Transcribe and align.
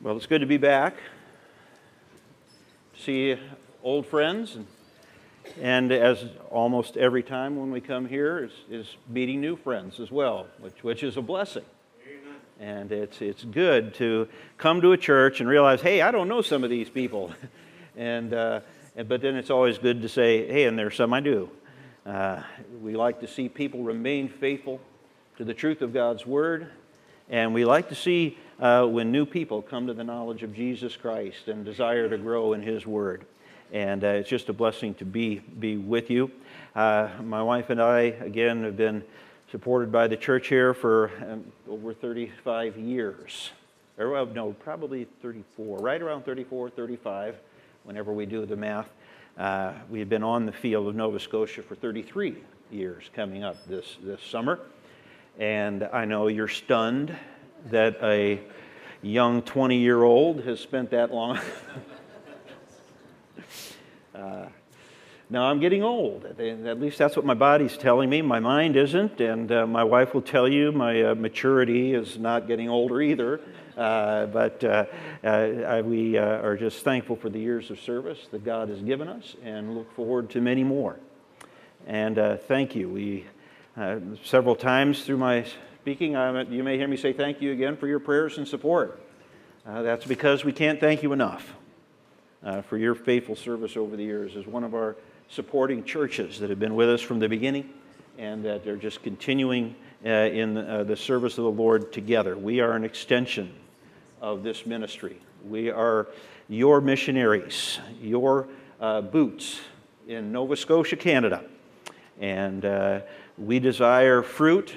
Well, 0.00 0.16
it's 0.16 0.26
good 0.26 0.42
to 0.42 0.46
be 0.46 0.58
back. 0.58 0.94
See 3.00 3.36
old 3.82 4.06
friends, 4.06 4.54
and, 4.54 4.66
and 5.60 5.90
as 5.90 6.24
almost 6.50 6.96
every 6.96 7.24
time 7.24 7.56
when 7.56 7.72
we 7.72 7.80
come 7.80 8.06
here, 8.06 8.44
is, 8.44 8.52
is 8.70 8.96
meeting 9.08 9.40
new 9.40 9.56
friends 9.56 9.98
as 9.98 10.08
well, 10.08 10.46
which, 10.60 10.84
which 10.84 11.02
is 11.02 11.16
a 11.16 11.20
blessing. 11.20 11.64
And 12.60 12.92
it's, 12.92 13.20
it's 13.20 13.42
good 13.42 13.94
to 13.94 14.28
come 14.56 14.82
to 14.82 14.92
a 14.92 14.96
church 14.96 15.40
and 15.40 15.48
realize, 15.48 15.80
hey, 15.80 16.00
I 16.00 16.12
don't 16.12 16.28
know 16.28 16.42
some 16.42 16.62
of 16.62 16.70
these 16.70 16.88
people. 16.88 17.32
and, 17.96 18.32
uh, 18.32 18.60
and, 18.94 19.08
but 19.08 19.20
then 19.20 19.34
it's 19.34 19.50
always 19.50 19.78
good 19.78 20.02
to 20.02 20.08
say, 20.08 20.46
hey, 20.46 20.66
and 20.66 20.78
there's 20.78 20.94
some 20.94 21.12
I 21.12 21.18
do. 21.18 21.50
Uh, 22.06 22.44
we 22.80 22.94
like 22.94 23.18
to 23.22 23.26
see 23.26 23.48
people 23.48 23.82
remain 23.82 24.28
faithful 24.28 24.80
to 25.38 25.44
the 25.44 25.54
truth 25.54 25.82
of 25.82 25.92
God's 25.92 26.24
Word. 26.24 26.68
And 27.28 27.52
we 27.52 27.64
like 27.64 27.88
to 27.88 27.96
see 27.96 28.38
uh, 28.60 28.84
when 28.86 29.12
new 29.12 29.24
people 29.24 29.62
come 29.62 29.86
to 29.86 29.94
the 29.94 30.04
knowledge 30.04 30.42
of 30.42 30.54
Jesus 30.54 30.96
Christ 30.96 31.48
and 31.48 31.64
desire 31.64 32.08
to 32.08 32.18
grow 32.18 32.52
in 32.52 32.62
His 32.62 32.86
Word. 32.86 33.24
And 33.72 34.02
uh, 34.02 34.08
it's 34.08 34.28
just 34.28 34.48
a 34.48 34.52
blessing 34.52 34.94
to 34.94 35.04
be, 35.04 35.36
be 35.36 35.76
with 35.76 36.10
you. 36.10 36.30
Uh, 36.74 37.08
my 37.22 37.42
wife 37.42 37.70
and 37.70 37.80
I, 37.80 38.00
again, 38.00 38.64
have 38.64 38.76
been 38.76 39.04
supported 39.50 39.92
by 39.92 40.08
the 40.08 40.16
church 40.16 40.48
here 40.48 40.74
for 40.74 41.10
um, 41.28 41.44
over 41.68 41.92
35 41.92 42.76
years. 42.76 43.50
Or, 43.98 44.26
no, 44.26 44.52
probably 44.52 45.06
34, 45.22 45.78
right 45.78 46.00
around 46.00 46.24
34, 46.24 46.70
35, 46.70 47.36
whenever 47.84 48.12
we 48.12 48.26
do 48.26 48.46
the 48.46 48.56
math. 48.56 48.88
Uh, 49.36 49.72
we've 49.88 50.08
been 50.08 50.22
on 50.22 50.46
the 50.46 50.52
field 50.52 50.88
of 50.88 50.94
Nova 50.94 51.20
Scotia 51.20 51.62
for 51.62 51.74
33 51.74 52.36
years 52.70 53.04
coming 53.14 53.44
up 53.44 53.56
this, 53.66 53.96
this 54.02 54.22
summer. 54.22 54.60
And 55.38 55.84
I 55.92 56.04
know 56.04 56.26
you're 56.26 56.48
stunned 56.48 57.16
that 57.66 57.98
a 58.02 58.40
young 59.02 59.42
20 59.42 59.78
year 59.78 60.02
old 60.02 60.44
has 60.44 60.60
spent 60.60 60.90
that 60.90 61.12
long. 61.12 61.38
uh, 64.14 64.46
now 65.30 65.50
I'm 65.50 65.60
getting 65.60 65.82
old. 65.82 66.24
At 66.24 66.80
least 66.80 66.98
that's 66.98 67.14
what 67.14 67.26
my 67.26 67.34
body's 67.34 67.76
telling 67.76 68.08
me. 68.08 68.22
My 68.22 68.40
mind 68.40 68.76
isn't, 68.76 69.20
and 69.20 69.52
uh, 69.52 69.66
my 69.66 69.84
wife 69.84 70.14
will 70.14 70.22
tell 70.22 70.48
you 70.48 70.72
my 70.72 71.02
uh, 71.02 71.14
maturity 71.14 71.94
is 71.94 72.18
not 72.18 72.46
getting 72.46 72.68
older 72.68 73.02
either. 73.02 73.40
Uh, 73.78 74.26
but 74.26 74.64
uh, 74.64 74.84
uh, 75.22 75.80
we 75.84 76.18
uh, 76.18 76.42
are 76.42 76.56
just 76.56 76.82
thankful 76.82 77.14
for 77.14 77.28
the 77.28 77.38
years 77.38 77.70
of 77.70 77.78
service 77.78 78.26
that 78.32 78.44
God 78.44 78.70
has 78.70 78.82
given 78.82 79.06
us 79.06 79.36
and 79.44 79.76
look 79.76 79.94
forward 79.94 80.28
to 80.30 80.40
many 80.40 80.64
more. 80.64 80.98
And 81.86 82.16
thank 82.48 82.74
you. 82.74 82.88
We 82.88 83.26
several 84.24 84.56
times 84.56 85.04
through 85.04 85.18
my 85.18 85.46
speaking, 85.82 86.12
you 86.50 86.64
may 86.64 86.76
hear 86.76 86.88
me 86.88 86.96
say 86.96 87.12
thank 87.12 87.40
you 87.40 87.52
again 87.52 87.76
for 87.76 87.86
your 87.86 88.00
prayers 88.00 88.36
and 88.36 88.46
support. 88.46 89.00
Uh, 89.66 89.82
that's 89.82 90.04
because 90.04 90.44
we 90.44 90.52
can't 90.52 90.80
thank 90.80 91.02
you 91.02 91.12
enough 91.12 91.54
uh, 92.44 92.62
for 92.62 92.76
your 92.76 92.94
faithful 92.94 93.36
service 93.36 93.76
over 93.76 93.96
the 93.96 94.02
years 94.02 94.36
as 94.36 94.46
one 94.46 94.64
of 94.64 94.74
our 94.74 94.96
supporting 95.28 95.84
churches 95.84 96.40
that 96.40 96.50
have 96.50 96.58
been 96.58 96.74
with 96.74 96.88
us 96.88 97.00
from 97.00 97.18
the 97.20 97.28
beginning 97.28 97.72
and 98.18 98.44
that 98.44 98.64
they're 98.64 98.76
just 98.76 99.02
continuing 99.02 99.74
uh, 100.04 100.08
in 100.08 100.56
uh, 100.56 100.82
the 100.84 100.96
service 100.96 101.38
of 101.38 101.44
the 101.44 101.50
Lord 101.50 101.92
together. 101.92 102.36
We 102.36 102.60
are 102.60 102.72
an 102.72 102.84
extension 102.84 103.54
of 104.20 104.42
this 104.42 104.66
ministry. 104.66 105.18
We 105.46 105.70
are 105.70 106.08
your 106.48 106.80
missionaries, 106.80 107.78
your 108.02 108.48
uh, 108.80 109.00
boots 109.00 109.60
in 110.08 110.32
Nova 110.32 110.56
Scotia, 110.56 110.96
Canada. 110.96 111.44
And 112.20 113.02
we 113.38 113.60
desire 113.60 114.22
fruit 114.22 114.74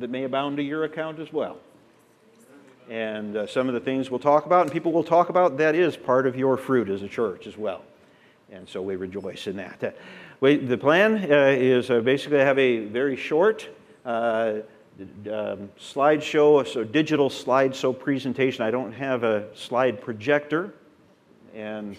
that 0.00 0.10
may 0.10 0.24
abound 0.24 0.56
to 0.56 0.62
your 0.62 0.84
account 0.84 1.18
as 1.18 1.32
well. 1.32 1.58
And 2.88 3.36
uh, 3.36 3.46
some 3.46 3.68
of 3.68 3.74
the 3.74 3.80
things 3.80 4.10
we'll 4.10 4.18
talk 4.18 4.46
about 4.46 4.62
and 4.62 4.72
people 4.72 4.90
will 4.90 5.04
talk 5.04 5.28
about, 5.28 5.58
that 5.58 5.74
is 5.74 5.96
part 5.96 6.26
of 6.26 6.36
your 6.36 6.56
fruit 6.56 6.88
as 6.88 7.02
a 7.02 7.08
church 7.08 7.46
as 7.46 7.56
well. 7.56 7.84
And 8.50 8.68
so 8.68 8.82
we 8.82 8.96
rejoice 8.96 9.46
in 9.46 9.56
that. 9.56 9.84
Uh, 9.84 9.90
we, 10.40 10.56
the 10.56 10.76
plan 10.76 11.30
uh, 11.30 11.54
is 11.56 11.90
uh, 11.90 12.00
basically 12.00 12.38
to 12.38 12.44
have 12.44 12.58
a 12.58 12.86
very 12.86 13.14
short 13.14 13.68
uh, 14.04 14.54
um, 15.00 15.70
slideshow, 15.78 16.66
so 16.66 16.82
digital 16.82 17.30
slideshow 17.30 17.96
presentation. 17.96 18.64
I 18.64 18.70
don't 18.70 18.92
have 18.92 19.22
a 19.22 19.54
slide 19.54 20.00
projector, 20.00 20.74
and 21.54 21.96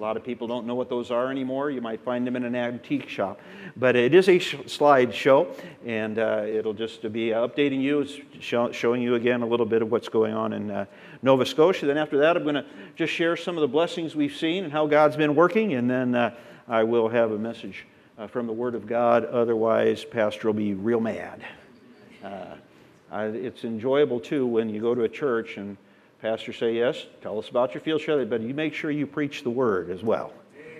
a 0.00 0.02
lot 0.02 0.16
of 0.16 0.24
people 0.24 0.46
don't 0.46 0.66
know 0.66 0.74
what 0.74 0.88
those 0.88 1.10
are 1.10 1.30
anymore. 1.30 1.70
You 1.70 1.82
might 1.82 2.00
find 2.00 2.26
them 2.26 2.34
in 2.34 2.42
an 2.42 2.54
antique 2.54 3.06
shop. 3.06 3.38
But 3.76 3.96
it 3.96 4.14
is 4.14 4.30
a 4.30 4.38
sh- 4.38 4.56
slide 4.64 5.14
show, 5.14 5.54
and 5.84 6.18
uh, 6.18 6.44
it'll 6.46 6.72
just 6.72 7.02
be 7.12 7.28
updating 7.28 7.82
you, 7.82 8.06
show- 8.40 8.72
showing 8.72 9.02
you 9.02 9.16
again 9.16 9.42
a 9.42 9.46
little 9.46 9.66
bit 9.66 9.82
of 9.82 9.90
what's 9.90 10.08
going 10.08 10.32
on 10.32 10.54
in 10.54 10.70
uh, 10.70 10.86
Nova 11.20 11.44
Scotia. 11.44 11.84
Then 11.84 11.98
after 11.98 12.16
that, 12.16 12.34
I'm 12.34 12.44
going 12.44 12.54
to 12.54 12.64
just 12.96 13.12
share 13.12 13.36
some 13.36 13.58
of 13.58 13.60
the 13.60 13.68
blessings 13.68 14.16
we've 14.16 14.34
seen 14.34 14.64
and 14.64 14.72
how 14.72 14.86
God's 14.86 15.18
been 15.18 15.34
working, 15.34 15.74
and 15.74 15.90
then 15.90 16.14
uh, 16.14 16.34
I 16.66 16.82
will 16.82 17.10
have 17.10 17.32
a 17.32 17.38
message 17.38 17.84
uh, 18.16 18.26
from 18.26 18.46
the 18.46 18.54
Word 18.54 18.74
of 18.74 18.86
God. 18.86 19.26
Otherwise, 19.26 20.02
Pastor 20.02 20.48
will 20.48 20.54
be 20.54 20.72
real 20.72 21.00
mad. 21.00 21.44
Uh, 22.24 22.56
it's 23.12 23.64
enjoyable, 23.64 24.18
too, 24.18 24.46
when 24.46 24.70
you 24.70 24.80
go 24.80 24.94
to 24.94 25.02
a 25.02 25.08
church 25.10 25.58
and 25.58 25.76
Pastor 26.22 26.52
say, 26.52 26.74
yes, 26.74 27.06
tell 27.22 27.38
us 27.38 27.48
about 27.48 27.74
your 27.74 27.80
field 27.80 28.02
trip, 28.02 28.28
but 28.28 28.42
you 28.42 28.52
make 28.52 28.74
sure 28.74 28.90
you 28.90 29.06
preach 29.06 29.42
the 29.42 29.50
word 29.50 29.90
as 29.90 30.02
well. 30.02 30.32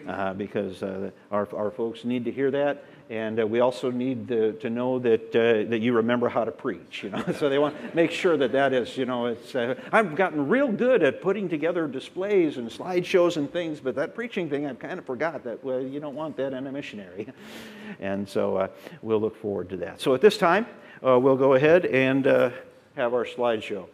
Uh, 0.08 0.32
because 0.32 0.82
uh, 0.82 1.10
our, 1.30 1.46
our 1.54 1.70
folks 1.70 2.04
need 2.04 2.24
to 2.24 2.32
hear 2.32 2.50
that. 2.50 2.84
And 3.10 3.38
uh, 3.38 3.46
we 3.46 3.60
also 3.60 3.90
need 3.90 4.28
to, 4.28 4.52
to 4.54 4.70
know 4.70 4.98
that, 5.00 5.28
uh, 5.36 5.68
that 5.68 5.80
you 5.80 5.92
remember 5.92 6.28
how 6.28 6.44
to 6.44 6.50
preach, 6.50 7.02
you 7.02 7.10
know. 7.10 7.22
so 7.38 7.48
they 7.48 7.58
want 7.58 7.76
to 7.76 7.94
make 7.94 8.10
sure 8.10 8.36
that 8.38 8.52
that 8.52 8.72
is, 8.72 8.96
you 8.96 9.04
know, 9.04 9.26
it's, 9.26 9.54
uh, 9.54 9.74
I've 9.92 10.14
gotten 10.16 10.48
real 10.48 10.68
good 10.68 11.02
at 11.02 11.20
putting 11.20 11.48
together 11.48 11.86
displays 11.86 12.56
and 12.56 12.70
slideshows 12.70 13.36
and 13.36 13.52
things, 13.52 13.78
but 13.78 13.94
that 13.96 14.14
preaching 14.14 14.48
thing, 14.48 14.66
I've 14.66 14.78
kind 14.78 14.98
of 14.98 15.04
forgot 15.04 15.44
that, 15.44 15.62
well, 15.62 15.80
you 15.80 16.00
don't 16.00 16.14
want 16.14 16.36
that 16.38 16.54
in 16.54 16.66
a 16.66 16.72
missionary. 16.72 17.28
and 18.00 18.26
so 18.28 18.56
uh, 18.56 18.68
we'll 19.02 19.20
look 19.20 19.36
forward 19.36 19.68
to 19.68 19.76
that. 19.78 20.00
So 20.00 20.14
at 20.14 20.22
this 20.22 20.38
time, 20.38 20.66
we'll 21.02 21.36
go 21.36 21.54
ahead 21.54 21.84
and 21.84 22.24
have 22.24 23.12
our 23.14 23.26
slideshow. 23.26 23.86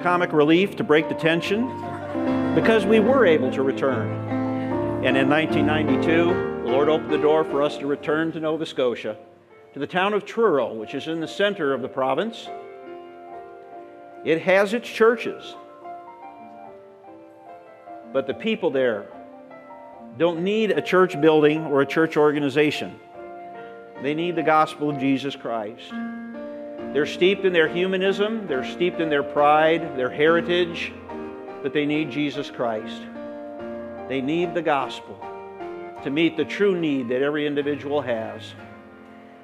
Comic 0.00 0.32
relief 0.32 0.76
to 0.76 0.84
break 0.84 1.08
the 1.08 1.14
tension 1.14 1.66
because 2.54 2.84
we 2.84 3.00
were 3.00 3.24
able 3.24 3.50
to 3.52 3.62
return. 3.62 4.08
And 5.04 5.16
in 5.16 5.28
1992, 5.28 6.64
the 6.64 6.70
Lord 6.70 6.88
opened 6.88 7.10
the 7.10 7.18
door 7.18 7.44
for 7.44 7.62
us 7.62 7.78
to 7.78 7.86
return 7.86 8.32
to 8.32 8.40
Nova 8.40 8.66
Scotia, 8.66 9.16
to 9.72 9.78
the 9.78 9.86
town 9.86 10.14
of 10.14 10.24
Truro, 10.24 10.74
which 10.74 10.94
is 10.94 11.06
in 11.06 11.20
the 11.20 11.28
center 11.28 11.72
of 11.72 11.82
the 11.82 11.88
province. 11.88 12.48
It 14.24 14.42
has 14.42 14.74
its 14.74 14.88
churches. 14.88 15.54
But 18.12 18.26
the 18.26 18.34
people 18.34 18.70
there 18.70 19.06
don't 20.18 20.42
need 20.42 20.72
a 20.72 20.82
church 20.82 21.20
building 21.20 21.64
or 21.66 21.80
a 21.80 21.86
church 21.86 22.16
organization. 22.16 22.98
They 24.02 24.14
need 24.14 24.34
the 24.34 24.42
gospel 24.42 24.90
of 24.90 24.98
Jesus 24.98 25.36
Christ. 25.36 25.92
They're 26.92 27.06
steeped 27.06 27.44
in 27.44 27.52
their 27.52 27.68
humanism, 27.68 28.48
they're 28.48 28.64
steeped 28.64 29.00
in 29.00 29.10
their 29.10 29.22
pride, 29.22 29.96
their 29.96 30.10
heritage, 30.10 30.92
but 31.62 31.72
they 31.72 31.86
need 31.86 32.10
Jesus 32.10 32.50
Christ. 32.50 33.02
They 34.08 34.20
need 34.20 34.54
the 34.54 34.62
gospel 34.62 35.18
to 36.02 36.10
meet 36.10 36.36
the 36.36 36.44
true 36.44 36.78
need 36.78 37.08
that 37.10 37.22
every 37.22 37.46
individual 37.46 38.00
has. 38.00 38.54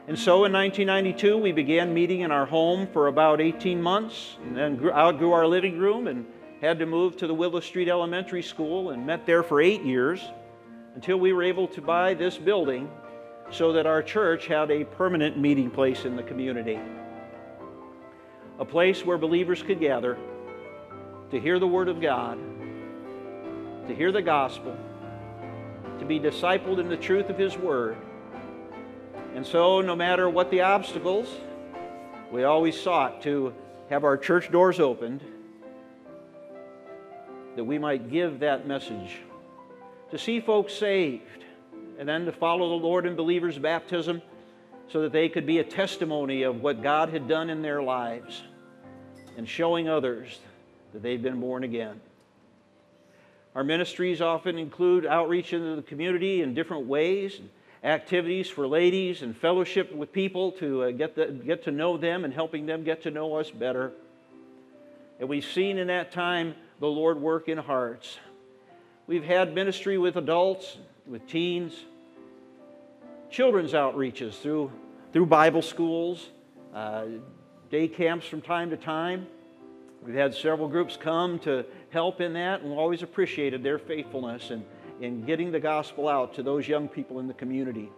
And 0.08 0.19
so 0.19 0.44
in 0.44 0.52
1992, 0.52 1.37
we 1.37 1.52
began 1.52 1.93
meeting 1.93 2.20
in 2.20 2.31
our 2.31 2.46
home 2.46 2.88
for 2.93 3.08
about 3.08 3.40
18 3.40 3.81
months, 3.81 4.37
and 4.42 4.56
then 4.56 4.81
outgrew 4.90 5.32
our 5.32 5.46
living 5.46 5.78
room 5.78 6.06
and 6.06 6.26
had 6.60 6.78
to 6.78 6.87
move 6.87 7.16
to 7.19 7.26
the 7.26 7.34
Willow 7.34 7.60
Street 7.60 7.88
Elementary 7.88 8.42
School 8.42 8.90
and 8.90 9.06
met 9.06 9.26
there 9.26 9.42
for 9.42 9.60
eight 9.60 9.82
years 9.82 10.20
until 10.94 11.19
we 11.19 11.32
were 11.32 11.42
able 11.42 11.69
to 11.69 11.82
buy 11.82 12.14
this 12.14 12.38
building 12.38 12.90
so 13.50 13.72
that 13.72 13.87
our 13.87 14.02
church 14.02 14.46
had 14.46 14.70
a 14.70 14.84
permanent 14.84 15.38
meeting 15.38 15.70
place 15.70 16.04
in 16.04 16.16
the 16.16 16.22
community. 16.22 16.81
A 18.58 18.64
place 18.64 19.04
where 19.04 19.18
believers 19.18 19.62
could 19.62 19.80
gather 19.80 20.16
to 21.30 21.40
hear 21.40 21.58
the 21.58 21.66
Word 21.66 21.88
of 21.88 22.00
God, 22.00 22.38
to 23.88 23.94
hear 23.94 24.12
the 24.12 24.22
gospel, 24.22 24.76
to 25.98 26.04
be 26.04 26.18
discipled 26.18 26.78
in 26.78 26.88
the 26.88 26.96
truth 26.96 27.28
of 27.28 27.36
His 27.38 27.56
Word. 27.56 27.96
And 29.34 29.46
so, 29.46 29.80
no 29.80 29.94
matter 29.94 30.30
what 30.30 30.50
the 30.50 30.62
obstacles, 30.62 31.28
we 32.32 32.44
always 32.44 32.80
sought 32.80 33.22
to 33.22 33.54
have 33.90 34.04
our 34.04 34.16
church 34.16 34.50
doors 34.50 34.80
opened 34.80 35.22
that 37.56 37.64
we 37.64 37.78
might 37.78 38.10
give 38.10 38.40
that 38.40 38.66
message, 38.66 39.16
to 40.10 40.18
see 40.18 40.40
folks 40.40 40.74
saved, 40.74 41.44
and 41.98 42.08
then 42.08 42.24
to 42.26 42.32
follow 42.32 42.68
the 42.70 42.84
Lord 42.84 43.06
in 43.06 43.16
believers' 43.16 43.58
baptism 43.58 44.22
so 44.88 45.02
that 45.02 45.12
they 45.12 45.28
could 45.28 45.46
be 45.46 45.58
a 45.58 45.64
testimony 45.64 46.42
of 46.42 46.62
what 46.62 46.82
God 46.82 47.08
had 47.08 47.28
done 47.28 47.50
in 47.50 47.62
their 47.62 47.82
lives 47.82 48.42
and 49.36 49.48
showing 49.48 49.88
others 49.88 50.38
that 50.92 51.02
they've 51.02 51.22
been 51.22 51.40
born 51.40 51.64
again. 51.64 52.00
Our 53.54 53.64
ministries 53.64 54.20
often 54.20 54.58
include 54.58 55.06
outreach 55.06 55.52
into 55.52 55.76
the 55.76 55.82
community 55.82 56.42
in 56.42 56.54
different 56.54 56.86
ways, 56.86 57.40
activities 57.82 58.48
for 58.48 58.66
ladies, 58.66 59.22
and 59.22 59.36
fellowship 59.36 59.94
with 59.94 60.12
people 60.12 60.52
to 60.52 60.84
uh, 60.84 60.90
get, 60.90 61.14
the, 61.14 61.26
get 61.26 61.64
to 61.64 61.70
know 61.70 61.96
them 61.96 62.24
and 62.24 62.32
helping 62.32 62.66
them 62.66 62.84
get 62.84 63.02
to 63.04 63.10
know 63.10 63.36
us 63.36 63.50
better. 63.50 63.92
And 65.18 65.28
we've 65.28 65.44
seen 65.44 65.78
in 65.78 65.86
that 65.86 66.12
time 66.12 66.54
the 66.80 66.86
Lord 66.86 67.20
work 67.20 67.48
in 67.48 67.56
hearts. 67.58 68.18
We've 69.06 69.24
had 69.24 69.54
ministry 69.54 69.96
with 69.96 70.16
adults, 70.16 70.76
with 71.06 71.26
teens, 71.26 71.74
children's 73.36 73.74
outreaches 73.74 74.32
through, 74.40 74.72
through 75.12 75.26
Bible 75.26 75.60
schools, 75.60 76.30
uh, 76.74 77.04
day 77.70 77.86
camps 77.86 78.26
from 78.26 78.40
time 78.40 78.70
to 78.70 78.78
time. 78.78 79.26
We've 80.02 80.14
had 80.14 80.34
several 80.34 80.68
groups 80.68 80.96
come 80.96 81.38
to 81.40 81.66
help 81.90 82.22
in 82.22 82.32
that, 82.32 82.62
and 82.62 82.72
always 82.72 83.02
appreciated 83.02 83.62
their 83.62 83.78
faithfulness 83.78 84.50
in, 84.50 84.64
in 85.02 85.26
getting 85.26 85.52
the 85.52 85.60
gospel 85.60 86.08
out 86.08 86.32
to 86.36 86.42
those 86.42 86.66
young 86.66 86.88
people 86.88 87.20
in 87.20 87.28
the 87.28 87.34
community. 87.34 87.90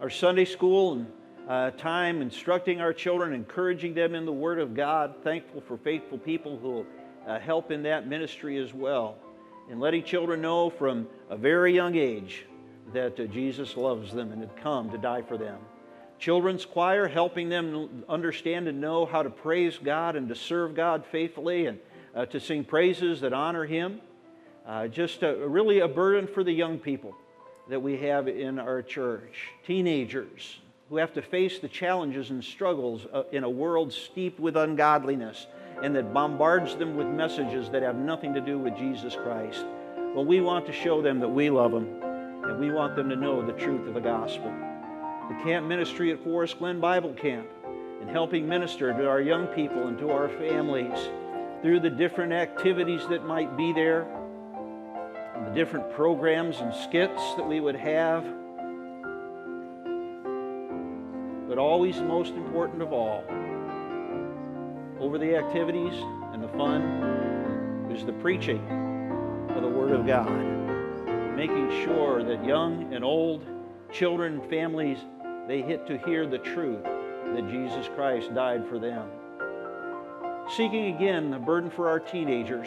Our 0.00 0.10
Sunday 0.10 0.44
school 0.44 0.92
and 0.92 1.12
uh, 1.48 1.70
time 1.72 2.22
instructing 2.22 2.80
our 2.80 2.92
children, 2.92 3.32
encouraging 3.32 3.94
them 3.94 4.14
in 4.14 4.26
the 4.26 4.32
Word 4.32 4.60
of 4.60 4.76
God, 4.76 5.16
thankful 5.24 5.60
for 5.60 5.76
faithful 5.76 6.18
people 6.18 6.56
who 6.56 6.86
uh, 7.26 7.40
help 7.40 7.72
in 7.72 7.82
that 7.82 8.06
ministry 8.06 8.58
as 8.58 8.72
well, 8.72 9.18
and 9.68 9.80
letting 9.80 10.04
children 10.04 10.40
know 10.40 10.70
from 10.70 11.08
a 11.30 11.36
very 11.36 11.74
young 11.74 11.96
age 11.96 12.44
that 12.92 13.18
uh, 13.18 13.24
Jesus 13.24 13.76
loves 13.76 14.12
them 14.12 14.32
and 14.32 14.40
had 14.40 14.56
come 14.56 14.90
to 14.90 14.98
die 14.98 15.22
for 15.22 15.36
them 15.36 15.58
children's 16.18 16.64
choir, 16.64 17.08
helping 17.08 17.48
them 17.48 18.04
understand 18.08 18.68
and 18.68 18.80
know 18.80 19.06
how 19.06 19.22
to 19.22 19.30
praise 19.30 19.78
God 19.78 20.16
and 20.16 20.28
to 20.28 20.34
serve 20.34 20.74
God 20.74 21.04
faithfully 21.10 21.66
and 21.66 21.78
uh, 22.14 22.26
to 22.26 22.40
sing 22.40 22.64
praises 22.64 23.20
that 23.20 23.32
honor 23.32 23.64
Him. 23.64 24.00
Uh, 24.66 24.86
just 24.88 25.22
a, 25.22 25.48
really 25.48 25.80
a 25.80 25.88
burden 25.88 26.26
for 26.26 26.44
the 26.44 26.52
young 26.52 26.78
people 26.78 27.14
that 27.68 27.80
we 27.80 27.96
have 27.98 28.28
in 28.28 28.58
our 28.58 28.82
church. 28.82 29.48
Teenagers 29.66 30.58
who 30.88 30.96
have 30.96 31.12
to 31.14 31.22
face 31.22 31.58
the 31.58 31.68
challenges 31.68 32.30
and 32.30 32.42
struggles 32.42 33.06
uh, 33.12 33.22
in 33.32 33.44
a 33.44 33.50
world 33.50 33.92
steeped 33.92 34.40
with 34.40 34.56
ungodliness 34.56 35.46
and 35.82 35.94
that 35.94 36.12
bombards 36.12 36.76
them 36.76 36.96
with 36.96 37.06
messages 37.06 37.70
that 37.70 37.82
have 37.82 37.96
nothing 37.96 38.34
to 38.34 38.40
do 38.40 38.58
with 38.58 38.76
Jesus 38.76 39.14
Christ. 39.14 39.64
Well, 39.96 40.24
we 40.24 40.40
want 40.40 40.66
to 40.66 40.72
show 40.72 41.00
them 41.00 41.20
that 41.20 41.28
we 41.28 41.50
love 41.50 41.72
them 41.72 41.97
and 42.48 42.58
we 42.58 42.70
want 42.70 42.96
them 42.96 43.08
to 43.08 43.16
know 43.16 43.44
the 43.44 43.52
truth 43.52 43.86
of 43.86 43.94
the 43.94 44.00
gospel 44.00 44.52
the 45.28 45.34
camp 45.44 45.66
ministry 45.66 46.10
at 46.10 46.24
Forest 46.24 46.58
Glen 46.58 46.80
Bible 46.80 47.12
Camp 47.12 47.46
and 48.00 48.08
helping 48.08 48.48
minister 48.48 48.94
to 48.94 49.06
our 49.06 49.20
young 49.20 49.46
people 49.48 49.88
and 49.88 49.98
to 49.98 50.10
our 50.10 50.28
families 50.30 51.10
through 51.60 51.80
the 51.80 51.90
different 51.90 52.32
activities 52.32 53.06
that 53.08 53.26
might 53.26 53.54
be 53.56 53.72
there, 53.72 54.06
the 55.44 55.50
different 55.54 55.90
programs 55.92 56.60
and 56.60 56.74
skits 56.74 57.22
that 57.36 57.46
we 57.46 57.60
would 57.60 57.74
have. 57.74 58.24
But 61.46 61.58
always, 61.58 62.00
most 62.00 62.32
important 62.32 62.80
of 62.80 62.92
all, 62.92 63.22
over 64.98 65.18
the 65.18 65.36
activities 65.36 65.94
and 66.32 66.42
the 66.42 66.48
fun 66.48 67.90
is 67.92 68.04
the 68.06 68.12
preaching 68.14 68.60
of 69.50 69.62
the 69.62 69.68
Word 69.68 69.92
of 69.92 70.06
God, 70.06 70.57
making 71.38 71.70
sure 71.84 72.24
that 72.24 72.44
young 72.44 72.92
and 72.92 73.04
old, 73.04 73.46
children, 73.92 74.42
families, 74.50 74.98
they 75.46 75.62
hit 75.62 75.86
to 75.86 75.96
hear 75.98 76.26
the 76.26 76.38
truth 76.38 76.82
that 76.82 77.48
Jesus 77.48 77.88
Christ 77.94 78.34
died 78.34 78.66
for 78.68 78.80
them. 78.80 79.08
Seeking 80.56 80.96
again 80.96 81.30
the 81.30 81.38
burden 81.38 81.70
for 81.70 81.88
our 81.88 82.00
teenagers. 82.00 82.66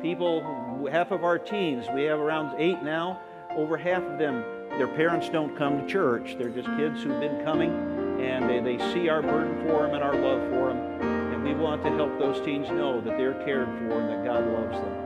People, 0.00 0.88
half 0.88 1.10
of 1.10 1.24
our 1.24 1.36
teens, 1.36 1.86
we 1.92 2.04
have 2.04 2.20
around 2.20 2.54
eight 2.60 2.80
now, 2.84 3.20
over 3.56 3.76
half 3.76 4.04
of 4.04 4.20
them, 4.20 4.44
their 4.78 4.86
parents 4.86 5.28
don't 5.28 5.56
come 5.56 5.80
to 5.80 5.86
church. 5.88 6.36
They're 6.38 6.50
just 6.50 6.68
kids 6.76 7.02
who've 7.02 7.18
been 7.18 7.44
coming 7.44 7.72
and 8.20 8.48
they, 8.48 8.60
they 8.60 8.78
see 8.92 9.08
our 9.08 9.20
burden 9.20 9.66
for 9.66 9.82
them 9.82 9.94
and 9.94 10.04
our 10.04 10.14
love 10.14 10.48
for 10.48 10.68
them. 10.68 11.00
And 11.32 11.42
we 11.42 11.54
want 11.54 11.82
to 11.82 11.90
help 11.90 12.20
those 12.20 12.40
teens 12.46 12.68
know 12.68 13.00
that 13.00 13.18
they're 13.18 13.42
cared 13.44 13.66
for 13.66 14.00
and 14.00 14.10
that 14.10 14.24
God 14.24 14.46
loves 14.46 14.80
them. 14.80 15.03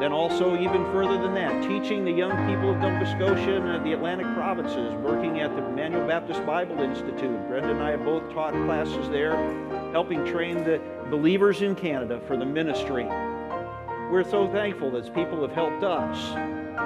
Then 0.00 0.12
also, 0.12 0.56
even 0.56 0.84
further 0.92 1.20
than 1.20 1.34
that, 1.34 1.60
teaching 1.66 2.04
the 2.04 2.12
young 2.12 2.30
people 2.46 2.70
of 2.70 2.78
Nova 2.78 3.04
Scotia 3.04 3.60
and 3.60 3.84
the 3.84 3.94
Atlantic 3.94 4.26
provinces, 4.34 4.94
working 4.94 5.40
at 5.40 5.50
the 5.56 5.66
Emmanuel 5.66 6.06
Baptist 6.06 6.46
Bible 6.46 6.80
Institute. 6.80 7.48
Brenda 7.48 7.70
and 7.70 7.82
I 7.82 7.90
have 7.90 8.04
both 8.04 8.32
taught 8.32 8.52
classes 8.52 9.08
there, 9.08 9.34
helping 9.90 10.24
train 10.24 10.58
the 10.62 10.80
believers 11.10 11.62
in 11.62 11.74
Canada 11.74 12.20
for 12.28 12.36
the 12.36 12.44
ministry. 12.44 13.06
We're 14.08 14.22
so 14.22 14.48
thankful 14.52 14.92
that 14.92 15.12
people 15.16 15.42
have 15.42 15.52
helped 15.52 15.82
us. 15.82 16.30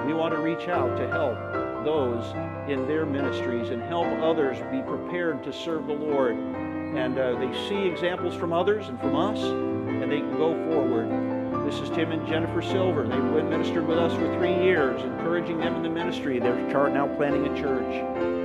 We 0.06 0.14
want 0.14 0.34
to 0.34 0.40
reach 0.40 0.68
out 0.68 0.96
to 0.96 1.06
help 1.10 1.36
those 1.84 2.32
in 2.66 2.86
their 2.88 3.04
ministries 3.04 3.68
and 3.68 3.82
help 3.82 4.06
others 4.22 4.56
be 4.72 4.80
prepared 4.80 5.44
to 5.44 5.52
serve 5.52 5.86
the 5.86 5.92
Lord. 5.92 6.34
And 6.34 7.18
uh, 7.18 7.38
they 7.38 7.52
see 7.68 7.86
examples 7.86 8.34
from 8.34 8.54
others 8.54 8.88
and 8.88 8.98
from 8.98 9.14
us, 9.16 9.38
and 9.42 10.10
they 10.10 10.20
can 10.20 10.36
go 10.38 10.54
forward 10.70 11.21
this 11.64 11.78
is 11.80 11.90
Tim 11.90 12.10
and 12.10 12.26
Jennifer 12.26 12.60
Silver. 12.60 13.02
They've 13.02 13.18
been 13.18 13.48
ministered 13.48 13.86
with 13.86 13.98
us 13.98 14.12
for 14.14 14.26
three 14.36 14.54
years, 14.54 15.00
encouraging 15.02 15.58
them 15.58 15.76
in 15.76 15.82
the 15.82 15.88
ministry. 15.88 16.40
They're 16.40 16.56
now 16.90 17.06
planning 17.16 17.46
a 17.46 17.60
church. 17.60 17.94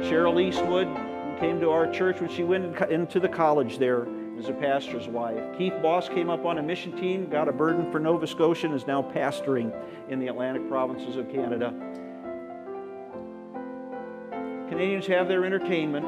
Cheryl 0.07 0.41
Eastwood 0.41 0.87
came 1.39 1.59
to 1.59 1.71
our 1.71 1.91
church 1.91 2.21
when 2.21 2.29
she 2.29 2.43
went 2.43 2.79
into 2.91 3.19
the 3.19 3.27
college 3.27 3.79
there 3.79 4.07
as 4.37 4.49
a 4.49 4.53
pastor's 4.53 5.07
wife. 5.07 5.43
Keith 5.57 5.73
Boss 5.81 6.07
came 6.09 6.29
up 6.29 6.45
on 6.45 6.59
a 6.59 6.63
mission 6.63 6.95
team, 6.95 7.27
got 7.27 7.47
a 7.47 7.51
burden 7.51 7.91
for 7.91 7.99
Nova 7.99 8.27
Scotia, 8.27 8.67
and 8.67 8.75
is 8.75 8.85
now 8.85 9.01
pastoring 9.01 9.73
in 10.09 10.19
the 10.19 10.27
Atlantic 10.27 10.69
provinces 10.69 11.17
of 11.17 11.27
Canada. 11.31 11.73
Canadians 14.69 15.07
have 15.07 15.27
their 15.27 15.43
entertainment, 15.43 16.05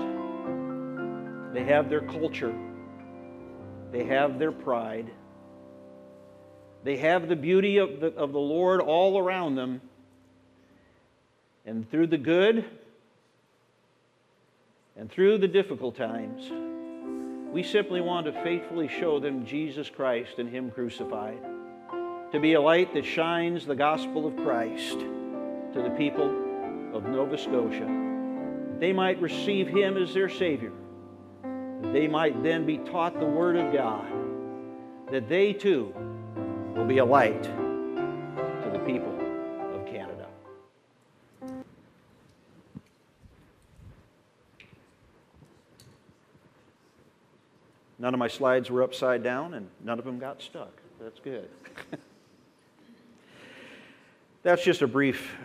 they 1.54 1.64
have 1.64 1.90
their 1.90 2.02
culture, 2.02 2.54
they 3.92 4.04
have 4.04 4.38
their 4.38 4.52
pride. 4.52 5.12
They 6.84 6.98
have 6.98 7.28
the 7.28 7.36
beauty 7.36 7.78
of 7.78 8.00
the, 8.00 8.08
of 8.16 8.32
the 8.32 8.40
Lord 8.40 8.82
all 8.82 9.18
around 9.18 9.56
them. 9.56 9.82
And 11.66 11.90
through 11.92 12.08
the 12.08 12.18
good 12.18 12.66
and 14.98 15.12
through 15.12 15.38
the 15.38 15.48
difficult 15.48 15.96
times, 15.96 16.50
we 17.54 17.64
simply 17.64 18.02
want 18.02 18.26
to 18.26 18.44
faithfully 18.44 18.88
show 18.88 19.20
them 19.20 19.46
Jesus 19.46 19.90
Christ 19.90 20.40
and 20.40 20.50
Him 20.50 20.72
crucified. 20.72 21.40
To 22.32 22.40
be 22.40 22.54
a 22.54 22.62
light 22.62 22.94
that 22.94 23.06
shines 23.06 23.66
the 23.66 23.76
gospel 23.76 24.28
of 24.28 24.36
Christ 24.38 25.00
to 25.00 25.82
the 25.82 25.94
people 25.98 26.28
of 26.94 27.06
Nova 27.06 27.38
Scotia. 27.38 27.88
They 28.80 28.94
might 28.94 29.22
receive 29.22 29.68
Him 29.68 29.98
as 29.98 30.14
their 30.14 30.30
Savior 30.30 30.72
they 31.82 32.08
might 32.08 32.44
then 32.44 32.66
be 32.66 32.78
taught 32.78 33.20
the 33.20 33.26
Word 33.26 33.56
of 33.56 33.74
God, 33.74 34.06
that 35.12 35.28
they 35.28 35.54
too 35.54 35.94
will 36.80 36.86
be 36.86 37.00
a 37.00 37.06
light 37.06 37.44
to 37.44 38.70
the 38.72 38.80
people 38.86 39.14
of 39.74 39.86
Canada. 39.86 40.26
None 48.00 48.14
of 48.14 48.18
my 48.18 48.30
slides 48.30 48.72
were 48.72 48.82
upside 48.82 49.22
down, 49.24 49.56
and 49.56 49.68
none 49.84 50.00
of 50.00 50.06
them 50.06 50.20
got 50.20 50.42
stuck. 50.42 50.72
That's 51.02 51.20
good. 51.20 51.50
That's 54.44 54.64
just 54.64 54.82
a 54.82 54.88
brief 54.88 55.36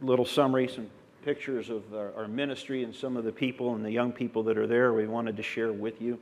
little 0.00 0.24
summary, 0.24 0.66
some 0.66 0.88
pictures 1.26 1.68
of 1.68 1.82
our, 1.92 2.26
ministry 2.26 2.84
and 2.84 2.94
some 2.94 3.18
of 3.18 3.24
the 3.24 3.32
people 3.32 3.74
and 3.74 3.84
the 3.84 3.90
young 3.90 4.12
people 4.12 4.42
that 4.44 4.56
are 4.56 4.66
there 4.66 4.94
we 4.94 5.06
wanted 5.06 5.36
to 5.36 5.42
share 5.42 5.74
with 5.74 6.00
you. 6.00 6.18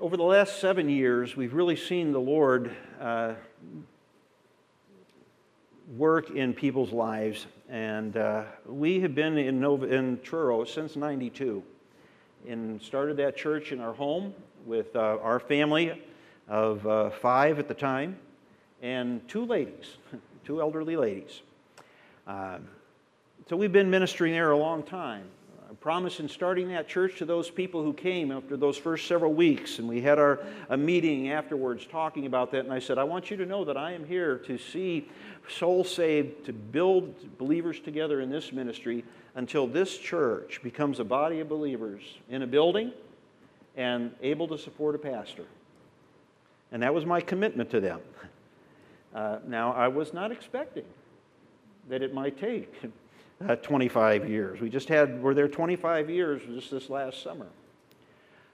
Over 0.00 0.16
the 0.16 0.22
last 0.22 0.60
seven 0.60 0.88
years, 0.88 1.36
we've 1.36 1.52
really 1.52 1.74
seen 1.74 2.12
the 2.12 2.20
Lord 2.20 2.70
uh, 3.00 3.34
work 5.96 6.30
in 6.30 6.54
people's 6.54 6.92
lives, 6.92 7.46
and 7.68 8.16
uh, 8.16 8.44
we 8.64 9.00
have 9.00 9.16
been 9.16 9.36
in, 9.36 9.58
Nova, 9.58 9.92
in 9.92 10.20
Truro 10.22 10.62
since 10.62 10.94
92 10.94 11.64
and 12.46 12.80
started 12.80 13.16
that 13.16 13.36
church 13.36 13.72
in 13.72 13.80
our 13.80 13.92
home 13.92 14.34
with 14.66 14.94
uh, 14.94 15.18
our 15.20 15.40
family 15.40 16.00
of 16.46 16.86
uh, 16.86 17.10
five 17.10 17.58
at 17.58 17.66
the 17.66 17.74
time 17.74 18.16
and 18.80 19.26
two 19.26 19.44
ladies, 19.46 19.96
two 20.44 20.60
elderly 20.60 20.94
ladies. 20.94 21.42
Uh, 22.24 22.58
so 23.48 23.56
we've 23.56 23.72
been 23.72 23.90
ministering 23.90 24.32
there 24.32 24.52
a 24.52 24.56
long 24.56 24.84
time. 24.84 25.24
I 25.70 25.74
promised 25.74 26.18
in 26.18 26.30
starting 26.30 26.68
that 26.68 26.88
church 26.88 27.18
to 27.18 27.26
those 27.26 27.50
people 27.50 27.82
who 27.82 27.92
came 27.92 28.32
after 28.32 28.56
those 28.56 28.78
first 28.78 29.06
several 29.06 29.34
weeks, 29.34 29.78
and 29.78 29.86
we 29.86 30.00
had 30.00 30.18
our 30.18 30.40
a 30.70 30.78
meeting 30.78 31.30
afterwards 31.30 31.86
talking 31.86 32.24
about 32.24 32.52
that. 32.52 32.64
And 32.64 32.72
I 32.72 32.78
said, 32.78 32.96
I 32.96 33.04
want 33.04 33.30
you 33.30 33.36
to 33.36 33.44
know 33.44 33.66
that 33.66 33.76
I 33.76 33.92
am 33.92 34.06
here 34.06 34.38
to 34.46 34.56
see 34.56 35.10
souls 35.46 35.94
saved, 35.94 36.46
to 36.46 36.54
build 36.54 37.36
believers 37.36 37.80
together 37.80 38.22
in 38.22 38.30
this 38.30 38.50
ministry 38.50 39.04
until 39.34 39.66
this 39.66 39.98
church 39.98 40.58
becomes 40.62 41.00
a 41.00 41.04
body 41.04 41.40
of 41.40 41.50
believers 41.50 42.02
in 42.30 42.40
a 42.40 42.46
building 42.46 42.90
and 43.76 44.14
able 44.22 44.48
to 44.48 44.56
support 44.56 44.94
a 44.94 44.98
pastor. 44.98 45.44
And 46.72 46.82
that 46.82 46.94
was 46.94 47.04
my 47.04 47.20
commitment 47.20 47.70
to 47.72 47.80
them. 47.80 48.00
Uh, 49.14 49.40
now, 49.46 49.74
I 49.74 49.88
was 49.88 50.14
not 50.14 50.32
expecting 50.32 50.84
that 51.90 52.02
it 52.02 52.14
might 52.14 52.38
take 52.38 52.72
uh, 53.46 53.56
25 53.56 54.28
years. 54.28 54.60
We 54.60 54.68
just 54.68 54.88
had, 54.88 55.22
we're 55.22 55.34
there 55.34 55.48
25 55.48 56.10
years 56.10 56.42
just 56.48 56.70
this 56.70 56.90
last 56.90 57.22
summer. 57.22 57.46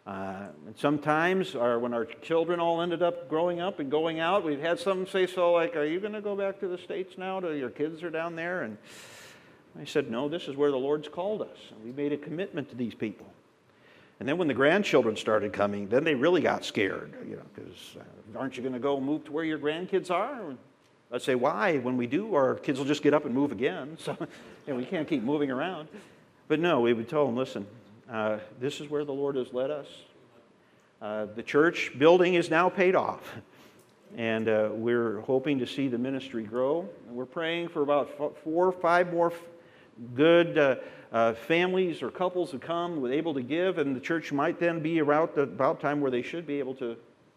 Uh, 0.07 0.49
and 0.67 0.77
sometimes, 0.77 1.57
our, 1.57 1.79
when 1.79 1.95
our 1.95 2.05
children 2.05 2.61
all 2.61 2.83
ended 2.83 3.03
up 3.03 3.27
growing 3.27 3.61
up 3.61 3.81
and 3.81 3.91
going 3.91 4.21
out, 4.21 4.45
we've 4.45 4.61
had 4.61 4.79
some 4.79 5.07
say, 5.07 5.27
So, 5.27 5.53
like, 5.53 5.77
are 5.77 5.85
you 5.87 5.99
going 5.99 6.13
to 6.13 6.21
go 6.21 6.37
back 6.37 6.61
to 6.61 6.69
the 6.69 6.77
States 6.77 7.17
now? 7.17 7.41
To, 7.41 7.57
your 7.57 7.71
kids 7.71 8.03
are 8.03 8.11
down 8.11 8.37
there? 8.37 8.65
And 8.65 8.77
I 9.81 9.85
said, 9.87 10.11
No, 10.11 10.29
this 10.29 10.47
is 10.47 10.57
where 10.57 10.71
the 10.71 10.77
Lord's 10.77 11.09
called 11.09 11.41
us. 11.41 11.57
And 11.71 11.83
we 11.83 11.91
made 11.91 12.13
a 12.13 12.19
commitment 12.19 12.69
to 12.69 12.77
these 12.77 12.95
people. 12.95 13.27
And 14.21 14.29
then 14.29 14.37
when 14.37 14.47
the 14.47 14.55
grandchildren 14.55 15.17
started 15.17 15.55
coming, 15.55 15.89
then 15.89 16.05
they 16.05 16.15
really 16.15 16.43
got 16.43 16.67
scared, 16.67 17.15
you 17.27 17.37
know, 17.37 17.43
because 17.55 17.97
uh, 17.99 18.39
aren't 18.39 18.59
you 18.59 18.63
going 18.63 18.75
to 18.75 18.79
go 18.79 19.01
move 19.01 19.25
to 19.25 19.33
where 19.33 19.45
your 19.45 19.59
grandkids 19.59 20.11
are? 20.11 20.55
I'd 21.13 21.23
say, 21.23 21.35
why? 21.35 21.79
When 21.79 21.97
we 21.97 22.07
do, 22.07 22.35
our 22.35 22.57
kids 22.57 22.79
will 22.79 22.87
just 22.87 23.03
get 23.03 23.15
up 23.15 23.25
and 23.25 23.35
move 23.35 23.53
again. 23.53 23.97
So 24.05 24.17
you 24.67 24.73
know, 24.73 24.77
we 24.77 24.87
can't 24.87 25.07
keep 25.07 25.23
moving 25.23 25.51
around. 25.51 25.89
But 26.49 26.59
no, 26.59 26.81
we 26.81 26.93
would 26.93 27.09
tell 27.09 27.27
them, 27.27 27.37
listen, 27.37 27.67
uh, 28.11 28.39
this 28.61 28.81
is 28.81 28.89
where 28.89 29.05
the 29.05 29.13
Lord 29.13 29.37
has 29.37 29.53
led 29.53 29.71
us. 29.71 29.87
Uh, 31.03 31.27
the 31.35 31.43
church 31.43 31.93
building 31.99 32.35
is 32.35 32.49
now 32.49 32.71
paid 32.71 32.97
off. 32.97 33.37
And 34.17 34.49
uh, 34.49 34.71
we're 34.73 35.21
hoping 35.21 35.59
to 35.59 35.67
see 35.67 35.89
the 35.89 35.99
ministry 35.99 36.45
grow. 36.45 36.89
And 37.07 37.17
we're 37.17 37.27
praying 37.27 37.69
for 37.69 37.83
about 37.83 38.39
four 38.43 38.67
or 38.67 38.73
five 38.73 39.13
more 39.13 39.33
good 40.15 40.59
uh, 40.59 40.77
uh, 41.13 41.33
families 41.33 42.03
or 42.03 42.11
couples 42.11 42.51
who 42.51 42.59
come 42.59 43.01
with 43.01 43.13
able 43.13 43.35
to 43.35 43.43
give, 43.43 43.79
and 43.79 43.95
the 43.95 44.01
church 44.01 44.33
might 44.33 44.59
then 44.59 44.81
be 44.81 44.99
about, 44.99 45.39
about 45.39 45.81
time 45.81 46.01
where 46.01 46.11
they 46.11 46.23
should 46.23 46.47
be 46.47 46.59
able 46.59 46.75
to 46.75 46.97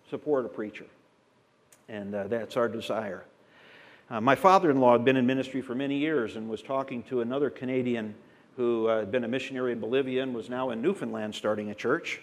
support 0.10 0.46
a 0.46 0.50
preacher. 0.50 0.86
And 1.88 2.14
uh, 2.14 2.28
that's 2.28 2.58
our 2.58 2.68
desire. 2.68 3.24
Uh, 4.10 4.22
my 4.22 4.36
father 4.36 4.72
in 4.72 4.80
law 4.80 4.94
had 4.94 5.04
been 5.04 5.18
in 5.18 5.26
ministry 5.26 5.62
for 5.62 5.76
many 5.76 5.98
years 5.98 6.38
and 6.38 6.48
was 6.48 6.62
talking 6.62 7.04
to 7.04 7.20
another 7.20 7.50
Canadian 7.50 8.16
who 8.56 8.88
uh, 8.88 9.00
had 9.00 9.12
been 9.12 9.26
a 9.26 9.28
missionary 9.28 9.74
in 9.74 9.82
Bolivia 9.82 10.24
and 10.24 10.34
was 10.34 10.50
now 10.50 10.70
in 10.70 10.82
Newfoundland 10.82 11.36
starting 11.36 11.72
a 11.72 11.76
church. 11.76 12.22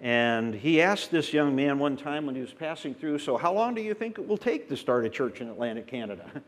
And 0.00 0.52
he 0.52 0.82
asked 0.82 1.12
this 1.12 1.32
young 1.32 1.54
man 1.54 1.78
one 1.78 1.96
time 1.96 2.26
when 2.26 2.34
he 2.34 2.40
was 2.40 2.52
passing 2.52 2.92
through, 2.92 3.20
So, 3.20 3.36
how 3.36 3.52
long 3.52 3.74
do 3.74 3.80
you 3.80 3.94
think 3.94 4.18
it 4.18 4.26
will 4.26 4.36
take 4.36 4.68
to 4.68 4.76
start 4.76 5.06
a 5.06 5.08
church 5.08 5.40
in 5.40 5.48
Atlantic 5.48 5.86
Canada? 5.86 6.28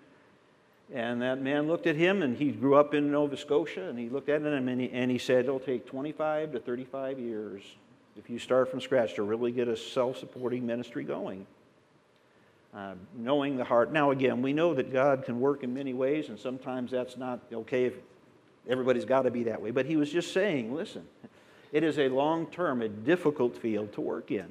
And 0.90 1.20
that 1.20 1.42
man 1.42 1.68
looked 1.68 1.86
at 1.86 1.96
him, 1.96 2.22
and 2.22 2.34
he 2.34 2.50
grew 2.50 2.74
up 2.74 2.94
in 2.94 3.12
Nova 3.12 3.36
Scotia, 3.36 3.90
and 3.90 3.98
he 3.98 4.08
looked 4.08 4.30
at 4.30 4.40
him 4.40 4.68
and 4.68 4.80
he, 4.80 4.90
and 4.90 5.10
he 5.10 5.18
said, 5.18 5.44
It'll 5.44 5.60
take 5.60 5.86
25 5.86 6.52
to 6.52 6.60
35 6.60 7.18
years 7.18 7.62
if 8.16 8.30
you 8.30 8.38
start 8.38 8.70
from 8.70 8.80
scratch 8.80 9.14
to 9.16 9.22
really 9.22 9.52
get 9.52 9.68
a 9.68 9.76
self 9.76 10.16
supporting 10.16 10.64
ministry 10.64 11.04
going. 11.04 11.46
Uh, 12.74 12.94
knowing 13.16 13.56
the 13.56 13.64
heart. 13.64 13.92
Now, 13.92 14.10
again, 14.10 14.42
we 14.42 14.52
know 14.52 14.74
that 14.74 14.92
God 14.92 15.24
can 15.24 15.40
work 15.40 15.64
in 15.64 15.72
many 15.72 15.94
ways, 15.94 16.28
and 16.28 16.38
sometimes 16.38 16.90
that's 16.90 17.16
not 17.16 17.40
okay 17.50 17.86
if 17.86 17.94
everybody's 18.68 19.06
got 19.06 19.22
to 19.22 19.30
be 19.30 19.44
that 19.44 19.60
way. 19.60 19.70
But 19.70 19.86
he 19.86 19.96
was 19.96 20.12
just 20.12 20.34
saying, 20.34 20.74
listen, 20.74 21.06
it 21.72 21.82
is 21.82 21.98
a 21.98 22.08
long 22.08 22.46
term, 22.46 22.82
a 22.82 22.88
difficult 22.88 23.56
field 23.56 23.94
to 23.94 24.02
work 24.02 24.30
in. 24.30 24.48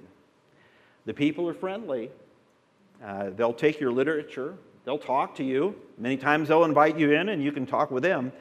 The 1.06 1.14
people 1.14 1.48
are 1.48 1.54
friendly. 1.54 2.10
Uh, 3.06 3.30
they'll 3.30 3.54
take 3.54 3.80
your 3.80 3.92
literature, 3.92 4.58
They'll 4.88 4.98
talk 4.98 5.36
to 5.36 5.44
you. 5.44 5.76
Many 5.98 6.16
times 6.16 6.48
they'll 6.48 6.64
invite 6.64 6.98
you 6.98 7.12
in 7.12 7.28
and 7.28 7.44
you 7.44 7.52
can 7.52 7.66
talk 7.66 7.92
with 7.92 8.04
them. 8.04 8.32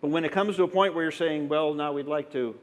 But 0.00 0.08
when 0.08 0.24
it 0.24 0.32
comes 0.32 0.56
to 0.56 0.62
a 0.62 0.68
point 0.68 0.94
where 0.94 1.02
you're 1.02 1.12
saying, 1.12 1.50
well, 1.50 1.74
now 1.74 1.92
we'd 1.92 2.06
like 2.06 2.32
to 2.32 2.56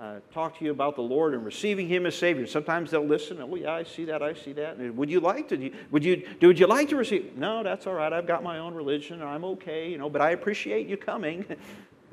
uh, 0.00 0.16
talk 0.32 0.58
to 0.58 0.64
you 0.64 0.70
about 0.70 0.94
the 0.94 1.02
Lord 1.02 1.34
and 1.34 1.44
receiving 1.44 1.88
Him 1.88 2.06
as 2.06 2.14
Savior, 2.14 2.46
sometimes 2.46 2.90
they'll 2.90 3.06
listen. 3.06 3.40
Oh, 3.40 3.54
yeah, 3.54 3.72
I 3.72 3.82
see 3.82 4.04
that, 4.06 4.22
I 4.22 4.34
see 4.34 4.52
that. 4.54 4.76
And 4.76 4.96
would 4.96 5.10
you 5.10 5.20
like 5.20 5.48
to? 5.48 5.70
Would 5.90 6.04
you? 6.04 6.28
Would 6.42 6.58
you 6.58 6.66
like 6.66 6.88
to 6.90 6.96
receive? 6.96 7.36
No, 7.36 7.62
that's 7.62 7.86
all 7.86 7.94
right. 7.94 8.12
I've 8.12 8.26
got 8.26 8.42
my 8.42 8.58
own 8.58 8.74
religion. 8.74 9.22
I'm 9.22 9.44
okay, 9.44 9.90
you 9.90 9.98
know. 9.98 10.10
But 10.10 10.22
I 10.22 10.30
appreciate 10.30 10.86
you 10.86 10.96
coming. 10.96 11.44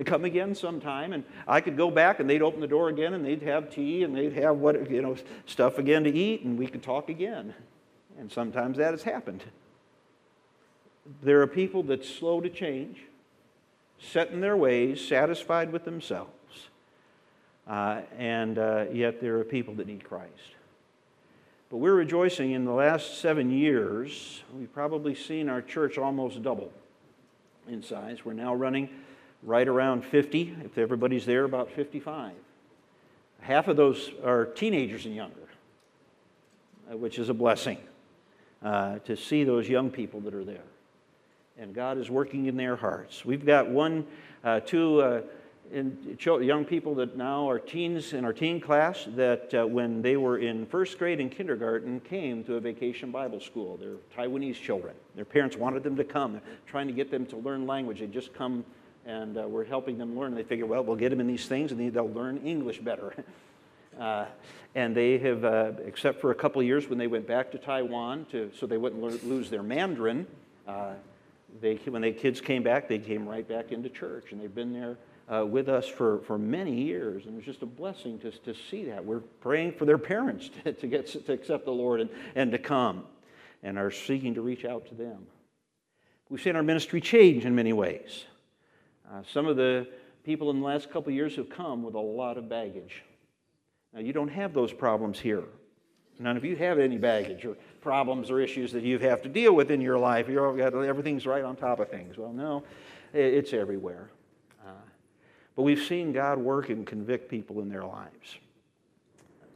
come 0.05 0.25
again 0.25 0.53
sometime 0.53 1.13
and 1.13 1.23
i 1.47 1.61
could 1.61 1.77
go 1.77 1.89
back 1.89 2.19
and 2.19 2.27
they'd 2.29 2.41
open 2.41 2.59
the 2.59 2.67
door 2.67 2.89
again 2.89 3.13
and 3.13 3.23
they'd 3.23 3.43
have 3.43 3.69
tea 3.69 4.03
and 4.03 4.13
they'd 4.13 4.33
have 4.33 4.57
what 4.57 4.91
you 4.91 5.01
know 5.01 5.15
stuff 5.45 5.77
again 5.77 6.03
to 6.03 6.11
eat 6.11 6.41
and 6.41 6.57
we 6.57 6.65
could 6.67 6.83
talk 6.83 7.09
again 7.09 7.53
and 8.19 8.29
sometimes 8.29 8.75
that 8.75 8.91
has 8.91 9.03
happened 9.03 9.43
there 11.21 11.41
are 11.41 11.47
people 11.47 11.83
that 11.83 12.05
slow 12.05 12.41
to 12.41 12.49
change, 12.49 13.05
set 13.99 14.31
in 14.31 14.41
their 14.41 14.57
ways, 14.57 15.05
satisfied 15.05 15.71
with 15.71 15.85
themselves, 15.85 16.31
uh, 17.67 18.01
and 18.17 18.57
uh, 18.57 18.85
yet 18.91 19.21
there 19.21 19.39
are 19.39 19.43
people 19.43 19.73
that 19.75 19.87
need 19.87 20.03
Christ. 20.03 20.31
But 21.69 21.77
we're 21.77 21.95
rejoicing 21.95 22.51
in 22.51 22.65
the 22.65 22.71
last 22.71 23.19
seven 23.19 23.51
years, 23.51 24.43
we've 24.53 24.73
probably 24.73 25.15
seen 25.15 25.49
our 25.49 25.61
church 25.61 25.97
almost 25.97 26.43
double 26.43 26.71
in 27.67 27.81
size. 27.81 28.23
We're 28.23 28.33
now 28.33 28.53
running 28.53 28.89
right 29.41 29.67
around 29.67 30.05
50, 30.05 30.57
if 30.65 30.77
everybody's 30.77 31.25
there, 31.25 31.45
about 31.45 31.71
55. 31.71 32.33
Half 33.41 33.67
of 33.67 33.75
those 33.75 34.11
are 34.23 34.45
teenagers 34.45 35.05
and 35.05 35.15
younger, 35.15 35.49
uh, 36.91 36.97
which 36.97 37.17
is 37.17 37.29
a 37.29 37.33
blessing 37.33 37.77
uh, 38.63 38.99
to 38.99 39.17
see 39.17 39.43
those 39.43 39.67
young 39.67 39.89
people 39.89 40.19
that 40.21 40.33
are 40.33 40.45
there 40.45 40.63
and 41.57 41.73
God 41.73 41.97
is 41.97 42.09
working 42.09 42.47
in 42.47 42.57
their 42.57 42.75
hearts. 42.75 43.23
We've 43.23 43.45
got 43.45 43.69
one, 43.69 44.05
uh, 44.43 44.61
two 44.61 45.01
uh, 45.01 45.21
in, 45.71 46.17
young 46.23 46.65
people 46.65 46.95
that 46.95 47.17
now 47.17 47.49
are 47.49 47.59
teens 47.59 48.13
in 48.13 48.25
our 48.25 48.33
teen 48.33 48.61
class 48.61 49.07
that 49.15 49.53
uh, 49.53 49.65
when 49.65 50.01
they 50.01 50.17
were 50.17 50.37
in 50.37 50.65
first 50.65 50.99
grade 50.99 51.19
and 51.19 51.31
kindergarten 51.31 51.99
came 52.01 52.43
to 52.43 52.55
a 52.55 52.59
vacation 52.59 53.11
Bible 53.11 53.39
school. 53.39 53.77
They're 53.77 53.95
Taiwanese 54.15 54.55
children. 54.55 54.93
Their 55.15 55.25
parents 55.25 55.57
wanted 55.57 55.83
them 55.83 55.95
to 55.95 56.03
come, 56.03 56.41
trying 56.67 56.87
to 56.87 56.93
get 56.93 57.09
them 57.09 57.25
to 57.27 57.37
learn 57.37 57.65
language. 57.65 57.99
They 57.99 58.07
just 58.07 58.33
come 58.33 58.63
and 59.05 59.37
uh, 59.37 59.47
we're 59.47 59.65
helping 59.65 59.97
them 59.97 60.17
learn. 60.17 60.33
They 60.33 60.43
figure, 60.43 60.65
well, 60.65 60.83
we'll 60.83 60.95
get 60.95 61.09
them 61.09 61.19
in 61.19 61.27
these 61.27 61.47
things 61.47 61.71
and 61.71 61.93
they'll 61.93 62.11
learn 62.11 62.37
English 62.45 62.79
better. 62.79 63.13
Uh, 63.99 64.25
and 64.73 64.95
they 64.95 65.19
have, 65.19 65.45
uh, 65.45 65.71
except 65.85 66.19
for 66.19 66.31
a 66.31 66.35
couple 66.35 66.63
years 66.63 66.89
when 66.89 66.97
they 66.97 67.05
went 67.05 67.27
back 67.27 67.51
to 67.51 67.59
Taiwan 67.59 68.25
to, 68.31 68.49
so 68.57 68.65
they 68.65 68.77
wouldn't 68.77 69.23
lose 69.23 69.51
their 69.51 69.61
Mandarin, 69.61 70.25
uh, 70.67 70.93
they, 71.61 71.75
when 71.75 72.01
the 72.01 72.11
kids 72.11 72.41
came 72.41 72.63
back, 72.63 72.87
they 72.87 72.97
came 72.97 73.27
right 73.29 73.47
back 73.47 73.71
into 73.71 73.89
church, 73.89 74.31
and 74.31 74.41
they've 74.41 74.55
been 74.55 74.73
there 74.73 74.97
uh, 75.31 75.45
with 75.45 75.69
us 75.69 75.87
for, 75.87 76.19
for 76.19 76.37
many 76.37 76.73
years. 76.73 77.25
And 77.25 77.37
it's 77.37 77.45
just 77.45 77.61
a 77.61 77.67
blessing 77.67 78.19
to, 78.19 78.31
to 78.31 78.53
see 78.69 78.85
that. 78.85 79.03
We're 79.03 79.21
praying 79.41 79.73
for 79.73 79.85
their 79.85 79.97
parents 79.97 80.49
to, 80.63 80.73
to, 80.73 80.87
get, 80.87 81.07
to 81.25 81.33
accept 81.33 81.65
the 81.65 81.71
Lord 81.71 82.01
and, 82.01 82.09
and 82.35 82.51
to 82.51 82.57
come, 82.57 83.05
and 83.61 83.77
are 83.77 83.91
seeking 83.91 84.33
to 84.35 84.41
reach 84.41 84.65
out 84.65 84.87
to 84.87 84.95
them. 84.95 85.27
We've 86.29 86.41
seen 86.41 86.55
our 86.55 86.63
ministry 86.63 87.01
change 87.01 87.45
in 87.45 87.53
many 87.53 87.73
ways. 87.73 88.25
Uh, 89.11 89.21
some 89.31 89.45
of 89.45 89.55
the 89.55 89.87
people 90.23 90.49
in 90.49 90.59
the 90.59 90.65
last 90.65 90.89
couple 90.89 91.11
years 91.11 91.35
have 91.35 91.49
come 91.49 91.83
with 91.83 91.95
a 91.95 91.99
lot 91.99 92.37
of 92.37 92.49
baggage. 92.49 93.03
Now, 93.93 93.99
you 93.99 94.13
don't 94.13 94.29
have 94.29 94.53
those 94.53 94.73
problems 94.73 95.19
here. 95.19 95.43
None 96.19 96.37
of 96.37 96.45
you 96.45 96.55
have 96.55 96.79
any 96.79 96.97
baggage 96.97 97.45
or 97.45 97.55
problems 97.81 98.29
or 98.29 98.39
issues 98.39 98.71
that 98.71 98.83
you 98.83 98.99
have 98.99 99.21
to 99.23 99.29
deal 99.29 99.53
with 99.53 99.71
in 99.71 99.81
your 99.81 99.97
life. 99.97 100.29
You're 100.29 100.55
got 100.55 100.73
everything's 100.73 101.25
right 101.25 101.43
on 101.43 101.55
top 101.55 101.79
of 101.79 101.89
things. 101.89 102.17
Well, 102.17 102.31
no, 102.31 102.63
it's 103.13 103.53
everywhere. 103.53 104.09
But 105.55 105.63
we've 105.63 105.81
seen 105.81 106.11
God 106.11 106.39
work 106.39 106.69
and 106.69 106.85
convict 106.85 107.29
people 107.29 107.61
in 107.61 107.69
their 107.69 107.83
lives. 107.83 108.37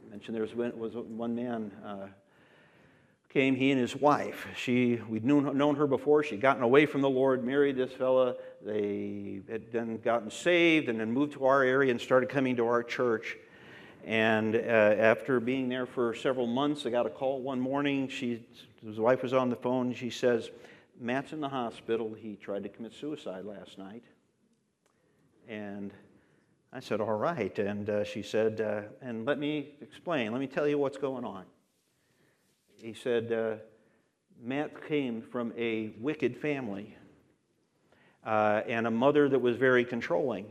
I 0.06 0.10
mentioned 0.10 0.36
there 0.36 0.42
was, 0.42 0.54
was 0.54 0.94
one 0.94 1.34
man 1.34 1.72
uh, 1.84 2.06
came, 3.28 3.56
he 3.56 3.70
and 3.70 3.80
his 3.80 3.96
wife. 3.96 4.46
She, 4.56 5.00
we'd 5.08 5.24
known, 5.24 5.56
known 5.56 5.74
her 5.76 5.86
before. 5.86 6.22
She'd 6.22 6.40
gotten 6.40 6.62
away 6.62 6.86
from 6.86 7.02
the 7.02 7.10
Lord, 7.10 7.44
married 7.44 7.76
this 7.76 7.92
fella. 7.92 8.36
They 8.64 9.40
had 9.50 9.70
then 9.72 9.98
gotten 9.98 10.30
saved 10.30 10.88
and 10.88 11.00
then 11.00 11.12
moved 11.12 11.32
to 11.34 11.44
our 11.44 11.62
area 11.62 11.90
and 11.90 12.00
started 12.00 12.28
coming 12.28 12.56
to 12.56 12.66
our 12.66 12.82
church. 12.82 13.36
And 14.04 14.54
uh, 14.54 14.58
after 14.58 15.40
being 15.40 15.68
there 15.68 15.84
for 15.84 16.14
several 16.14 16.46
months, 16.46 16.86
I 16.86 16.90
got 16.90 17.06
a 17.06 17.10
call 17.10 17.42
one 17.42 17.60
morning. 17.60 18.08
She, 18.08 18.46
his 18.84 18.98
wife 18.98 19.22
was 19.22 19.34
on 19.34 19.50
the 19.50 19.56
phone. 19.56 19.92
She 19.92 20.10
says, 20.10 20.50
Matt's 20.98 21.32
in 21.32 21.40
the 21.40 21.48
hospital. 21.48 22.14
He 22.14 22.36
tried 22.36 22.62
to 22.62 22.68
commit 22.68 22.94
suicide 22.94 23.44
last 23.44 23.76
night. 23.76 24.04
And 25.48 25.92
I 26.72 26.80
said, 26.80 27.00
All 27.00 27.16
right. 27.16 27.58
And 27.58 27.88
uh, 27.88 28.04
she 28.04 28.22
said, 28.22 28.60
uh, 28.60 28.82
And 29.00 29.26
let 29.26 29.38
me 29.38 29.70
explain. 29.80 30.32
Let 30.32 30.40
me 30.40 30.46
tell 30.46 30.68
you 30.68 30.78
what's 30.78 30.98
going 30.98 31.24
on 31.24 31.44
he 32.82 32.94
said, 32.94 33.32
uh, 33.32 33.56
Matt 34.40 34.86
came 34.86 35.20
from 35.20 35.52
a 35.56 35.90
wicked 35.98 36.36
family 36.36 36.96
uh, 38.24 38.62
and 38.68 38.86
a 38.86 38.90
mother 38.90 39.28
that 39.28 39.40
was 39.40 39.56
very 39.56 39.84
controlling. 39.84 40.46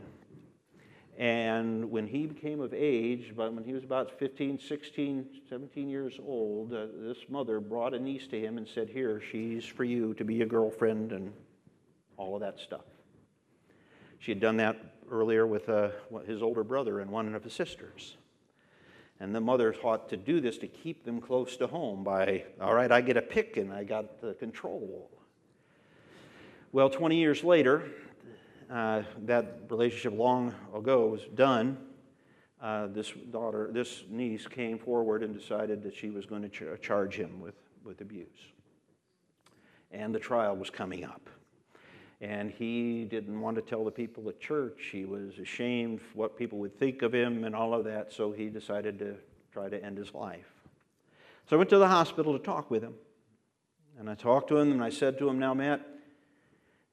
And 1.16 1.90
when 1.90 2.06
he 2.06 2.26
became 2.26 2.60
of 2.60 2.72
age, 2.72 3.32
but 3.36 3.52
when 3.52 3.64
he 3.64 3.72
was 3.72 3.82
about 3.82 4.18
15, 4.18 4.60
16, 4.60 5.26
17 5.48 5.88
years 5.88 6.14
old, 6.24 6.72
uh, 6.72 6.86
this 7.00 7.18
mother 7.28 7.58
brought 7.58 7.92
a 7.92 7.98
niece 7.98 8.28
to 8.28 8.40
him 8.40 8.56
and 8.56 8.68
said, 8.68 8.88
Here, 8.88 9.20
she's 9.32 9.64
for 9.64 9.84
you 9.84 10.14
to 10.14 10.24
be 10.24 10.42
a 10.42 10.46
girlfriend 10.46 11.12
and 11.12 11.32
all 12.16 12.34
of 12.36 12.40
that 12.42 12.60
stuff. 12.60 12.84
She 14.18 14.32
had 14.32 14.40
done 14.40 14.56
that 14.56 14.76
earlier 15.10 15.46
with 15.46 15.68
uh, 15.68 15.90
his 16.26 16.42
older 16.42 16.64
brother 16.64 17.00
and 17.00 17.10
one 17.10 17.34
of 17.34 17.44
his 17.44 17.52
sisters. 17.52 18.16
And 19.20 19.34
the 19.34 19.40
mother 19.40 19.72
thought 19.72 20.08
to 20.10 20.16
do 20.16 20.40
this 20.40 20.58
to 20.58 20.68
keep 20.68 21.04
them 21.04 21.20
close 21.20 21.56
to 21.56 21.66
home 21.66 22.04
by, 22.04 22.44
all 22.60 22.74
right, 22.74 22.90
I 22.90 23.00
get 23.00 23.16
a 23.16 23.22
pick 23.22 23.56
and 23.56 23.72
I 23.72 23.84
got 23.84 24.20
the 24.20 24.34
control. 24.34 25.10
Well, 26.70 26.88
20 26.88 27.16
years 27.16 27.42
later, 27.42 27.90
uh, 28.70 29.02
that 29.24 29.62
relationship 29.70 30.12
long 30.12 30.54
ago 30.74 31.06
was 31.06 31.22
done. 31.34 31.78
Uh, 32.60 32.88
this 32.88 33.12
daughter, 33.30 33.70
this 33.72 34.04
niece 34.08 34.46
came 34.46 34.78
forward 34.78 35.22
and 35.22 35.36
decided 35.36 35.82
that 35.82 35.94
she 35.94 36.10
was 36.10 36.26
going 36.26 36.42
to 36.42 36.48
ch- 36.48 36.80
charge 36.82 37.14
him 37.14 37.40
with, 37.40 37.54
with 37.84 38.00
abuse. 38.00 38.26
And 39.90 40.14
the 40.14 40.18
trial 40.18 40.56
was 40.56 40.68
coming 40.68 41.04
up. 41.04 41.30
And 42.20 42.50
he 42.50 43.04
didn't 43.04 43.40
want 43.40 43.56
to 43.56 43.62
tell 43.62 43.84
the 43.84 43.92
people 43.92 44.28
at 44.28 44.40
church. 44.40 44.88
He 44.90 45.04
was 45.04 45.38
ashamed 45.38 46.00
what 46.14 46.36
people 46.36 46.58
would 46.58 46.76
think 46.76 47.02
of 47.02 47.14
him 47.14 47.44
and 47.44 47.54
all 47.54 47.72
of 47.72 47.84
that, 47.84 48.12
so 48.12 48.32
he 48.32 48.48
decided 48.48 48.98
to 48.98 49.14
try 49.52 49.68
to 49.68 49.82
end 49.84 49.98
his 49.98 50.12
life. 50.12 50.46
So 51.48 51.56
I 51.56 51.58
went 51.58 51.70
to 51.70 51.78
the 51.78 51.88
hospital 51.88 52.36
to 52.36 52.44
talk 52.44 52.70
with 52.70 52.82
him. 52.82 52.94
And 53.98 54.10
I 54.10 54.14
talked 54.14 54.48
to 54.48 54.58
him 54.58 54.72
and 54.72 54.82
I 54.82 54.90
said 54.90 55.18
to 55.18 55.28
him, 55.28 55.38
Now, 55.38 55.54
Matt, 55.54 55.86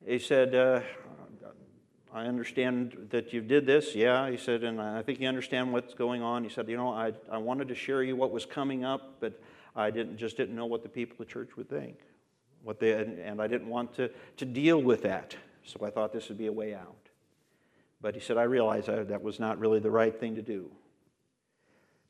he 0.05 0.19
said, 0.19 0.55
uh, 0.55 0.81
I 2.13 2.25
understand 2.25 3.07
that 3.09 3.33
you 3.33 3.41
did 3.41 3.65
this. 3.65 3.93
Yeah, 3.93 4.29
he 4.29 4.37
said, 4.37 4.63
and 4.63 4.79
I 4.79 5.01
think 5.01 5.19
you 5.19 5.27
understand 5.27 5.73
what's 5.73 5.93
going 5.93 6.21
on. 6.21 6.43
He 6.43 6.49
said, 6.49 6.69
You 6.69 6.77
know, 6.77 6.89
I, 6.89 7.13
I 7.31 7.37
wanted 7.37 7.67
to 7.67 7.75
share 7.75 8.03
you 8.03 8.15
what 8.15 8.31
was 8.31 8.45
coming 8.45 8.85
up, 8.85 9.17
but 9.19 9.39
I 9.75 9.91
didn't, 9.91 10.17
just 10.17 10.37
didn't 10.37 10.55
know 10.55 10.65
what 10.65 10.83
the 10.83 10.89
people 10.89 11.17
at 11.19 11.27
church 11.27 11.57
would 11.57 11.69
think 11.69 11.97
what 12.65 12.79
they, 12.79 12.93
and 12.93 13.39
I 13.39 13.45
didn't 13.45 13.69
want 13.69 13.93
to, 13.95 14.09
to 14.37 14.45
deal 14.45 14.81
with 14.81 15.03
that. 15.03 15.35
So 15.63 15.85
I 15.85 15.91
thought 15.91 16.11
this 16.11 16.29
would 16.29 16.37
be 16.37 16.47
a 16.47 16.51
way 16.51 16.73
out. 16.73 17.09
But 18.01 18.15
he 18.15 18.19
said, 18.19 18.37
I 18.37 18.43
realized 18.43 18.89
I, 18.89 19.03
that 19.03 19.21
was 19.21 19.39
not 19.39 19.59
really 19.59 19.79
the 19.79 19.91
right 19.91 20.19
thing 20.19 20.35
to 20.35 20.41
do. 20.41 20.71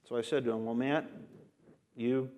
So 0.07 0.15
I 0.15 0.21
said 0.21 0.45
to 0.45 0.51
him, 0.51 0.65
Well, 0.65 0.73
Matt, 0.73 1.09
you 1.95 2.29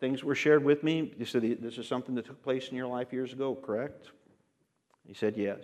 things 0.00 0.24
were 0.24 0.34
shared 0.34 0.64
with 0.64 0.82
me. 0.82 1.14
You 1.16 1.24
said 1.24 1.42
this 1.60 1.78
is 1.78 1.86
something 1.86 2.16
that 2.16 2.26
took 2.26 2.42
place 2.42 2.68
in 2.68 2.76
your 2.76 2.88
life 2.88 3.12
years 3.12 3.32
ago, 3.32 3.54
correct? 3.54 4.10
He 5.06 5.14
said, 5.14 5.36
Yes. 5.36 5.60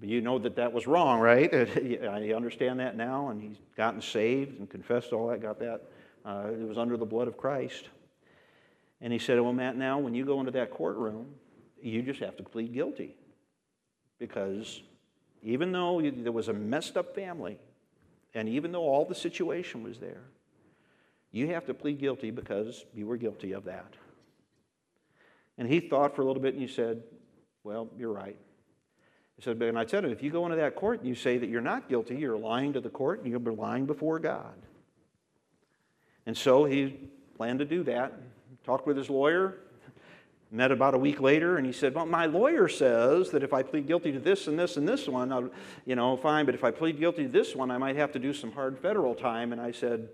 But 0.00 0.08
you 0.08 0.22
know 0.22 0.38
that 0.38 0.56
that 0.56 0.72
was 0.72 0.86
wrong, 0.86 1.20
right? 1.20 1.52
I 1.54 2.32
understand 2.32 2.80
that 2.80 2.96
now, 2.96 3.28
and 3.28 3.42
he's 3.42 3.56
gotten 3.76 4.00
saved 4.00 4.58
and 4.58 4.68
confessed 4.68 5.12
all 5.12 5.28
that, 5.28 5.42
got 5.42 5.58
that. 5.58 5.82
Uh, 6.24 6.48
it 6.52 6.66
was 6.66 6.78
under 6.78 6.96
the 6.96 7.06
blood 7.06 7.28
of 7.28 7.36
Christ. 7.36 7.88
And 9.00 9.12
he 9.12 9.18
said, 9.18 9.40
Well, 9.40 9.52
Matt, 9.52 9.76
now 9.76 9.98
when 9.98 10.14
you 10.14 10.24
go 10.24 10.40
into 10.40 10.52
that 10.52 10.70
courtroom, 10.70 11.34
you 11.80 12.02
just 12.02 12.20
have 12.20 12.36
to 12.36 12.42
plead 12.42 12.72
guilty. 12.72 13.16
Because 14.18 14.82
even 15.42 15.70
though 15.70 16.00
there 16.00 16.32
was 16.32 16.48
a 16.48 16.52
messed 16.52 16.96
up 16.96 17.14
family, 17.14 17.58
and 18.34 18.48
even 18.48 18.72
though 18.72 18.82
all 18.82 19.04
the 19.04 19.14
situation 19.14 19.82
was 19.82 19.98
there, 19.98 20.22
you 21.30 21.48
have 21.48 21.66
to 21.66 21.74
plead 21.74 22.00
guilty 22.00 22.30
because 22.30 22.84
you 22.94 23.06
were 23.06 23.16
guilty 23.16 23.52
of 23.52 23.64
that. 23.64 23.94
And 25.56 25.68
he 25.68 25.80
thought 25.80 26.16
for 26.16 26.22
a 26.22 26.24
little 26.24 26.42
bit 26.42 26.54
and 26.54 26.62
he 26.62 26.68
said, 26.68 27.02
Well, 27.62 27.88
you're 27.96 28.12
right. 28.12 28.38
He 29.36 29.42
said, 29.42 29.62
and 29.62 29.78
I 29.78 29.86
said, 29.86 30.04
if 30.04 30.20
you 30.20 30.32
go 30.32 30.46
into 30.46 30.56
that 30.56 30.74
court 30.74 30.98
and 30.98 31.08
you 31.08 31.14
say 31.14 31.38
that 31.38 31.48
you're 31.48 31.60
not 31.60 31.88
guilty, 31.88 32.16
you're 32.16 32.36
lying 32.36 32.72
to 32.72 32.80
the 32.80 32.88
court 32.88 33.20
and 33.20 33.30
you'll 33.30 33.38
be 33.38 33.52
lying 33.52 33.86
before 33.86 34.18
God. 34.18 34.54
And 36.26 36.36
so 36.36 36.64
he 36.64 37.08
planned 37.36 37.60
to 37.60 37.64
do 37.64 37.84
that 37.84 38.18
talked 38.68 38.86
with 38.86 38.98
his 38.98 39.08
lawyer, 39.08 39.54
met 40.50 40.70
about 40.70 40.92
a 40.92 40.98
week 40.98 41.22
later, 41.22 41.56
and 41.56 41.64
he 41.64 41.72
said, 41.72 41.94
Well, 41.94 42.04
my 42.04 42.26
lawyer 42.26 42.68
says 42.68 43.30
that 43.30 43.42
if 43.42 43.54
I 43.54 43.62
plead 43.62 43.86
guilty 43.86 44.12
to 44.12 44.18
this 44.20 44.46
and 44.46 44.58
this 44.58 44.76
and 44.76 44.86
this 44.86 45.08
one, 45.08 45.32
I'll, 45.32 45.48
you 45.86 45.96
know, 45.96 46.18
fine, 46.18 46.44
but 46.44 46.54
if 46.54 46.62
I 46.62 46.70
plead 46.70 46.98
guilty 46.98 47.22
to 47.22 47.30
this 47.30 47.56
one, 47.56 47.70
I 47.70 47.78
might 47.78 47.96
have 47.96 48.12
to 48.12 48.18
do 48.18 48.34
some 48.34 48.52
hard 48.52 48.78
federal 48.78 49.14
time. 49.14 49.52
And 49.52 49.60
I 49.60 49.70
said, 49.70 50.10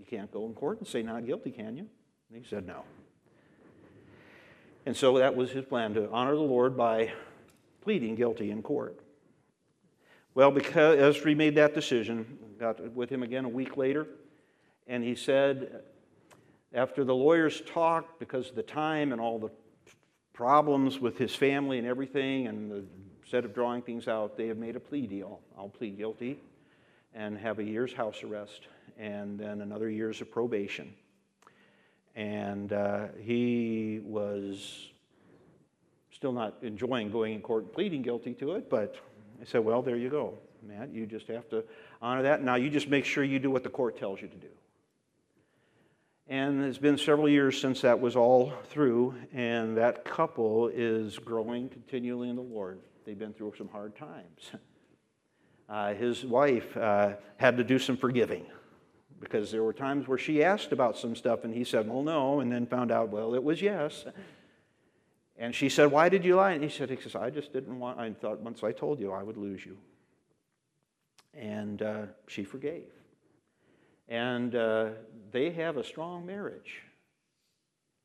You 0.00 0.04
can't 0.04 0.32
go 0.32 0.46
in 0.46 0.52
court 0.52 0.80
and 0.80 0.88
say 0.88 1.00
not 1.04 1.24
guilty, 1.26 1.52
can 1.52 1.76
you? 1.76 1.86
And 2.28 2.42
he 2.42 2.48
said, 2.50 2.66
No. 2.66 2.82
And 4.84 4.96
so 4.96 5.16
that 5.18 5.36
was 5.36 5.52
his 5.52 5.64
plan 5.64 5.94
to 5.94 6.10
honor 6.10 6.34
the 6.34 6.40
Lord 6.40 6.76
by 6.76 7.12
pleading 7.82 8.16
guilty 8.16 8.50
in 8.50 8.62
court. 8.62 8.98
Well, 10.34 10.50
because 10.50 10.98
Esri 10.98 11.36
made 11.36 11.54
that 11.54 11.72
decision, 11.72 12.26
got 12.58 12.80
with 12.94 13.10
him 13.10 13.22
again 13.22 13.44
a 13.44 13.48
week 13.48 13.76
later. 13.76 14.08
And 14.92 15.02
he 15.02 15.14
said, 15.14 15.84
after 16.74 17.02
the 17.02 17.14
lawyers 17.14 17.62
talked, 17.62 18.18
because 18.18 18.50
of 18.50 18.56
the 18.56 18.62
time 18.62 19.12
and 19.12 19.22
all 19.22 19.38
the 19.38 19.48
problems 20.34 21.00
with 21.00 21.16
his 21.16 21.34
family 21.34 21.78
and 21.78 21.86
everything, 21.86 22.46
and 22.46 22.70
the, 22.70 22.84
instead 23.22 23.46
of 23.46 23.54
drawing 23.54 23.80
things 23.80 24.06
out, 24.06 24.36
they 24.36 24.48
have 24.48 24.58
made 24.58 24.76
a 24.76 24.80
plea 24.80 25.06
deal. 25.06 25.40
I'll 25.56 25.70
plead 25.70 25.96
guilty 25.96 26.38
and 27.14 27.38
have 27.38 27.58
a 27.58 27.64
year's 27.64 27.94
house 27.94 28.22
arrest 28.22 28.68
and 28.98 29.38
then 29.40 29.62
another 29.62 29.88
year's 29.88 30.20
of 30.20 30.30
probation. 30.30 30.92
And 32.14 32.74
uh, 32.74 33.06
he 33.18 34.02
was 34.04 34.90
still 36.10 36.32
not 36.32 36.58
enjoying 36.60 37.10
going 37.10 37.32
in 37.32 37.40
court 37.40 37.64
and 37.64 37.72
pleading 37.72 38.02
guilty 38.02 38.34
to 38.34 38.56
it, 38.56 38.68
but 38.68 38.96
I 39.40 39.46
said, 39.46 39.64
well, 39.64 39.80
there 39.80 39.96
you 39.96 40.10
go, 40.10 40.34
Matt. 40.62 40.92
You 40.92 41.06
just 41.06 41.28
have 41.28 41.48
to 41.48 41.64
honor 42.02 42.24
that. 42.24 42.42
Now 42.42 42.56
you 42.56 42.68
just 42.68 42.88
make 42.88 43.06
sure 43.06 43.24
you 43.24 43.38
do 43.38 43.50
what 43.50 43.62
the 43.62 43.70
court 43.70 43.98
tells 43.98 44.20
you 44.20 44.28
to 44.28 44.36
do. 44.36 44.48
And 46.28 46.64
it's 46.64 46.78
been 46.78 46.98
several 46.98 47.28
years 47.28 47.60
since 47.60 47.80
that 47.80 48.00
was 48.00 48.16
all 48.16 48.52
through, 48.66 49.14
and 49.32 49.76
that 49.76 50.04
couple 50.04 50.68
is 50.68 51.18
growing 51.18 51.68
continually 51.68 52.28
in 52.28 52.36
the 52.36 52.42
Lord. 52.42 52.78
They've 53.04 53.18
been 53.18 53.32
through 53.32 53.54
some 53.58 53.68
hard 53.68 53.96
times. 53.96 54.52
Uh, 55.68 55.94
his 55.94 56.22
wife 56.24 56.76
uh, 56.76 57.14
had 57.38 57.56
to 57.56 57.64
do 57.64 57.78
some 57.78 57.96
forgiving 57.96 58.44
because 59.20 59.50
there 59.50 59.62
were 59.62 59.72
times 59.72 60.06
where 60.06 60.18
she 60.18 60.44
asked 60.44 60.70
about 60.72 60.98
some 60.98 61.16
stuff, 61.16 61.44
and 61.44 61.54
he 61.54 61.64
said, 61.64 61.88
Well, 61.88 62.02
no, 62.02 62.40
and 62.40 62.52
then 62.52 62.66
found 62.66 62.90
out, 62.90 63.08
Well, 63.08 63.34
it 63.34 63.42
was 63.42 63.62
yes. 63.62 64.04
And 65.38 65.54
she 65.54 65.70
said, 65.70 65.90
Why 65.90 66.10
did 66.10 66.26
you 66.26 66.36
lie? 66.36 66.52
And 66.52 66.62
he 66.62 66.68
said, 66.68 66.90
I 67.14 67.30
just 67.30 67.52
didn't 67.52 67.78
want, 67.78 67.98
I 67.98 68.10
thought 68.12 68.40
once 68.40 68.62
I 68.62 68.72
told 68.72 69.00
you 69.00 69.12
I 69.12 69.22
would 69.22 69.38
lose 69.38 69.64
you. 69.64 69.78
And 71.32 71.80
uh, 71.80 72.02
she 72.26 72.44
forgave. 72.44 72.90
And 74.12 74.54
uh, 74.54 74.90
they 75.30 75.52
have 75.52 75.78
a 75.78 75.84
strong 75.84 76.26
marriage. 76.26 76.82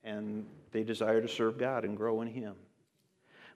And 0.05 0.45
they 0.71 0.83
desire 0.83 1.21
to 1.21 1.27
serve 1.27 1.57
God 1.57 1.83
and 1.83 1.97
grow 1.97 2.21
in 2.21 2.29
Him. 2.29 2.55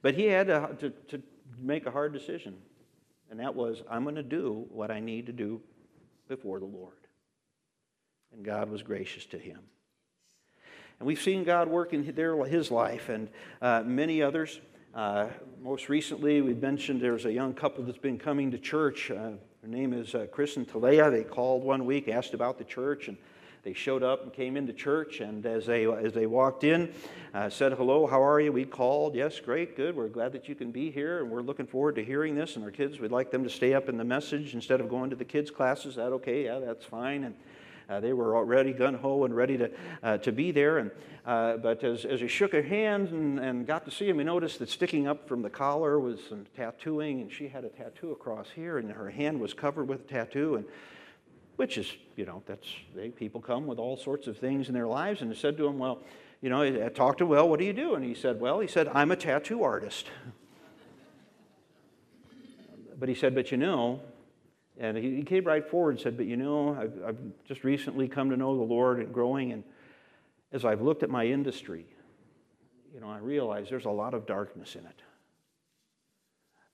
But 0.02 0.16
he 0.16 0.26
had 0.26 0.48
to, 0.48 0.76
to, 0.80 0.90
to 0.90 1.24
make 1.58 1.86
a 1.86 1.92
hard 1.92 2.12
decision. 2.12 2.58
And 3.30 3.40
that 3.40 3.56
was, 3.56 3.84
I'm 3.90 4.04
going 4.04 4.16
to 4.16 4.24
do 4.24 4.66
what 4.70 4.92
I 4.92 5.00
need 5.00 5.28
to 5.28 5.32
do 5.32 5.62
before 6.28 6.60
the 6.60 6.66
Lord. 6.66 6.94
And 8.34 8.44
God 8.44 8.70
was 8.70 8.84
gracious 8.84 9.26
to 9.28 9.38
him. 9.38 9.60
And 11.00 11.08
we've 11.08 11.22
seen 11.22 11.46
God 11.46 11.70
work 11.70 11.94
in 11.94 12.14
their, 12.14 12.44
his 12.44 12.70
life 12.70 13.08
and 13.08 13.30
uh, 13.62 13.84
many 13.86 14.22
others. 14.22 14.60
Uh, 14.94 15.28
most 15.62 15.88
recently, 15.88 16.42
we 16.42 16.54
mentioned 16.54 17.00
there's 17.00 17.26
a 17.26 17.32
young 17.32 17.54
couple 17.54 17.86
that's 17.86 17.98
been 17.98 18.20
coming 18.20 18.52
to 18.52 18.58
church. 18.58 19.10
Uh, 19.10 19.32
her 19.62 19.68
name 19.68 19.94
is 19.94 20.16
uh, 20.16 20.26
Chris 20.32 20.58
and 20.58 20.68
Talea. 20.68 21.12
They 21.12 21.24
called 21.24 21.64
one 21.64 21.86
week, 21.86 22.08
asked 22.08 22.34
about 22.34 22.58
the 22.58 22.64
church, 22.64 23.08
and 23.08 23.18
they 23.62 23.74
showed 23.74 24.02
up 24.02 24.24
and 24.24 24.34
came 24.34 24.58
into 24.58 24.74
church. 24.74 25.20
And 25.20 25.46
as 25.46 25.68
they, 25.68 25.86
as 25.86 26.14
they 26.14 26.26
walked 26.26 26.64
in, 26.64 26.92
uh, 27.36 27.48
said, 27.48 27.74
Hello, 27.74 28.08
how 28.08 28.24
are 28.24 28.40
you? 28.40 28.52
We 28.52 28.66
called. 28.66 29.14
Yes, 29.14 29.40
great, 29.40 29.76
good. 29.76 29.96
We're 29.96 30.08
glad 30.08 30.32
that 30.32 30.50
you 30.50 30.56
can 30.56 30.72
be 30.72 30.90
here, 30.90 31.20
and 31.20 31.30
we're 31.30 31.44
looking 31.44 31.68
forward 31.68 31.94
to 31.96 32.04
hearing 32.04 32.34
this. 32.34 32.56
And 32.56 32.66
our 32.66 32.72
kids, 32.72 33.00
we'd 33.00 33.12
like 33.12 33.30
them 33.30 33.44
to 33.44 33.52
stay 33.52 33.76
up 33.76 33.88
in 33.88 33.98
the 33.98 34.04
message 34.04 34.56
instead 34.56 34.82
of 34.82 34.90
going 34.90 35.12
to 35.12 35.16
the 35.16 35.26
kids' 35.26 35.52
classes. 35.52 35.92
Is 35.92 35.96
that 35.98 36.12
okay? 36.12 36.46
Yeah, 36.46 36.58
that's 36.58 36.84
fine. 36.84 37.24
And 37.24 37.36
uh, 37.92 38.00
they 38.00 38.14
were 38.14 38.38
already 38.38 38.72
gun 38.72 38.94
ho 38.94 39.26
and 39.26 39.36
ready 39.36 39.58
to, 39.58 39.70
uh, 40.02 40.18
to 40.20 40.32
be 40.32 40.52
there. 40.52 40.78
And, 40.78 40.92
uh, 41.26 41.58
but 41.58 41.84
as, 41.84 42.06
as 42.06 42.22
we 42.22 42.30
shook 42.30 42.54
her 42.54 42.62
hand 42.62 43.10
and, 43.10 43.40
and 43.40 43.68
got 43.68 43.84
to 43.86 43.92
see 43.92 44.08
him, 44.08 44.16
we 44.18 44.24
noticed 44.24 44.60
that 44.60 44.70
sticking 44.70 45.08
up 45.08 45.28
from 45.28 45.42
the 45.42 45.50
collar 45.50 46.00
was 46.00 46.20
some 46.30 46.46
tattooing, 46.56 47.20
and 47.22 47.32
she 47.32 47.48
had 47.50 47.66
a 47.66 47.70
tattoo 47.70 48.12
across 48.12 48.48
here, 48.56 48.78
and 48.78 48.90
her 48.92 49.10
hand 49.10 49.42
was 49.42 49.54
covered 49.54 49.90
with 49.90 50.02
a 50.02 50.08
tattoo. 50.08 50.56
And 50.56 50.66
which 51.58 51.78
is, 51.78 51.92
you 52.16 52.26
know, 52.26 52.42
that's 52.46 52.68
they, 52.96 53.10
people 53.10 53.42
come 53.42 53.68
with 53.68 53.78
all 53.78 53.98
sorts 53.98 54.28
of 54.28 54.38
things 54.38 54.70
in 54.70 54.74
their 54.74 54.88
lives. 54.88 55.22
And 55.22 55.30
I 55.30 55.36
said 55.36 55.58
to 55.58 55.68
him, 55.68 55.78
well, 55.78 56.00
you 56.42 56.50
know, 56.50 56.64
I 56.64 56.88
talked 56.90 57.20
to 57.20 57.26
well, 57.26 57.50
what 57.50 57.60
do 57.60 57.66
you 57.66 57.74
do? 57.74 57.96
And 57.96 58.06
he 58.06 58.16
said, 58.16 58.40
well, 58.40 58.62
he 58.62 58.68
said, 58.68 58.88
I'm 58.88 59.12
a 59.12 59.18
tattoo 59.18 59.64
artist. 59.64 60.08
but 63.00 63.10
he 63.10 63.16
said, 63.16 63.36
but 63.36 63.52
you 63.52 63.58
know, 63.58 64.00
and 64.80 64.98
he, 64.98 65.22
came 65.24 65.44
right 65.44 65.68
forward 65.68 65.92
and 65.92 66.00
said, 66.00 66.18
But 66.18 66.26
you 66.26 66.38
know, 66.38 66.76
I've, 66.80 66.94
I've 67.06 67.18
just 67.46 67.64
recently 67.64 68.08
come 68.08 68.30
to 68.30 68.38
know 68.38 68.56
the 68.56 68.64
Lord 68.64 69.00
and 69.00 69.14
growing. 69.14 69.52
And 69.52 69.64
as 70.52 70.66
I've 70.66 70.82
looked 70.82 71.04
at 71.04 71.10
my 71.10 71.26
industry, 71.26 71.86
you 72.94 73.00
know, 73.00 73.10
I 73.10 73.18
realize 73.18 73.68
there's 73.70 73.86
a 73.86 73.92
lot 73.92 74.14
of 74.14 74.26
darkness 74.26 74.76
in 74.76 74.86
it. 74.86 75.02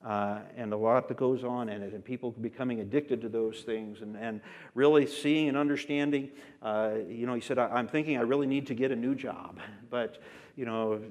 Uh, 0.05 0.39
and 0.55 0.73
a 0.73 0.77
lot 0.77 1.07
that 1.07 1.17
goes 1.17 1.43
on 1.43 1.69
in 1.69 1.81
it, 1.81 1.93
and 1.93 2.05
people 2.05 2.31
becoming 2.31 2.81
addicted 2.81 3.19
to 3.19 3.29
those 3.29 3.61
things, 3.61 4.01
and, 4.01 4.15
and 4.15 4.41
really 4.75 5.07
seeing 5.07 5.49
and 5.49 5.57
understanding. 5.57 6.29
Uh, 6.61 6.91
you 7.09 7.25
know, 7.25 7.33
he 7.33 7.41
said, 7.41 7.57
I'm 7.57 7.87
thinking 7.87 8.15
I 8.15 8.21
really 8.21 8.45
need 8.45 8.67
to 8.67 8.75
get 8.75 8.91
a 8.91 8.95
new 8.95 9.15
job, 9.15 9.59
but, 9.89 10.21
you 10.55 10.65
know, 10.65 11.01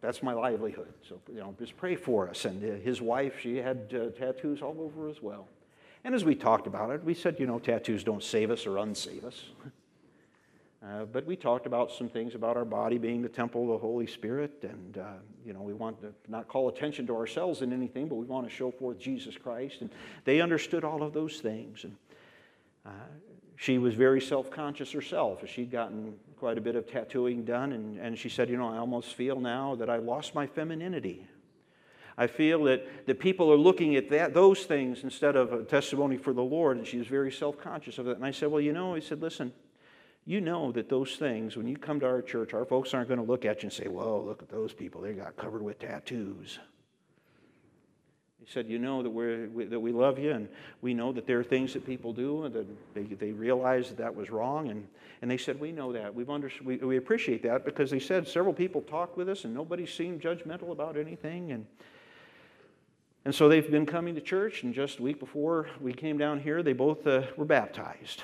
that's 0.00 0.22
my 0.22 0.32
livelihood. 0.32 0.92
So, 1.08 1.20
you 1.32 1.38
know, 1.38 1.54
just 1.58 1.76
pray 1.76 1.94
for 1.94 2.28
us. 2.28 2.44
And 2.44 2.62
uh, 2.62 2.82
his 2.82 3.00
wife, 3.00 3.38
she 3.40 3.56
had 3.56 3.94
uh, 3.94 4.18
tattoos 4.18 4.62
all 4.62 4.76
over 4.80 5.08
as 5.08 5.22
well. 5.22 5.46
And 6.04 6.14
as 6.14 6.24
we 6.24 6.34
talked 6.34 6.66
about 6.66 6.90
it, 6.90 7.04
we 7.04 7.14
said, 7.14 7.36
you 7.38 7.46
know, 7.46 7.58
tattoos 7.58 8.04
don't 8.04 8.22
save 8.22 8.50
us 8.50 8.66
or 8.66 8.72
unsave 8.76 9.24
us. 9.24 9.44
Uh, 10.82 11.04
but 11.04 11.26
we 11.26 11.36
talked 11.36 11.66
about 11.66 11.92
some 11.92 12.08
things 12.08 12.34
about 12.34 12.56
our 12.56 12.64
body 12.64 12.96
being 12.96 13.20
the 13.20 13.28
temple 13.28 13.64
of 13.64 13.68
the 13.68 13.86
Holy 13.86 14.06
Spirit, 14.06 14.52
and 14.62 14.96
uh, 14.96 15.08
you 15.44 15.52
know 15.52 15.60
we 15.60 15.74
want 15.74 16.00
to 16.00 16.10
not 16.26 16.48
call 16.48 16.70
attention 16.70 17.06
to 17.06 17.14
ourselves 17.14 17.60
in 17.60 17.70
anything, 17.70 18.08
but 18.08 18.14
we 18.14 18.24
want 18.24 18.48
to 18.48 18.54
show 18.54 18.70
forth 18.70 18.98
Jesus 18.98 19.36
Christ. 19.36 19.82
And 19.82 19.90
they 20.24 20.40
understood 20.40 20.82
all 20.82 21.02
of 21.02 21.12
those 21.12 21.40
things. 21.40 21.84
And 21.84 21.96
uh, 22.86 22.90
she 23.56 23.76
was 23.76 23.94
very 23.94 24.22
self-conscious 24.22 24.90
herself. 24.90 25.46
She'd 25.46 25.70
gotten 25.70 26.14
quite 26.38 26.56
a 26.56 26.62
bit 26.62 26.76
of 26.76 26.90
tattooing 26.90 27.44
done, 27.44 27.72
and, 27.72 27.98
and 27.98 28.16
she 28.16 28.30
said, 28.30 28.48
you 28.48 28.56
know, 28.56 28.72
I 28.72 28.78
almost 28.78 29.12
feel 29.12 29.38
now 29.38 29.74
that 29.74 29.90
I 29.90 29.98
lost 29.98 30.34
my 30.34 30.46
femininity. 30.46 31.26
I 32.20 32.26
feel 32.26 32.64
that, 32.64 33.06
that 33.06 33.18
people 33.18 33.50
are 33.50 33.56
looking 33.56 33.96
at 33.96 34.10
that, 34.10 34.34
those 34.34 34.64
things 34.64 35.04
instead 35.04 35.36
of 35.36 35.54
a 35.54 35.64
testimony 35.64 36.18
for 36.18 36.34
the 36.34 36.42
Lord, 36.42 36.76
and 36.76 36.86
she 36.86 36.98
was 36.98 37.06
very 37.06 37.32
self 37.32 37.58
conscious 37.58 37.96
of 37.96 38.06
it. 38.08 38.16
And 38.18 38.26
I 38.26 38.30
said, 38.30 38.50
Well, 38.50 38.60
you 38.60 38.74
know, 38.74 38.94
I 38.94 39.00
said, 39.00 39.22
listen, 39.22 39.54
you 40.26 40.42
know 40.42 40.70
that 40.72 40.90
those 40.90 41.16
things, 41.16 41.56
when 41.56 41.66
you 41.66 41.78
come 41.78 41.98
to 42.00 42.06
our 42.06 42.20
church, 42.20 42.52
our 42.52 42.66
folks 42.66 42.92
aren't 42.92 43.08
going 43.08 43.20
to 43.20 43.24
look 43.24 43.46
at 43.46 43.62
you 43.62 43.68
and 43.68 43.72
say, 43.72 43.88
Whoa, 43.88 44.20
look 44.20 44.42
at 44.42 44.50
those 44.50 44.74
people. 44.74 45.00
They 45.00 45.14
got 45.14 45.34
covered 45.38 45.62
with 45.62 45.78
tattoos. 45.78 46.58
He 48.38 48.52
said, 48.52 48.68
You 48.68 48.78
know 48.78 49.02
that, 49.02 49.08
we, 49.08 49.64
that 49.64 49.80
we 49.80 49.90
love 49.90 50.18
you, 50.18 50.32
and 50.32 50.46
we 50.82 50.92
know 50.92 51.12
that 51.12 51.26
there 51.26 51.40
are 51.40 51.44
things 51.44 51.72
that 51.72 51.86
people 51.86 52.12
do, 52.12 52.44
and 52.44 52.54
that 52.54 52.66
they, 52.92 53.04
they 53.04 53.32
realize 53.32 53.88
that 53.88 53.96
that 53.96 54.14
was 54.14 54.28
wrong. 54.28 54.68
And, 54.68 54.86
and 55.22 55.30
they 55.30 55.38
said, 55.38 55.58
We 55.58 55.72
know 55.72 55.90
that. 55.94 56.14
We've 56.14 56.28
under, 56.28 56.52
we, 56.62 56.76
we 56.76 56.98
appreciate 56.98 57.42
that 57.44 57.64
because 57.64 57.90
they 57.90 57.98
said 57.98 58.28
several 58.28 58.52
people 58.52 58.82
talked 58.82 59.16
with 59.16 59.30
us, 59.30 59.44
and 59.44 59.54
nobody 59.54 59.86
seemed 59.86 60.20
judgmental 60.20 60.70
about 60.70 60.98
anything. 60.98 61.52
And, 61.52 61.64
and 63.24 63.34
so 63.34 63.48
they've 63.48 63.70
been 63.70 63.86
coming 63.86 64.14
to 64.14 64.20
church, 64.20 64.62
and 64.62 64.74
just 64.74 64.98
a 64.98 65.02
week 65.02 65.20
before 65.20 65.68
we 65.80 65.92
came 65.92 66.16
down 66.16 66.40
here, 66.40 66.62
they 66.62 66.72
both 66.72 67.06
uh, 67.06 67.22
were 67.36 67.44
baptized. 67.44 68.22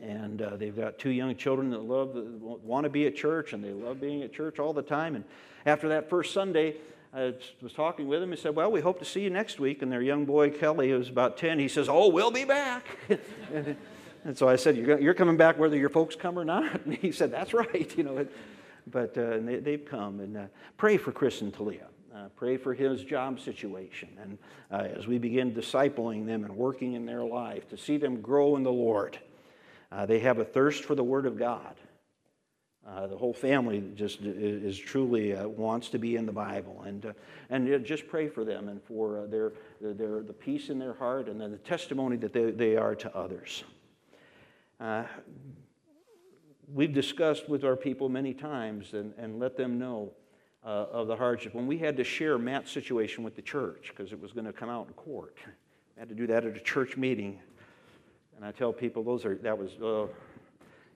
And 0.00 0.40
uh, 0.40 0.56
they've 0.56 0.74
got 0.74 0.98
two 0.98 1.10
young 1.10 1.34
children 1.36 1.70
that 1.70 1.82
love, 1.82 2.14
want 2.14 2.84
to 2.84 2.90
be 2.90 3.06
at 3.06 3.16
church, 3.16 3.52
and 3.52 3.62
they 3.62 3.72
love 3.72 4.00
being 4.00 4.22
at 4.22 4.32
church 4.32 4.58
all 4.58 4.72
the 4.72 4.82
time. 4.82 5.14
And 5.14 5.24
after 5.66 5.88
that 5.90 6.08
first 6.08 6.32
Sunday, 6.32 6.76
I 7.12 7.34
was 7.60 7.72
talking 7.72 8.06
with 8.06 8.20
them. 8.20 8.30
He 8.30 8.36
said, 8.36 8.54
Well, 8.54 8.70
we 8.70 8.80
hope 8.80 9.00
to 9.00 9.04
see 9.04 9.20
you 9.22 9.30
next 9.30 9.58
week. 9.58 9.82
And 9.82 9.90
their 9.90 10.02
young 10.02 10.24
boy, 10.24 10.50
Kelly, 10.50 10.90
who's 10.90 11.08
about 11.08 11.36
10, 11.36 11.58
he 11.58 11.68
says, 11.68 11.88
Oh, 11.88 12.08
we'll 12.08 12.30
be 12.30 12.44
back. 12.44 12.86
and 14.24 14.38
so 14.38 14.48
I 14.48 14.56
said, 14.56 14.76
You're 14.76 15.14
coming 15.14 15.36
back 15.36 15.58
whether 15.58 15.76
your 15.76 15.88
folks 15.88 16.14
come 16.14 16.38
or 16.38 16.44
not? 16.44 16.80
And 16.84 16.94
he 16.94 17.10
said, 17.10 17.32
That's 17.32 17.52
right. 17.52 17.92
You 17.98 18.04
know, 18.04 18.26
but 18.86 19.18
uh, 19.18 19.38
they, 19.40 19.72
have 19.72 19.84
come. 19.84 20.20
And 20.20 20.36
uh, 20.36 20.44
pray 20.78 20.96
for 20.96 21.12
Chris 21.12 21.42
and 21.42 21.52
Talia. 21.52 21.86
Uh, 22.20 22.28
pray 22.36 22.58
for 22.58 22.74
his 22.74 23.02
job 23.02 23.40
situation. 23.40 24.10
And 24.20 24.38
uh, 24.70 24.98
as 24.98 25.06
we 25.06 25.16
begin 25.16 25.54
discipling 25.54 26.26
them 26.26 26.44
and 26.44 26.54
working 26.54 26.92
in 26.92 27.06
their 27.06 27.24
life, 27.24 27.66
to 27.70 27.78
see 27.78 27.96
them 27.96 28.20
grow 28.20 28.56
in 28.56 28.62
the 28.62 28.72
Lord. 28.72 29.18
Uh, 29.90 30.04
they 30.04 30.18
have 30.18 30.38
a 30.38 30.44
thirst 30.44 30.84
for 30.84 30.94
the 30.94 31.02
Word 31.02 31.24
of 31.24 31.38
God. 31.38 31.74
Uh, 32.86 33.06
the 33.06 33.16
whole 33.16 33.32
family 33.32 33.82
just 33.94 34.20
is 34.20 34.78
truly 34.78 35.34
uh, 35.34 35.48
wants 35.48 35.88
to 35.90 35.98
be 35.98 36.16
in 36.16 36.26
the 36.26 36.32
Bible, 36.32 36.82
and 36.86 37.06
uh, 37.06 37.12
and 37.48 37.84
just 37.84 38.06
pray 38.08 38.28
for 38.28 38.44
them 38.44 38.68
and 38.68 38.82
for 38.82 39.26
their, 39.26 39.52
their 39.80 40.22
the 40.22 40.32
peace 40.32 40.68
in 40.68 40.78
their 40.78 40.94
heart 40.94 41.28
and 41.28 41.40
then 41.40 41.50
the 41.50 41.58
testimony 41.58 42.16
that 42.16 42.32
they, 42.32 42.50
they 42.50 42.76
are 42.76 42.94
to 42.94 43.14
others 43.16 43.64
we've 46.72 46.92
discussed 46.92 47.48
with 47.48 47.64
our 47.64 47.76
people 47.76 48.08
many 48.08 48.32
times 48.32 48.92
and, 48.92 49.12
and 49.18 49.38
let 49.38 49.56
them 49.56 49.78
know 49.78 50.12
uh, 50.64 50.86
of 50.92 51.06
the 51.08 51.16
hardship. 51.16 51.54
When 51.54 51.66
we 51.66 51.78
had 51.78 51.96
to 51.96 52.04
share 52.04 52.38
Matt's 52.38 52.70
situation 52.70 53.24
with 53.24 53.36
the 53.36 53.42
church 53.42 53.92
because 53.94 54.12
it 54.12 54.20
was 54.20 54.32
going 54.32 54.46
to 54.46 54.52
come 54.52 54.68
out 54.68 54.86
in 54.88 54.92
court, 54.94 55.36
we 55.46 56.00
had 56.00 56.08
to 56.08 56.14
do 56.14 56.26
that 56.26 56.44
at 56.44 56.56
a 56.56 56.60
church 56.60 56.96
meeting. 56.96 57.38
And 58.36 58.44
I 58.44 58.52
tell 58.52 58.72
people 58.72 59.02
those 59.02 59.24
are 59.24 59.36
that 59.36 59.56
was 59.56 59.72
uh, 59.80 60.06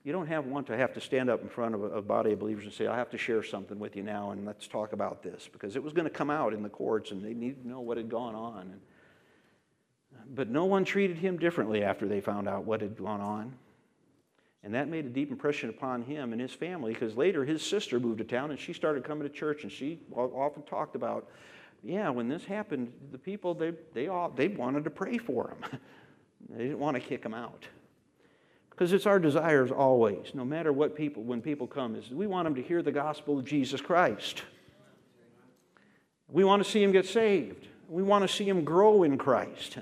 you 0.03 0.11
don't 0.11 0.27
have 0.27 0.45
want 0.45 0.67
to 0.67 0.77
have 0.77 0.93
to 0.93 1.01
stand 1.01 1.29
up 1.29 1.41
in 1.41 1.49
front 1.49 1.73
of 1.73 1.83
a, 1.83 2.01
body 2.01 2.33
of 2.33 2.39
believers 2.39 2.63
and 2.65 2.73
say 2.73 2.87
I 2.87 2.95
have 2.95 3.09
to 3.09 3.17
share 3.17 3.41
something 3.41 3.79
with 3.79 3.95
you 3.95 4.03
now 4.03 4.31
and 4.31 4.45
let's 4.45 4.67
talk 4.67 4.93
about 4.93 5.23
this 5.23 5.49
because 5.51 5.75
it 5.75 5.83
was 5.83 5.93
going 5.93 6.05
to 6.05 6.13
come 6.13 6.29
out 6.29 6.53
in 6.53 6.61
the 6.61 6.69
courts 6.69 7.11
and 7.11 7.23
they 7.23 7.33
needed 7.33 7.63
to 7.63 7.67
know 7.67 7.81
what 7.81 7.97
had 7.97 8.07
gone 8.07 8.35
on. 8.35 8.61
And, 8.61 8.81
but 10.35 10.49
no 10.49 10.65
one 10.65 10.85
treated 10.85 11.17
him 11.17 11.37
differently 11.37 11.83
after 11.83 12.07
they 12.07 12.21
found 12.21 12.47
out 12.47 12.65
what 12.65 12.81
had 12.81 12.95
gone 12.95 13.19
on. 13.19 13.53
And 14.65 14.73
that 14.73 14.89
made 14.89 15.05
a 15.05 15.09
deep 15.09 15.29
impression 15.29 15.69
upon 15.69 16.01
him 16.01 16.31
and 16.33 16.41
his 16.41 16.51
family 16.51 16.91
because 16.91 17.15
later 17.15 17.45
his 17.45 17.61
sister 17.61 17.99
moved 17.99 18.17
to 18.17 18.23
town 18.23 18.49
and 18.49 18.59
she 18.59 18.73
started 18.73 19.03
coming 19.03 19.21
to 19.21 19.33
church 19.33 19.61
and 19.61 19.71
she 19.71 19.99
often 20.11 20.63
talked 20.63 20.95
about, 20.95 21.29
yeah, 21.83 22.09
when 22.09 22.27
this 22.27 22.43
happened, 22.45 22.91
the 23.11 23.17
people, 23.19 23.53
they, 23.53 23.73
they, 23.93 24.07
all, 24.07 24.31
they 24.31 24.47
wanted 24.47 24.83
to 24.85 24.89
pray 24.89 25.19
for 25.19 25.49
him. 25.49 25.79
they 26.49 26.63
didn't 26.63 26.79
want 26.79 26.95
to 26.95 26.99
kick 26.99 27.23
him 27.23 27.35
out. 27.35 27.67
Because 28.71 28.91
it's 28.91 29.05
our 29.05 29.19
desires 29.19 29.69
always, 29.69 30.31
no 30.33 30.43
matter 30.43 30.73
what 30.73 30.95
people, 30.95 31.21
when 31.21 31.43
people 31.43 31.67
come, 31.67 31.95
is 31.95 32.09
we 32.09 32.25
want 32.25 32.47
them 32.47 32.55
to 32.55 32.63
hear 32.63 32.81
the 32.81 32.91
gospel 32.91 33.37
of 33.37 33.45
Jesus 33.45 33.81
Christ. 33.81 34.41
We 36.27 36.43
want 36.43 36.63
to 36.63 36.69
see 36.69 36.81
him 36.81 36.91
get 36.91 37.05
saved. 37.05 37.67
We 37.87 38.01
want 38.01 38.27
to 38.27 38.35
see 38.35 38.49
him 38.49 38.63
grow 38.63 39.03
in 39.03 39.19
Christ. 39.19 39.77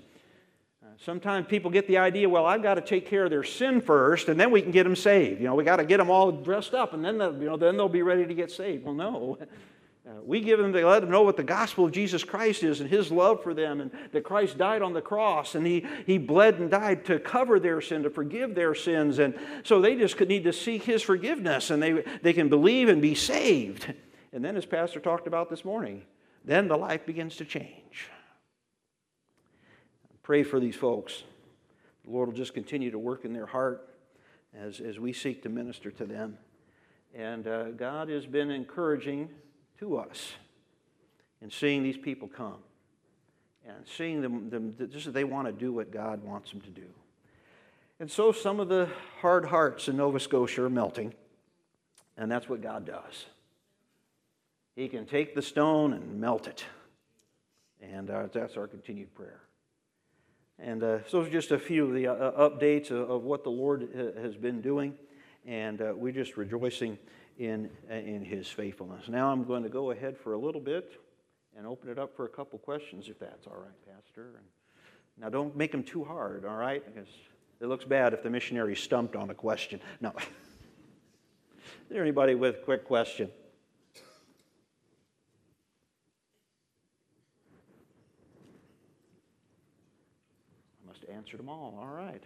Sometimes 1.04 1.48
people 1.48 1.70
get 1.70 1.86
the 1.88 1.98
idea, 1.98 2.30
well, 2.30 2.46
I've 2.46 2.64
got 2.64 2.76
to 2.76 2.82
take 2.82 3.06
care 3.06 3.26
of 3.26 3.30
their 3.30 3.44
sin 3.44 3.82
first, 3.82 4.30
and 4.30 4.40
then 4.40 4.52
we 4.52 4.62
can 4.62 4.72
get 4.72 4.84
them 4.84 4.96
saved. 4.96 5.42
You 5.42 5.48
know, 5.48 5.56
we 5.56 5.66
got 5.66 5.78
to 5.78 5.86
get 5.86 5.98
them 5.98 6.10
all 6.10 6.32
dressed 6.32 6.74
up, 6.74 6.94
and 6.94 7.04
then 7.04 7.18
they'll, 7.18 7.34
you 7.34 7.46
know, 7.50 7.58
then 7.58 7.76
they'll 7.76 7.90
be 7.90 8.04
ready 8.04 8.26
to 8.26 8.34
get 8.34 8.52
saved. 8.52 8.86
Well, 8.86 8.96
no. 8.96 9.38
Uh, 10.06 10.12
we 10.26 10.42
give 10.42 10.60
them, 10.60 10.74
they 10.74 10.84
let 10.84 11.00
them 11.00 11.10
know 11.10 11.22
what 11.22 11.38
the 11.38 11.44
gospel 11.46 11.86
of 11.86 11.94
Jesus 11.94 12.26
Christ 12.26 12.62
is 12.62 12.82
and 12.82 12.90
his 12.90 13.10
love 13.10 13.42
for 13.42 13.54
them, 13.54 13.80
and 13.80 13.90
that 14.12 14.26
Christ 14.26 14.58
died 14.58 14.82
on 14.82 14.92
the 14.92 15.02
cross, 15.02 15.56
and 15.56 15.66
he, 15.66 15.86
he 16.06 16.18
bled 16.18 16.56
and 16.56 16.70
died 16.70 17.06
to 17.06 17.20
cover 17.20 17.58
their 17.58 17.80
sin, 17.80 18.04
to 18.04 18.10
forgive 18.10 18.54
their 18.54 18.76
sins. 18.76 19.20
And 19.20 19.34
so 19.64 19.80
they 19.80 19.96
just 19.96 20.20
need 20.20 20.44
to 20.44 20.52
seek 20.52 20.84
his 20.84 21.02
forgiveness, 21.02 21.70
and 21.70 21.82
they, 21.82 22.04
they 22.22 22.34
can 22.34 22.50
believe 22.50 22.90
and 22.90 23.02
be 23.02 23.16
saved. 23.16 23.94
And 24.34 24.44
then, 24.44 24.58
as 24.58 24.66
Pastor 24.66 25.00
talked 25.00 25.26
about 25.26 25.50
this 25.50 25.64
morning, 25.64 26.04
then 26.44 26.68
the 26.68 26.76
life 26.76 27.06
begins 27.06 27.38
to 27.38 27.46
change. 27.46 28.10
Pray 30.24 30.44
for 30.44 30.60
these 30.60 30.76
folks. 30.76 31.24
The 32.06 32.12
Lord 32.12 32.30
will 32.30 32.36
just 32.36 32.54
continue 32.54 32.92
to 32.92 33.00
work 33.00 33.26
in 33.26 33.34
their 33.34 33.46
heart 33.46 33.90
as, 34.58 34.80
as 34.80 35.00
we 35.00 35.14
seek 35.14 35.44
to 35.44 35.50
minister 35.50 35.92
to 35.92 36.06
them. 36.06 36.38
And 37.14 37.46
uh, 37.46 37.72
God 37.72 38.10
has 38.10 38.26
been 38.26 38.50
encouraging 38.50 39.30
to 39.80 39.98
us 39.98 40.34
in 41.42 41.52
seeing 41.52 41.84
these 41.84 41.98
people 41.98 42.28
come 42.28 42.58
and 43.68 43.86
seeing 43.86 44.22
them, 44.22 44.50
them 44.50 44.76
just 44.90 45.12
they 45.14 45.24
want 45.24 45.48
to 45.48 45.54
do 45.54 45.72
what 45.74 45.92
God 45.92 46.24
wants 46.24 46.52
them 46.52 46.62
to 46.62 46.70
do. 46.70 46.88
And 48.00 48.10
so 48.10 48.32
some 48.32 48.60
of 48.60 48.70
the 48.70 48.90
hard 49.22 49.46
hearts 49.46 49.88
in 49.88 49.98
Nova 49.98 50.20
Scotia 50.20 50.64
are 50.64 50.70
melting, 50.70 51.14
and 52.18 52.32
that's 52.32 52.50
what 52.50 52.62
God 52.62 52.86
does. 52.86 53.26
He 54.76 54.88
can 54.88 55.06
take 55.06 55.36
the 55.36 55.42
stone 55.42 55.94
and 55.94 56.20
melt 56.20 56.48
it. 56.48 56.66
And 57.82 58.10
uh, 58.10 58.28
that's 58.32 58.58
our 58.58 58.68
continued 58.68 59.14
prayer. 59.14 59.42
And 60.60 60.84
uh, 60.84 61.00
so, 61.08 61.20
those 61.20 61.28
are 61.28 61.32
just 61.32 61.52
a 61.52 61.60
few 61.60 61.86
of 61.86 61.94
the 61.94 62.08
uh, 62.08 62.50
updates 62.50 62.92
of, 62.92 63.10
of, 63.10 63.24
what 63.24 63.44
the 63.44 63.50
Lord 63.50 64.14
has 64.22 64.36
been 64.36 64.62
doing. 64.62 64.96
And 65.46 65.82
uh, 65.82 65.94
we're 65.96 66.14
just 66.14 66.38
rejoicing 66.38 66.98
in, 67.38 67.70
in 67.90 68.24
His 68.24 68.48
faithfulness. 68.48 69.10
Now, 69.10 69.32
I'm 69.32 69.44
going 69.44 69.64
to 69.64 69.70
go 69.70 69.92
ahead 69.92 70.18
for 70.18 70.34
a 70.34 70.38
little 70.38 70.62
bit 70.62 71.00
and 71.58 71.68
open 71.68 71.90
it 71.90 72.00
up 72.00 72.16
for 72.16 72.26
a 72.26 72.30
couple 72.30 72.60
questions, 72.60 73.10
if 73.10 73.20
that's 73.20 73.48
all 73.48 73.58
right, 73.58 73.96
Pastor. 73.96 74.36
And 74.38 74.46
now, 75.20 75.30
don't 75.30 75.56
make 75.56 75.72
them 75.72 75.84
too 75.84 76.04
hard, 76.04 76.46
all 76.46 76.56
right? 76.56 76.84
Because 76.86 77.10
it 77.60 77.68
looks 77.68 77.86
bad 77.86 78.14
if 78.14 78.24
the 78.24 78.30
missionary 78.30 78.76
stumped 78.76 79.16
on 79.16 79.30
a 79.30 79.34
question. 79.34 79.80
No. 80.02 80.14
Is 81.84 81.90
there 81.90 82.02
anybody 82.02 82.36
with 82.36 82.56
a 82.56 82.60
quick 82.60 82.86
question? 82.86 83.30
I 90.84 90.88
must 90.88 91.02
have 91.02 91.03
answered 91.14 91.40
them 91.40 91.50
all. 91.50 91.78
All 91.80 91.94
right. 91.94 92.24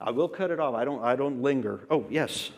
I 0.00 0.10
will 0.10 0.28
cut 0.28 0.50
it 0.50 0.58
off. 0.58 0.74
I 0.74 0.84
don't, 0.84 1.02
I 1.02 1.16
don't 1.16 1.40
linger. 1.40 1.86
Oh, 1.90 2.04
yes. 2.10 2.50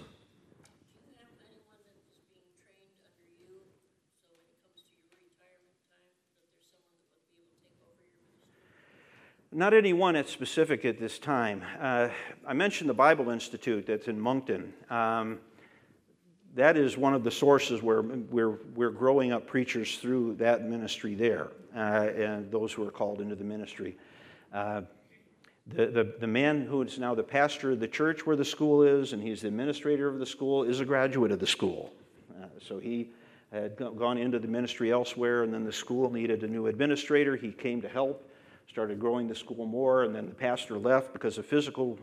Not 9.52 9.72
anyone 9.74 10.16
at 10.16 10.28
specific 10.28 10.84
at 10.84 10.98
this 10.98 11.18
time. 11.18 11.62
Uh, 11.80 12.08
I 12.46 12.52
mentioned 12.52 12.90
the 12.90 12.94
Bible 12.94 13.30
Institute 13.30 13.86
that's 13.86 14.08
in 14.08 14.18
Moncton. 14.18 14.72
Um, 14.90 15.38
that 16.54 16.76
is 16.76 16.96
one 16.96 17.14
of 17.14 17.22
the 17.22 17.30
sources 17.30 17.82
where 17.82 18.02
we're, 18.02 18.58
we're 18.74 18.90
growing 18.90 19.32
up 19.32 19.46
preachers 19.46 19.98
through 19.98 20.34
that 20.36 20.64
ministry 20.64 21.14
there, 21.14 21.48
uh, 21.74 22.08
and 22.16 22.50
those 22.50 22.72
who 22.72 22.86
are 22.86 22.90
called 22.90 23.20
into 23.20 23.34
the 23.34 23.44
ministry. 23.44 23.96
Uh, 24.52 24.82
the, 25.66 25.86
the, 25.86 26.14
the 26.20 26.26
man 26.26 26.62
who 26.62 26.82
is 26.82 26.98
now 26.98 27.14
the 27.14 27.22
pastor 27.22 27.72
of 27.72 27.80
the 27.80 27.88
church 27.88 28.24
where 28.24 28.36
the 28.36 28.44
school 28.44 28.82
is, 28.82 29.12
and 29.12 29.22
he's 29.22 29.42
the 29.42 29.48
administrator 29.48 30.08
of 30.08 30.18
the 30.18 30.26
school, 30.26 30.62
is 30.62 30.80
a 30.80 30.84
graduate 30.84 31.32
of 31.32 31.40
the 31.40 31.46
school. 31.46 31.92
Uh, 32.40 32.46
so 32.60 32.78
he 32.78 33.10
had 33.52 33.76
gone 33.76 34.18
into 34.18 34.38
the 34.38 34.48
ministry 34.48 34.92
elsewhere, 34.92 35.42
and 35.42 35.52
then 35.52 35.64
the 35.64 35.72
school 35.72 36.12
needed 36.12 36.42
a 36.44 36.46
new 36.46 36.66
administrator. 36.66 37.36
He 37.36 37.50
came 37.50 37.80
to 37.82 37.88
help 37.88 38.28
started 38.68 39.00
growing 39.00 39.28
the 39.28 39.34
school 39.34 39.66
more, 39.66 40.02
and 40.02 40.14
then 40.14 40.28
the 40.28 40.34
pastor 40.34 40.78
left 40.78 41.12
because 41.12 41.38
of 41.38 41.46
physical 41.46 41.98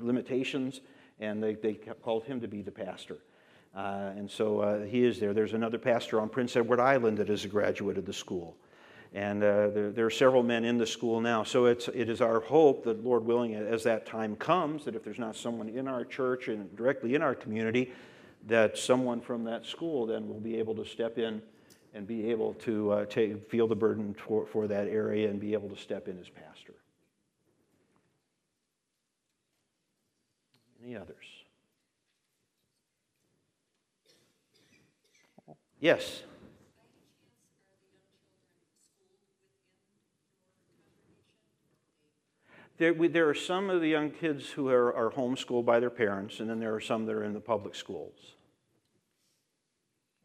limitations, 0.00 0.80
and 1.20 1.42
they, 1.42 1.54
they 1.54 1.74
called 1.74 2.24
him 2.24 2.40
to 2.40 2.48
be 2.48 2.62
the 2.62 2.70
pastor. 2.70 3.18
Uh, 3.74 4.12
and 4.16 4.30
so 4.30 4.60
uh, 4.60 4.84
he 4.84 5.04
is 5.04 5.18
there. 5.18 5.32
There's 5.32 5.54
another 5.54 5.78
pastor 5.78 6.20
on 6.20 6.28
Prince 6.28 6.56
Edward 6.56 6.78
Island 6.78 7.18
that 7.18 7.30
is 7.30 7.44
a 7.44 7.48
graduate 7.48 7.96
of 7.96 8.04
the 8.04 8.12
school. 8.12 8.56
And 9.14 9.42
uh, 9.42 9.68
there, 9.68 9.90
there, 9.90 10.06
are 10.06 10.10
several 10.10 10.42
men 10.42 10.64
in 10.64 10.78
the 10.78 10.86
school 10.86 11.20
now. 11.20 11.42
So 11.42 11.66
it's, 11.66 11.88
it 11.88 12.08
is 12.08 12.22
our 12.22 12.40
hope 12.40 12.84
that, 12.84 13.04
Lord 13.04 13.24
willing, 13.24 13.54
as 13.54 13.82
that 13.82 14.06
time 14.06 14.36
comes, 14.36 14.86
that 14.86 14.94
if 14.94 15.04
there's 15.04 15.18
not 15.18 15.36
someone 15.36 15.68
in 15.68 15.86
our 15.86 16.04
church 16.04 16.48
and 16.48 16.74
directly 16.76 17.14
in 17.14 17.20
our 17.20 17.34
community, 17.34 17.92
that 18.46 18.78
someone 18.78 19.20
from 19.20 19.44
that 19.44 19.66
school 19.66 20.06
then 20.06 20.28
will 20.28 20.40
be 20.40 20.56
able 20.56 20.74
to 20.76 20.86
step 20.86 21.18
in 21.18 21.42
and 21.94 22.06
be 22.06 22.30
able 22.30 22.54
to 22.54 22.90
uh, 22.90 23.04
take, 23.04 23.50
feel 23.50 23.68
the 23.68 23.76
burden 23.76 24.14
for, 24.14 24.46
for 24.46 24.66
that 24.66 24.88
area 24.88 25.28
and 25.28 25.38
be 25.38 25.52
able 25.52 25.68
to 25.68 25.76
step 25.76 26.08
in 26.08 26.18
as 26.18 26.30
pastor. 26.30 26.74
Any 30.82 30.96
others? 30.96 31.16
Yes. 35.80 36.22
There, 42.82 42.92
we, 42.92 43.06
there, 43.06 43.28
are 43.28 43.34
some 43.34 43.70
of 43.70 43.80
the 43.80 43.86
young 43.86 44.10
kids 44.10 44.50
who 44.50 44.68
are, 44.68 44.92
are 44.92 45.12
homeschooled 45.12 45.64
by 45.64 45.78
their 45.78 45.88
parents, 45.88 46.40
and 46.40 46.50
then 46.50 46.58
there 46.58 46.74
are 46.74 46.80
some 46.80 47.06
that 47.06 47.14
are 47.14 47.22
in 47.22 47.32
the 47.32 47.38
public 47.38 47.76
schools. 47.76 48.34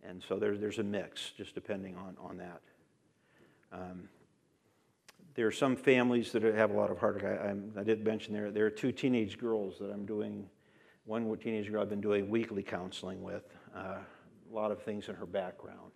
And 0.02 0.24
so 0.28 0.40
there's, 0.40 0.60
there's 0.60 0.80
a 0.80 0.84
mix, 0.84 1.34
just 1.38 1.54
depending 1.54 1.96
on, 1.96 2.18
on 2.20 2.38
that. 2.38 2.62
Um, 3.72 4.10
there 5.36 5.46
are 5.46 5.52
some 5.52 5.76
families 5.76 6.32
that 6.32 6.42
have 6.42 6.72
a 6.72 6.74
lot 6.74 6.90
of 6.90 6.98
heartache. 6.98 7.26
I, 7.26 7.54
I, 7.80 7.84
did 7.84 8.04
mention 8.04 8.34
there, 8.34 8.50
there 8.50 8.66
are 8.66 8.72
two 8.72 8.92
teenage 8.92 9.38
girls 9.38 9.78
that 9.78 9.92
I'm 9.92 10.08
doing, 10.08 10.50
one 11.06 11.38
teenage 11.38 11.70
girl 11.70 11.84
I've 11.84 11.92
been 11.92 12.02
doing 12.02 12.28
weekly 12.28 12.64
counseling 12.64 13.22
with, 13.22 13.44
uh, 13.76 13.98
a 14.00 14.52
lot 14.52 14.72
of 14.72 14.82
things 14.82 15.10
in 15.10 15.14
her 15.14 15.28
background. 15.28 15.92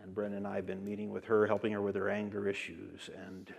And 0.00 0.14
Brenda 0.14 0.36
and 0.36 0.46
I 0.46 0.54
have 0.54 0.66
been 0.66 0.84
meeting 0.84 1.10
with 1.10 1.24
her, 1.24 1.48
helping 1.48 1.72
her 1.72 1.82
with 1.82 1.96
her 1.96 2.10
anger 2.10 2.48
issues 2.48 3.10
and 3.26 3.52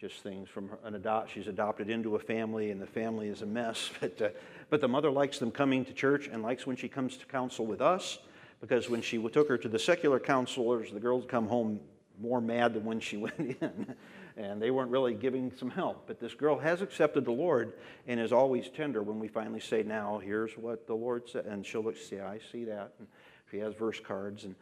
just 0.00 0.22
things 0.22 0.48
from 0.48 0.70
an 0.84 0.94
adopt. 0.94 1.32
She's 1.32 1.48
adopted 1.48 1.90
into 1.90 2.14
a 2.14 2.18
family, 2.20 2.70
and 2.70 2.80
the 2.80 2.86
family 2.86 3.28
is 3.28 3.42
a 3.42 3.46
mess. 3.46 3.90
But, 4.00 4.22
uh, 4.22 4.28
but 4.70 4.80
the 4.80 4.88
mother 4.88 5.10
likes 5.10 5.38
them 5.38 5.50
coming 5.50 5.84
to 5.86 5.92
church 5.92 6.28
and 6.30 6.42
likes 6.42 6.66
when 6.66 6.76
she 6.76 6.88
comes 6.88 7.16
to 7.16 7.26
counsel 7.26 7.66
with 7.66 7.80
us 7.80 8.18
because 8.60 8.88
when 8.90 9.02
she 9.02 9.18
took 9.28 9.48
her 9.48 9.58
to 9.58 9.68
the 9.68 9.78
secular 9.78 10.20
counselors, 10.20 10.92
the 10.92 11.00
girls 11.00 11.24
come 11.26 11.46
home 11.46 11.80
more 12.20 12.40
mad 12.40 12.74
than 12.74 12.84
when 12.84 13.00
she 13.00 13.16
went 13.16 13.38
in. 13.38 13.94
and 14.36 14.62
they 14.62 14.70
weren't 14.70 14.90
really 14.90 15.14
giving 15.14 15.52
some 15.56 15.70
help. 15.70 16.06
But 16.06 16.20
this 16.20 16.34
girl 16.34 16.58
has 16.58 16.80
accepted 16.80 17.24
the 17.24 17.32
Lord 17.32 17.74
and 18.06 18.20
is 18.20 18.32
always 18.32 18.68
tender 18.68 19.02
when 19.02 19.18
we 19.18 19.28
finally 19.28 19.60
say, 19.60 19.82
Now, 19.82 20.20
here's 20.22 20.52
what 20.56 20.86
the 20.86 20.94
Lord 20.94 21.28
said. 21.28 21.46
And 21.46 21.66
she'll 21.66 21.82
look, 21.82 21.96
see, 21.96 22.20
I 22.20 22.38
see 22.52 22.64
that. 22.64 22.92
And 22.98 23.08
she 23.50 23.58
has 23.58 23.74
verse 23.74 24.00
cards. 24.00 24.44
And, 24.44 24.54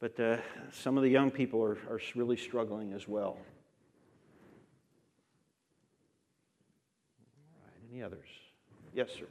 but 0.00 0.18
uh, 0.18 0.38
some 0.72 0.96
of 0.96 1.02
the 1.04 1.10
young 1.10 1.30
people 1.30 1.62
are, 1.62 1.78
are 1.88 2.00
really 2.16 2.36
struggling 2.36 2.92
as 2.92 3.06
well. 3.06 3.38
All 7.54 7.64
right, 7.64 7.81
any 7.92 8.02
others? 8.02 8.28
Yes, 8.94 9.08
sir. 9.18 9.26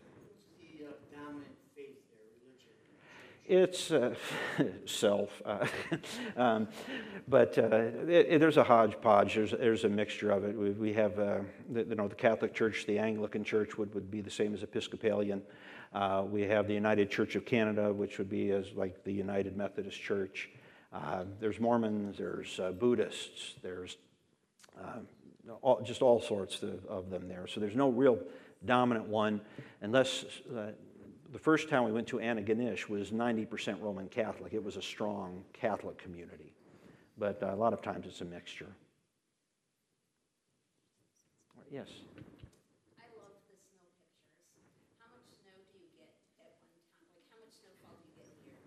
It's 3.47 3.91
uh, 3.91 4.13
self, 4.85 5.41
uh, 5.43 5.65
um, 6.37 6.69
but 7.27 7.57
uh, 7.57 7.75
it, 8.07 8.27
it, 8.29 8.39
there's 8.39 8.55
a 8.55 8.63
hodgepodge. 8.63 9.35
There's, 9.35 9.51
there's 9.51 9.83
a 9.83 9.89
mixture 9.89 10.31
of 10.31 10.45
it. 10.45 10.55
We, 10.55 10.69
we 10.69 10.93
have, 10.93 11.19
uh, 11.19 11.39
the, 11.69 11.83
you 11.83 11.95
know, 11.95 12.07
the 12.07 12.15
Catholic 12.15 12.53
Church, 12.53 12.85
the 12.85 12.97
Anglican 12.99 13.43
Church 13.43 13.77
would, 13.77 13.93
would 13.93 14.09
be 14.09 14.21
the 14.21 14.29
same 14.29 14.53
as 14.53 14.63
Episcopalian. 14.63 15.41
Uh, 15.91 16.23
we 16.29 16.43
have 16.43 16.67
the 16.67 16.73
United 16.73 17.09
Church 17.09 17.35
of 17.35 17.43
Canada, 17.43 17.91
which 17.91 18.19
would 18.19 18.29
be 18.29 18.51
as 18.51 18.71
like 18.73 19.03
the 19.03 19.11
United 19.11 19.57
Methodist 19.57 19.99
Church. 19.99 20.49
Uh, 20.93 21.25
there's 21.39 21.59
Mormons. 21.59 22.19
There's 22.19 22.59
Buddhists. 22.79 23.55
There's 23.61 23.97
all, 25.61 25.81
just 25.81 26.01
all 26.01 26.21
sorts 26.21 26.61
of, 26.63 26.85
of, 26.85 27.09
them 27.09 27.27
there. 27.27 27.47
So 27.47 27.59
there's 27.59 27.75
no 27.75 27.89
real 27.89 28.19
dominant 28.65 29.07
one, 29.07 29.41
unless 29.81 30.25
the 31.31 31.39
first 31.39 31.69
town 31.69 31.85
we 31.85 31.91
went 31.91 32.07
to, 32.07 32.17
Antigonish, 32.17 32.89
was 32.89 33.11
90% 33.11 33.81
Roman 33.81 34.07
Catholic. 34.09 34.53
It 34.53 34.63
was 34.63 34.77
a 34.77 34.81
strong 34.81 35.43
Catholic 35.53 35.97
community. 35.97 36.53
But 37.17 37.41
uh, 37.41 37.53
a 37.53 37.55
lot 37.55 37.73
of 37.73 37.81
times 37.81 38.05
it's 38.07 38.21
a 38.21 38.25
mixture. 38.25 38.71
Yes? 41.71 41.87
I 42.99 43.07
love 43.15 43.31
the 43.47 43.55
snow 43.55 43.79
pictures. 43.95 44.19
How 44.99 45.07
much 45.15 45.23
snow 45.39 45.55
do 45.71 45.79
you 45.79 45.87
get 45.95 46.11
at 46.35 46.51
one 46.51 46.75
time? 46.75 47.07
Like, 47.15 47.23
how 47.31 47.39
much 47.39 47.55
snowfall 47.55 47.95
do 47.95 48.11
you 48.11 48.15
get 48.19 48.27
here? 48.43 48.59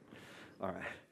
All 0.62 0.72
right 0.72 1.03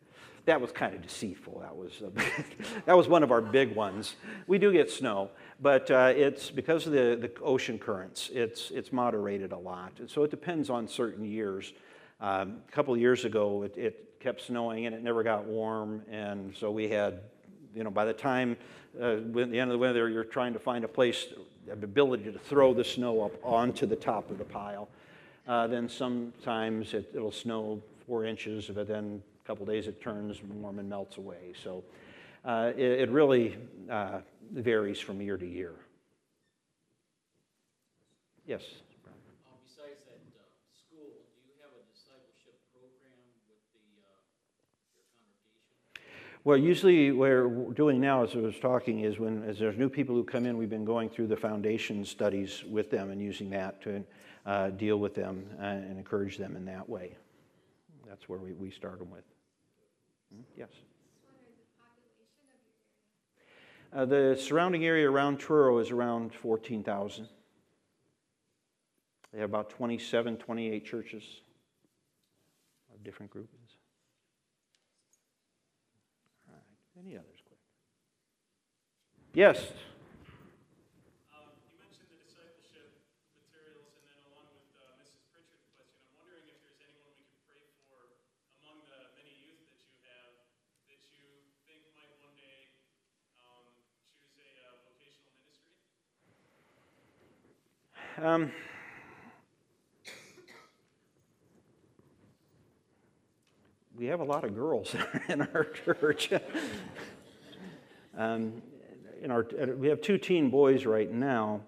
that 0.44 0.60
was 0.60 0.72
kind 0.72 0.94
of 0.94 1.02
deceitful. 1.02 1.60
That 1.60 1.76
was, 1.76 2.02
that 2.86 2.96
was 2.96 3.08
one 3.08 3.22
of 3.22 3.30
our 3.30 3.40
big 3.40 3.74
ones. 3.74 4.16
We 4.46 4.58
do 4.58 4.72
get 4.72 4.90
snow, 4.90 5.30
but 5.60 5.90
uh, 5.90 6.12
it's 6.16 6.50
because 6.50 6.86
of 6.86 6.92
the, 6.92 7.16
the 7.20 7.30
ocean 7.42 7.78
currents, 7.78 8.30
it's, 8.32 8.70
it's 8.70 8.92
moderated 8.92 9.52
a 9.52 9.58
lot. 9.58 9.92
And 9.98 10.10
so 10.10 10.24
it 10.24 10.30
depends 10.30 10.70
on 10.70 10.88
certain 10.88 11.24
years. 11.24 11.72
Um, 12.20 12.58
a 12.68 12.72
couple 12.72 12.94
of 12.94 13.00
years 13.00 13.24
ago, 13.24 13.62
it, 13.62 13.76
it, 13.76 14.08
kept 14.22 14.40
snowing 14.40 14.86
and 14.86 14.94
it 14.94 15.02
never 15.02 15.24
got 15.24 15.44
warm. 15.44 16.00
And 16.08 16.54
so 16.56 16.70
we 16.70 16.88
had, 16.88 17.22
you 17.74 17.82
know, 17.82 17.90
by 17.90 18.04
the 18.04 18.12
time, 18.12 18.56
uh, 19.00 19.16
at 19.16 19.34
the 19.34 19.58
end 19.58 19.62
of 19.62 19.70
the 19.70 19.78
winter, 19.78 20.08
you're 20.08 20.22
trying 20.22 20.52
to 20.52 20.60
find 20.60 20.84
a 20.84 20.88
place, 20.88 21.26
the 21.66 21.72
ability 21.72 22.30
to 22.30 22.38
throw 22.38 22.72
the 22.72 22.84
snow 22.84 23.22
up 23.22 23.32
onto 23.42 23.84
the 23.84 23.96
top 23.96 24.30
of 24.30 24.38
the 24.38 24.44
pile. 24.44 24.88
Uh, 25.48 25.66
then 25.66 25.88
sometimes 25.88 26.94
it, 26.94 27.10
it'll 27.12 27.32
snow 27.32 27.82
four 28.06 28.24
inches, 28.24 28.70
but 28.72 28.86
then 28.86 29.20
a 29.42 29.46
couple 29.46 29.66
days 29.66 29.88
it 29.88 30.00
turns 30.00 30.42
warm 30.42 30.78
and 30.78 30.88
melts 30.88 31.16
away. 31.16 31.52
So 31.62 31.84
uh, 32.44 32.72
it, 32.76 33.00
it, 33.00 33.10
really 33.10 33.56
uh, 33.90 34.20
varies 34.52 35.00
from 35.00 35.20
year 35.20 35.36
to 35.36 35.46
year. 35.46 35.72
Yes. 38.46 38.62
Uh, 39.06 39.10
besides 39.64 40.02
that 40.06 40.18
uh, 40.34 40.42
school, 40.74 41.06
do 41.06 41.46
you 41.46 41.54
have 41.62 41.70
a 41.70 41.82
discipleship 41.92 42.58
program 42.72 43.14
with 43.48 43.58
the, 43.74 44.02
uh, 44.02 44.22
your 44.58 45.06
congregation? 45.22 46.02
Well, 46.44 46.56
usually 46.56 47.12
what 47.12 47.28
we're 47.28 47.74
doing 47.74 48.00
now, 48.00 48.24
as 48.24 48.34
I 48.34 48.38
was 48.38 48.58
talking, 48.58 49.00
is 49.00 49.18
when 49.18 49.44
as 49.44 49.58
there's 49.58 49.78
new 49.78 49.88
people 49.88 50.14
who 50.14 50.24
come 50.24 50.46
in, 50.46 50.56
we've 50.56 50.70
been 50.70 50.84
going 50.84 51.08
through 51.08 51.28
the 51.28 51.36
foundation 51.36 52.04
studies 52.04 52.64
with 52.68 52.90
them 52.90 53.10
and 53.10 53.20
using 53.20 53.50
that 53.50 53.82
to 53.82 54.04
uh, 54.46 54.70
deal 54.70 54.98
with 54.98 55.14
them 55.14 55.46
and 55.60 55.96
encourage 55.96 56.38
them 56.38 56.56
in 56.56 56.64
that 56.64 56.88
way. 56.88 57.16
That's 58.08 58.28
where 58.28 58.38
we, 58.38 58.52
we 58.52 58.70
start 58.70 58.98
them 58.98 59.10
with. 59.10 59.24
Yes. 60.56 60.68
Uh, 63.94 64.06
the 64.06 64.36
surrounding 64.40 64.86
area 64.86 65.10
around 65.10 65.38
Truro 65.38 65.78
is 65.78 65.90
around 65.90 66.34
14,000. 66.34 67.28
They 69.32 69.40
have 69.40 69.48
about 69.48 69.70
27, 69.70 70.36
28 70.36 70.84
churches 70.84 71.24
of 72.92 73.02
different 73.02 73.32
groups. 73.32 73.48
All 76.48 76.54
right. 76.54 77.00
Any 77.00 77.16
others? 77.16 77.40
Quick. 77.48 77.60
Yes. 79.32 79.72
Um, 81.32 81.48
You 81.64 81.80
mentioned 81.80 82.12
the 82.12 82.20
discipleship 82.20 82.92
materials, 83.32 83.88
and 83.96 84.04
then 84.04 84.20
along 84.28 84.52
with 84.52 84.68
uh, 84.76 85.00
Mrs. 85.00 85.24
Pritchard's 85.32 85.64
question, 85.80 85.96
I'm 86.04 86.12
wondering 86.20 86.44
if 86.52 86.60
there's 86.60 86.84
anyone 86.84 87.08
we 87.16 87.24
can 87.24 87.40
pray 87.48 87.64
for 87.88 88.20
among 88.60 88.84
the 88.84 89.00
many 89.16 89.32
youth 89.32 89.64
that 89.64 89.80
you 89.80 89.96
have 90.12 90.32
that 90.92 91.00
you 91.08 91.24
think 91.64 91.88
might 91.96 92.12
one 92.20 92.36
day 92.36 92.68
um, 93.40 93.64
choose 94.12 94.36
a 94.36 94.50
uh, 94.68 94.76
vocational 94.84 95.32
ministry? 95.40 95.72
Um, 98.20 98.52
we 103.96 104.06
have 104.06 104.20
a 104.20 104.24
lot 104.24 104.44
of 104.44 104.54
girls 104.54 104.94
in 105.30 105.40
our 105.40 105.64
church. 105.64 106.30
um, 108.16 108.60
in 109.22 109.30
our, 109.30 109.46
we 109.78 109.88
have 109.88 110.02
two 110.02 110.18
teen 110.18 110.50
boys 110.50 110.84
right 110.84 111.10
now, 111.10 111.62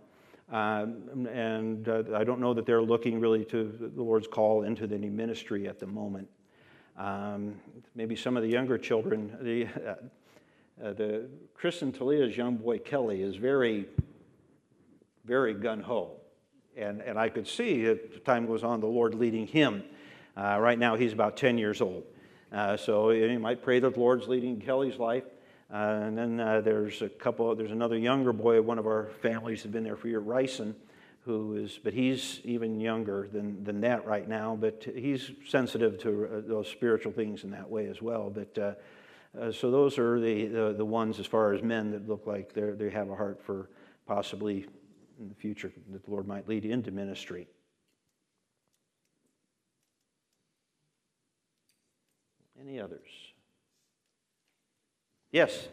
um, 0.52 1.26
and 1.33 1.88
uh, 1.88 2.02
I 2.14 2.24
don't 2.24 2.40
know 2.40 2.52
that 2.52 2.66
they're 2.66 2.83
looking 2.83 3.20
really 3.20 3.46
to 3.46 3.90
the 3.94 4.02
Lord's 4.02 4.26
call 4.26 4.64
into 4.64 4.85
any 4.85 5.09
ministry 5.09 5.66
at 5.66 5.80
the 5.80 5.87
moment. 5.87 6.28
Um, 6.98 7.54
maybe 7.94 8.16
some 8.16 8.37
of 8.37 8.42
the 8.42 8.50
younger 8.50 8.76
children, 8.76 9.35
the, 9.40 9.66
uh, 9.66 9.94
uh, 10.85 10.92
the 10.92 11.26
Talia's 11.59 12.37
young 12.37 12.57
boy 12.57 12.80
Kelly 12.80 13.22
is 13.22 13.37
very, 13.37 13.87
very 15.24 15.54
gun 15.54 15.80
ho. 15.80 16.20
And, 16.76 17.00
and 17.02 17.18
I 17.18 17.28
could 17.28 17.46
see 17.46 17.84
as 17.87 17.98
time 18.24 18.46
goes 18.46 18.64
on 18.64 18.80
the 18.80 18.87
Lord 18.87 19.14
leading 19.14 19.46
him. 19.46 19.84
Uh, 20.37 20.58
right 20.60 20.78
now 20.78 20.96
he's 20.96 21.12
about 21.12 21.37
10 21.37 21.58
years 21.58 21.80
old. 21.80 22.04
Uh, 22.52 22.76
so 22.76 23.10
you 23.10 23.38
might 23.38 23.62
pray 23.62 23.80
that 23.80 23.94
the 23.94 24.00
Lord's 24.00 24.28
leading 24.28 24.60
Kelly's 24.60 24.98
life. 24.98 25.24
Uh, 25.72 25.76
and 25.76 26.18
then 26.18 26.40
uh, 26.40 26.60
there's 26.60 27.02
a 27.02 27.08
couple, 27.08 27.54
there's 27.54 27.70
another 27.70 27.96
younger 27.98 28.32
boy, 28.32 28.60
one 28.60 28.78
of 28.78 28.87
our 28.87 29.10
families 29.22 29.62
has 29.62 29.72
been 29.72 29.82
there 29.82 29.96
for 29.96 30.08
years, 30.08 30.22
Ryson, 30.22 30.74
who 31.24 31.56
is, 31.56 31.80
but 31.82 31.92
he's 31.92 32.40
even 32.44 32.80
younger 32.80 33.28
than, 33.32 33.64
than 33.64 33.80
that 33.80 34.06
right 34.06 34.28
now, 34.28 34.56
but 34.60 34.87
he's 34.94 35.30
sensitive 35.48 35.98
to 35.98 36.26
uh, 36.26 36.40
those 36.46 36.68
spiritual 36.68 37.12
things 37.12 37.44
in 37.44 37.50
that 37.50 37.68
way 37.68 37.87
as 37.87 38.02
well. 38.02 38.30
But 38.30 38.58
uh, 38.58 39.52
so 39.52 39.70
those 39.70 39.98
are 39.98 40.20
the, 40.20 40.46
the, 40.46 40.74
the 40.76 40.84
ones 40.84 41.18
as 41.18 41.26
far 41.26 41.54
as 41.54 41.62
men 41.62 41.90
that 41.92 42.08
look 42.08 42.26
like 42.26 42.52
they 42.52 42.70
they 42.70 42.90
have 42.90 43.10
a 43.10 43.16
heart 43.16 43.42
for 43.42 43.68
possibly 44.06 44.66
in 45.18 45.29
the 45.29 45.35
future 45.35 45.72
that 45.90 46.05
the 46.05 46.11
Lord 46.11 46.27
might 46.27 46.48
lead 46.48 46.64
into 46.64 46.90
ministry. 46.90 47.46
Any 52.61 52.81
others? 52.81 53.09
Yes. 55.31 55.68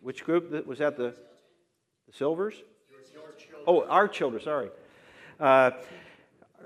Which 0.00 0.24
group 0.24 0.50
that- 0.50 0.66
was 0.66 0.78
that? 0.78 0.96
The, 0.96 1.14
the 2.06 2.12
Silvers? 2.12 2.54
Oh, 3.66 3.84
our 3.84 4.08
children. 4.08 4.42
Sorry. 4.42 4.70
Uh, 5.38 5.72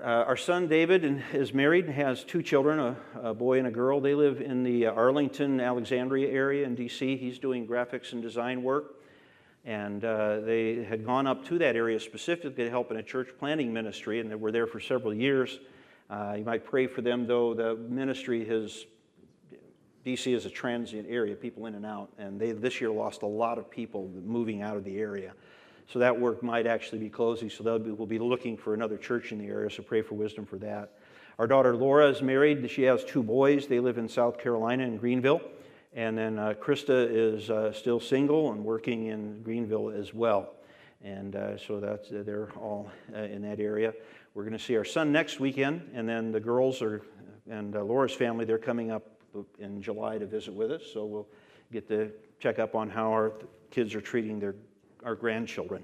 uh, 0.01 0.05
our 0.05 0.37
son 0.37 0.67
David 0.67 1.23
is 1.33 1.53
married 1.53 1.85
and 1.85 1.93
has 1.93 2.23
two 2.23 2.41
children, 2.41 2.79
a, 2.79 2.97
a 3.29 3.33
boy 3.33 3.59
and 3.59 3.67
a 3.67 3.71
girl. 3.71 4.01
They 4.01 4.15
live 4.15 4.41
in 4.41 4.63
the 4.63 4.87
uh, 4.87 4.91
Arlington, 4.91 5.61
Alexandria 5.61 6.29
area 6.31 6.65
in 6.65 6.75
D.C. 6.75 7.15
He's 7.15 7.37
doing 7.37 7.67
graphics 7.67 8.11
and 8.11 8.21
design 8.21 8.63
work. 8.63 8.95
And 9.65 10.03
uh, 10.03 10.41
they 10.41 10.83
had 10.83 11.05
gone 11.05 11.27
up 11.27 11.45
to 11.45 11.59
that 11.59 11.75
area 11.75 11.99
specifically 11.99 12.65
to 12.65 12.69
help 12.69 12.91
in 12.91 12.97
a 12.97 13.03
church 13.03 13.29
planting 13.37 13.71
ministry, 13.71 14.19
and 14.19 14.29
they 14.29 14.35
were 14.35 14.51
there 14.51 14.67
for 14.67 14.79
several 14.79 15.13
years. 15.13 15.59
Uh, 16.09 16.35
you 16.37 16.43
might 16.43 16.65
pray 16.65 16.87
for 16.87 17.01
them, 17.01 17.25
though. 17.25 17.53
The 17.53 17.75
ministry 17.75 18.43
has, 18.45 18.85
DC 20.05 20.35
is 20.35 20.45
a 20.45 20.49
transient 20.49 21.07
area, 21.07 21.35
people 21.35 21.67
in 21.67 21.75
and 21.75 21.85
out, 21.85 22.09
and 22.17 22.41
they 22.41 22.51
this 22.51 22.81
year 22.81 22.89
lost 22.89 23.21
a 23.21 23.27
lot 23.27 23.57
of 23.57 23.69
people 23.69 24.09
moving 24.25 24.61
out 24.61 24.75
of 24.75 24.83
the 24.83 24.97
area. 24.97 25.33
So 25.87 25.99
that 25.99 26.19
work 26.19 26.41
might 26.41 26.65
actually 26.65 26.99
be 26.99 27.09
closing, 27.09 27.49
so 27.49 27.63
they'll 27.63 27.79
be, 27.79 27.91
we'll 27.91 28.07
be 28.07 28.19
looking 28.19 28.57
for 28.57 28.73
another 28.73 28.97
church 28.97 29.31
in 29.31 29.37
the 29.37 29.47
area, 29.47 29.69
so 29.69 29.83
pray 29.83 30.01
for 30.01 30.15
wisdom 30.15 30.45
for 30.45 30.57
that. 30.57 30.93
Our 31.39 31.47
daughter 31.47 31.75
Laura 31.75 32.09
is 32.09 32.21
married. 32.21 32.69
She 32.69 32.83
has 32.83 33.03
two 33.03 33.23
boys. 33.23 33.67
They 33.67 33.79
live 33.79 33.97
in 33.97 34.07
South 34.07 34.37
Carolina 34.37 34.83
in 34.83 34.97
Greenville. 34.97 35.41
And 35.95 36.17
then 36.17 36.39
uh, 36.39 36.53
Krista 36.59 37.07
is 37.09 37.49
uh, 37.49 37.71
still 37.71 37.99
single 37.99 38.51
and 38.51 38.63
working 38.63 39.07
in 39.07 39.41
Greenville 39.43 39.89
as 39.89 40.13
well. 40.13 40.53
And 41.03 41.35
uh, 41.35 41.57
so 41.57 41.79
that's, 41.79 42.07
they're 42.09 42.51
all 42.55 42.89
uh, 43.15 43.21
in 43.21 43.41
that 43.43 43.59
area. 43.59 43.93
We're 44.33 44.43
going 44.43 44.57
to 44.57 44.63
see 44.63 44.77
our 44.77 44.85
son 44.85 45.11
next 45.11 45.39
weekend, 45.39 45.89
and 45.93 46.07
then 46.07 46.31
the 46.31 46.39
girls 46.39 46.81
are, 46.81 47.03
and 47.49 47.75
uh, 47.75 47.83
Laura's 47.83 48.13
family, 48.13 48.45
they're 48.45 48.57
coming 48.57 48.89
up 48.89 49.05
in 49.59 49.81
July 49.81 50.17
to 50.17 50.25
visit 50.25 50.53
with 50.53 50.71
us. 50.71 50.81
So 50.93 51.05
we'll 51.05 51.27
get 51.71 51.87
to 51.89 52.11
check 52.39 52.57
up 52.57 52.73
on 52.73 52.89
how 52.89 53.11
our 53.11 53.33
kids 53.69 53.93
are 53.95 54.01
treating 54.01 54.39
their, 54.39 54.55
our 55.03 55.15
grandchildren. 55.15 55.83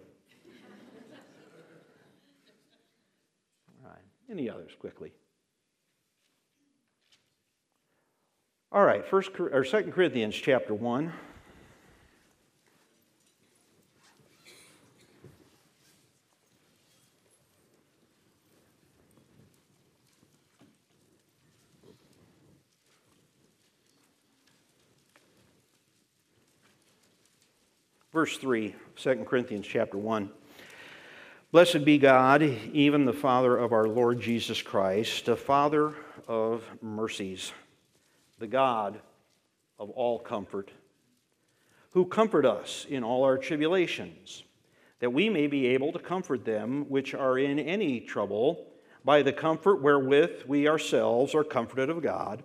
all 3.83 3.89
right. 3.89 3.97
Any 4.29 4.49
others 4.49 4.71
quickly? 4.79 5.13
All 8.71 8.83
right, 8.83 9.05
first 9.05 9.31
or 9.39 9.63
Second 9.63 9.93
Corinthians 9.93 10.35
chapter 10.35 10.73
one. 10.75 11.11
Verse 28.19 28.37
3, 28.37 28.75
2 28.97 29.23
Corinthians 29.23 29.65
chapter 29.65 29.97
1. 29.97 30.29
Blessed 31.53 31.85
be 31.85 31.97
God, 31.97 32.43
even 32.73 33.05
the 33.05 33.13
Father 33.13 33.55
of 33.55 33.71
our 33.71 33.87
Lord 33.87 34.19
Jesus 34.19 34.61
Christ, 34.61 35.27
the 35.27 35.37
Father 35.37 35.93
of 36.27 36.65
mercies 36.81 37.53
the 38.37 38.45
God 38.45 38.99
of 39.79 39.89
all 39.91 40.19
comfort, 40.19 40.69
who 41.91 42.03
comfort 42.03 42.45
us 42.45 42.85
in 42.89 43.05
all 43.05 43.23
our 43.23 43.37
tribulations, 43.37 44.43
that 44.99 45.13
we 45.13 45.29
may 45.29 45.47
be 45.47 45.67
able 45.67 45.93
to 45.93 45.99
comfort 45.99 46.43
them 46.43 46.89
which 46.89 47.13
are 47.13 47.39
in 47.39 47.57
any 47.57 48.01
trouble 48.01 48.67
by 49.05 49.21
the 49.21 49.31
comfort 49.31 49.81
wherewith 49.81 50.43
we 50.45 50.67
ourselves 50.67 51.33
are 51.33 51.45
comforted 51.45 51.89
of 51.89 52.03
God. 52.03 52.43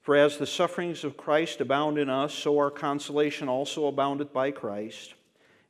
For 0.00 0.16
as 0.16 0.38
the 0.38 0.46
sufferings 0.46 1.04
of 1.04 1.16
Christ 1.16 1.60
abound 1.60 1.98
in 1.98 2.08
us, 2.08 2.34
so 2.34 2.58
our 2.58 2.70
consolation 2.70 3.48
also 3.48 3.86
aboundeth 3.86 4.32
by 4.32 4.50
Christ. 4.50 5.14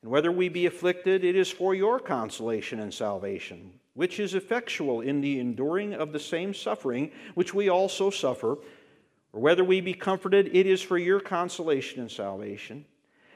And 0.03 0.11
whether 0.11 0.33
we 0.33 0.49
be 0.49 0.67
afflicted, 0.67 1.25
it 1.25 1.37
is 1.37 1.51
for 1.51 1.75
your 1.75 1.99
consolation 1.99 2.81
and 2.81 2.95
salvation, 2.95 3.73
which 3.95 4.21
is 4.21 4.35
effectual 4.35 5.01
in 5.01 5.21
the 5.21 5.41
enduring 5.41 5.95
of 5.95 6.13
the 6.13 6.21
same 6.21 6.55
suffering 6.55 7.11
which 7.35 7.53
we 7.53 7.69
also 7.69 8.09
suffer 8.11 8.59
or 9.33 9.41
whether 9.41 9.65
we 9.65 9.81
be 9.81 9.95
comforted, 9.95 10.55
it 10.55 10.67
is 10.67 10.83
for 10.83 10.99
your 10.99 11.21
consolation 11.21 12.01
and 12.01 12.11
salvation. 12.11 12.85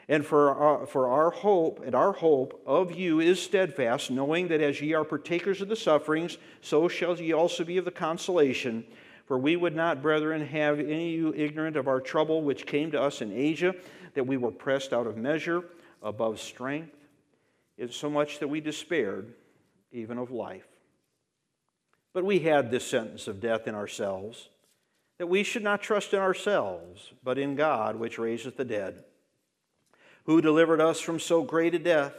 And 0.09 0.27
for 0.27 0.55
our, 0.55 0.87
for 0.87 1.09
our 1.09 1.31
hope, 1.31 1.83
and 1.85 1.95
our 1.95 2.13
hope 2.13 2.63
of 2.67 2.93
you 2.93 3.21
is 3.21 3.41
steadfast, 3.41 4.11
knowing 4.11 4.49
that 4.49 4.61
as 4.61 4.81
ye 4.81 4.93
are 4.93 5.05
partakers 5.05 5.63
of 5.63 5.69
the 5.69 5.77
sufferings, 5.77 6.37
so 6.61 6.89
shall 6.89 7.19
ye 7.19 7.33
also 7.33 7.65
be 7.65 7.79
of 7.79 7.87
the 7.87 7.91
consolation. 7.91 8.85
For 9.27 9.39
we 9.39 9.57
would 9.57 9.75
not, 9.75 10.03
brethren, 10.03 10.47
have 10.47 10.79
any 10.79 11.15
of 11.15 11.21
you 11.21 11.35
ignorant 11.35 11.77
of 11.77 11.89
our 11.89 12.01
trouble 12.01 12.43
which 12.43 12.67
came 12.67 12.91
to 12.91 13.01
us 13.01 13.23
in 13.23 13.33
Asia, 13.33 13.75
that 14.15 14.27
we 14.27 14.37
were 14.37 14.51
pressed 14.51 14.93
out 14.93 15.07
of 15.07 15.17
measure, 15.17 15.65
above 16.03 16.41
strength, 16.41 16.95
is 17.79 17.97
so 17.97 18.11
much 18.11 18.39
that 18.39 18.49
we 18.49 18.61
despaired 18.61 19.33
even 19.93 20.19
of 20.19 20.31
life. 20.31 20.67
But 22.13 22.25
we 22.25 22.41
had 22.41 22.71
this 22.71 22.87
sentence 22.87 23.27
of 23.27 23.41
death 23.41 23.67
in 23.67 23.75
ourselves 23.75 24.49
that 25.19 25.27
we 25.29 25.43
should 25.43 25.63
not 25.63 25.81
trust 25.81 26.13
in 26.13 26.19
ourselves, 26.19 27.13
but 27.23 27.39
in 27.39 27.55
God, 27.55 27.97
which 27.97 28.19
raiseth 28.19 28.57
the 28.57 28.65
dead, 28.65 29.05
who 30.25 30.41
delivered 30.41 30.81
us 30.81 31.01
from 31.01 31.21
so 31.21 31.43
great 31.43 31.75
a 31.75 31.79
death, 31.79 32.15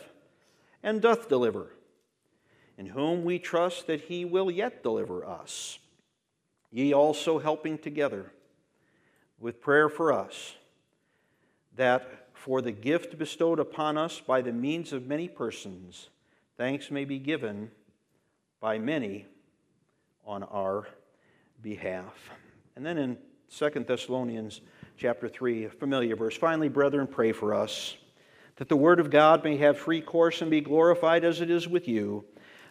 and 0.82 1.02
doth 1.02 1.28
deliver, 1.28 1.68
in 2.78 2.88
whom 2.88 3.24
we 3.24 3.38
trust 3.38 3.88
that 3.88 4.02
he 4.02 4.24
will 4.24 4.50
yet 4.50 4.82
deliver 4.82 5.26
us. 5.26 5.80
Ye 6.76 6.94
also 6.94 7.40
helping 7.40 7.78
together 7.78 8.34
with 9.40 9.62
prayer 9.62 9.88
for 9.88 10.12
us, 10.12 10.56
that 11.78 12.28
for 12.34 12.62
the 12.62 12.74
gift 12.74 13.18
bestowed 13.18 13.62
upon 13.62 13.98
us 13.98 14.20
by 14.20 14.42
the 14.42 14.52
means 14.52 14.92
of 14.92 15.08
many 15.08 15.30
persons, 15.30 16.10
thanks 16.58 16.92
may 16.92 17.06
be 17.06 17.18
given 17.18 17.72
by 18.60 18.78
many 18.78 19.26
on 20.26 20.44
our 20.44 20.86
behalf. 21.62 22.30
And 22.76 22.86
then 22.86 22.98
in 22.98 23.18
2 23.58 23.86
Thessalonians 23.88 24.60
chapter 24.98 25.30
3, 25.30 25.64
a 25.64 25.70
familiar 25.70 26.18
verse, 26.18 26.36
finally, 26.36 26.68
brethren, 26.68 27.08
pray 27.08 27.32
for 27.32 27.54
us 27.54 27.96
that 28.58 28.68
the 28.68 28.76
word 28.76 29.00
of 29.00 29.10
God 29.10 29.46
may 29.46 29.56
have 29.56 29.78
free 29.78 30.02
course 30.02 30.42
and 30.42 30.52
be 30.52 30.60
glorified 30.60 31.24
as 31.24 31.40
it 31.40 31.50
is 31.50 31.70
with 31.70 31.88
you, 31.88 32.26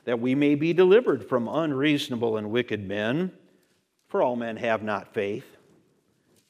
that 0.05 0.20
we 0.20 0.34
may 0.34 0.57
be 0.57 0.74
delivered 0.74 1.26
from 1.26 1.48
unreasonable 1.48 2.36
and 2.36 2.50
wicked 2.50 2.86
men. 2.86 3.32
For 4.14 4.22
all 4.22 4.36
men 4.36 4.56
have 4.58 4.84
not 4.84 5.12
faith, 5.12 5.56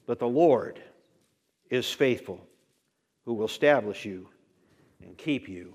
but 0.05 0.19
the 0.19 0.29
Lord 0.29 0.83
is 1.71 1.91
faithful, 1.91 2.47
who 3.25 3.33
will 3.33 3.47
establish 3.47 4.05
you 4.05 4.29
and 5.03 5.17
keep 5.17 5.49
you 5.49 5.75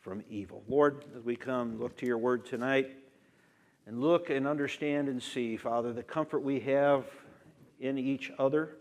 from 0.00 0.24
evil. 0.28 0.64
Lord, 0.66 1.04
as 1.16 1.22
we 1.22 1.36
come, 1.36 1.78
look 1.78 1.96
to 1.98 2.06
your 2.06 2.18
word 2.18 2.44
tonight 2.44 2.96
and 3.86 4.00
look 4.00 4.28
and 4.30 4.44
understand 4.44 5.06
and 5.06 5.22
see, 5.22 5.56
Father, 5.56 5.92
the 5.92 6.02
comfort 6.02 6.40
we 6.40 6.58
have 6.58 7.04
in 7.78 7.96
each 7.96 8.32
other, 8.36 8.78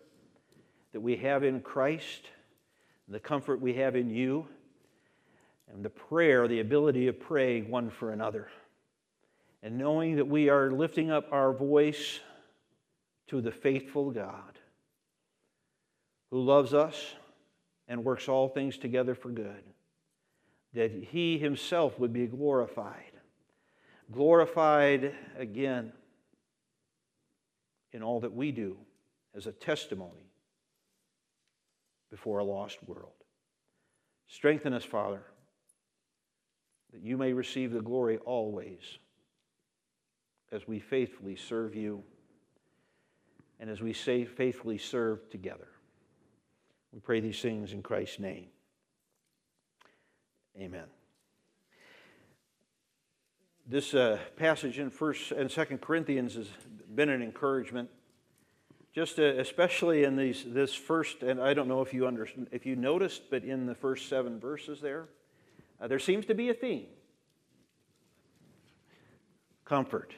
that 0.93 1.01
we 1.01 1.17
have 1.17 1.43
in 1.43 1.59
Christ, 1.59 2.31
the 3.07 3.19
comfort 3.19 3.61
we 3.61 3.75
have 3.75 3.95
in 3.95 4.09
you, 4.09 4.47
and 5.71 5.85
the 5.85 5.91
prayer, 5.91 6.47
the 6.47 6.61
ability 6.61 7.09
of 7.09 7.19
praying 7.19 7.69
one 7.69 7.91
for 7.91 8.11
another. 8.11 8.47
And 9.67 9.77
knowing 9.77 10.15
that 10.15 10.29
we 10.29 10.47
are 10.47 10.71
lifting 10.71 11.11
up 11.11 11.27
our 11.33 11.51
voice 11.51 12.21
to 13.27 13.41
the 13.41 13.51
faithful 13.51 14.11
God 14.11 14.57
who 16.31 16.39
loves 16.41 16.73
us 16.73 16.95
and 17.85 18.05
works 18.05 18.29
all 18.29 18.47
things 18.47 18.77
together 18.77 19.13
for 19.13 19.29
good, 19.29 19.61
that 20.71 20.93
He 21.11 21.37
Himself 21.37 21.99
would 21.99 22.13
be 22.13 22.27
glorified. 22.27 23.11
Glorified 24.09 25.13
again 25.37 25.91
in 27.91 28.01
all 28.01 28.21
that 28.21 28.31
we 28.31 28.53
do 28.53 28.77
as 29.35 29.47
a 29.47 29.51
testimony 29.51 30.31
before 32.09 32.39
a 32.39 32.45
lost 32.45 32.77
world. 32.87 33.11
Strengthen 34.29 34.71
us, 34.71 34.85
Father, 34.85 35.23
that 36.93 37.01
you 37.01 37.17
may 37.17 37.33
receive 37.33 37.73
the 37.73 37.81
glory 37.81 38.17
always 38.19 38.97
as 40.51 40.67
we 40.67 40.79
faithfully 40.79 41.35
serve 41.35 41.75
you 41.75 42.03
and 43.59 43.69
as 43.69 43.81
we 43.81 43.93
faithfully 43.93 44.77
serve 44.77 45.29
together. 45.29 45.67
We 46.93 46.99
pray 46.99 47.19
these 47.19 47.41
things 47.41 47.73
in 47.73 47.81
Christ's 47.81 48.19
name. 48.19 48.47
Amen. 50.59 50.85
This 53.69 53.93
uh, 53.93 54.17
passage 54.37 54.79
in 54.79 54.89
First 54.89 55.31
and 55.31 55.51
Second 55.51 55.81
Corinthians 55.81 56.35
has 56.35 56.47
been 56.95 57.09
an 57.09 57.21
encouragement, 57.21 57.89
just 58.93 59.19
uh, 59.19 59.23
especially 59.23 60.05
in 60.05 60.15
these 60.15 60.45
this 60.47 60.73
first. 60.73 61.21
And 61.21 61.41
I 61.41 61.53
don't 61.53 61.67
know 61.67 61.81
if 61.81 61.93
you 61.93 62.07
under, 62.07 62.27
if 62.51 62.65
you 62.65 62.77
noticed, 62.77 63.23
but 63.29 63.43
in 63.43 63.65
the 63.65 63.75
first 63.75 64.07
seven 64.07 64.39
verses 64.39 64.79
there, 64.79 65.09
uh, 65.81 65.87
there 65.87 65.99
seems 65.99 66.25
to 66.27 66.33
be 66.33 66.49
a 66.49 66.53
theme: 66.53 66.87
comfort, 69.65 70.13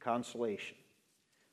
consolation. 0.00 0.76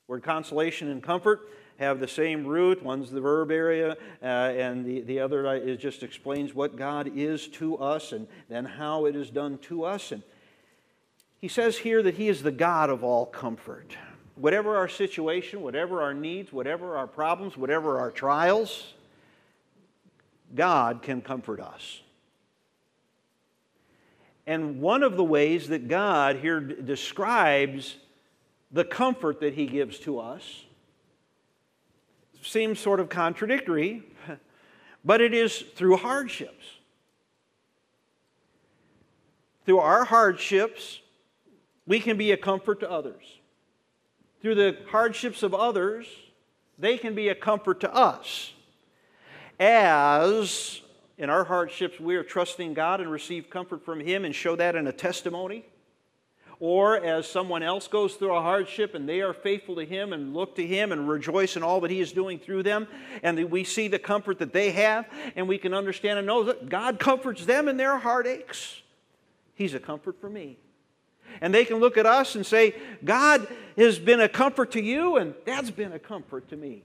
Word 0.08 0.22
consolation 0.22 0.88
and 0.90 1.02
comfort 1.02 1.50
have 1.78 2.00
the 2.00 2.08
same 2.08 2.46
root. 2.46 2.82
One's 2.82 3.10
the 3.10 3.20
verb 3.20 3.50
area, 3.50 3.96
uh, 4.22 4.24
and 4.24 4.84
the, 4.84 5.02
the 5.02 5.20
other 5.20 5.46
uh, 5.46 5.54
is 5.54 5.78
just 5.78 6.02
explains 6.02 6.54
what 6.54 6.76
God 6.76 7.12
is 7.14 7.46
to 7.48 7.76
us 7.78 8.12
and 8.12 8.26
then 8.48 8.64
how 8.64 9.04
it 9.04 9.14
is 9.14 9.30
done 9.30 9.58
to 9.58 9.84
us. 9.84 10.10
And 10.10 10.22
he 11.38 11.48
says 11.48 11.78
here 11.78 12.02
that 12.02 12.14
He 12.14 12.28
is 12.28 12.42
the 12.42 12.50
God 12.50 12.90
of 12.90 13.04
all 13.04 13.26
comfort. 13.26 13.96
Whatever 14.34 14.76
our 14.76 14.88
situation, 14.88 15.62
whatever 15.62 16.02
our 16.02 16.14
needs, 16.14 16.52
whatever 16.52 16.96
our 16.96 17.06
problems, 17.06 17.56
whatever 17.56 17.98
our 17.98 18.10
trials, 18.10 18.94
God 20.54 21.02
can 21.02 21.20
comfort 21.20 21.60
us. 21.60 22.00
And 24.46 24.80
one 24.80 25.02
of 25.02 25.16
the 25.16 25.24
ways 25.24 25.68
that 25.68 25.88
God 25.88 26.36
here 26.36 26.60
describes 26.60 27.96
the 28.70 28.84
comfort 28.84 29.40
that 29.40 29.54
He 29.54 29.66
gives 29.66 29.98
to 30.00 30.18
us 30.18 30.64
seems 32.42 32.78
sort 32.78 33.00
of 33.00 33.08
contradictory, 33.08 34.02
but 35.04 35.20
it 35.20 35.34
is 35.34 35.58
through 35.74 35.96
hardships. 35.96 36.64
Through 39.64 39.80
our 39.80 40.04
hardships, 40.04 41.00
we 41.86 42.00
can 42.00 42.16
be 42.16 42.32
a 42.32 42.36
comfort 42.36 42.80
to 42.80 42.90
others. 42.90 43.24
Through 44.40 44.54
the 44.54 44.78
hardships 44.90 45.42
of 45.42 45.54
others, 45.54 46.06
they 46.78 46.96
can 46.96 47.14
be 47.14 47.28
a 47.28 47.34
comfort 47.34 47.80
to 47.80 47.92
us. 47.92 48.52
As 49.58 50.80
in 51.18 51.28
our 51.28 51.44
hardships, 51.44 51.98
we 51.98 52.14
are 52.14 52.22
trusting 52.22 52.74
God 52.74 53.00
and 53.00 53.10
receive 53.10 53.50
comfort 53.50 53.84
from 53.84 54.00
Him 54.00 54.24
and 54.24 54.34
show 54.34 54.54
that 54.56 54.76
in 54.76 54.86
a 54.86 54.92
testimony 54.92 55.64
or 56.60 56.96
as 56.96 57.28
someone 57.28 57.62
else 57.62 57.86
goes 57.86 58.14
through 58.14 58.34
a 58.34 58.42
hardship 58.42 58.94
and 58.94 59.08
they 59.08 59.20
are 59.20 59.32
faithful 59.32 59.76
to 59.76 59.84
Him 59.84 60.12
and 60.12 60.34
look 60.34 60.56
to 60.56 60.66
Him 60.66 60.90
and 60.90 61.08
rejoice 61.08 61.56
in 61.56 61.62
all 61.62 61.80
that 61.80 61.90
He 61.90 62.00
is 62.00 62.12
doing 62.12 62.38
through 62.38 62.64
them, 62.64 62.88
and 63.22 63.50
we 63.50 63.64
see 63.64 63.88
the 63.88 63.98
comfort 63.98 64.38
that 64.40 64.52
they 64.52 64.72
have, 64.72 65.06
and 65.36 65.46
we 65.46 65.58
can 65.58 65.72
understand 65.72 66.18
and 66.18 66.26
know 66.26 66.44
that 66.44 66.68
God 66.68 66.98
comforts 66.98 67.44
them 67.44 67.68
in 67.68 67.76
their 67.76 67.98
heartaches. 67.98 68.82
He's 69.54 69.74
a 69.74 69.80
comfort 69.80 70.20
for 70.20 70.30
me. 70.30 70.58
And 71.40 71.54
they 71.54 71.64
can 71.64 71.76
look 71.76 71.96
at 71.96 72.06
us 72.06 72.34
and 72.34 72.44
say, 72.44 72.74
God 73.04 73.46
has 73.76 73.98
been 73.98 74.20
a 74.20 74.28
comfort 74.28 74.72
to 74.72 74.82
you, 74.82 75.16
and 75.16 75.34
that's 75.44 75.70
been 75.70 75.92
a 75.92 75.98
comfort 75.98 76.48
to 76.48 76.56
me. 76.56 76.82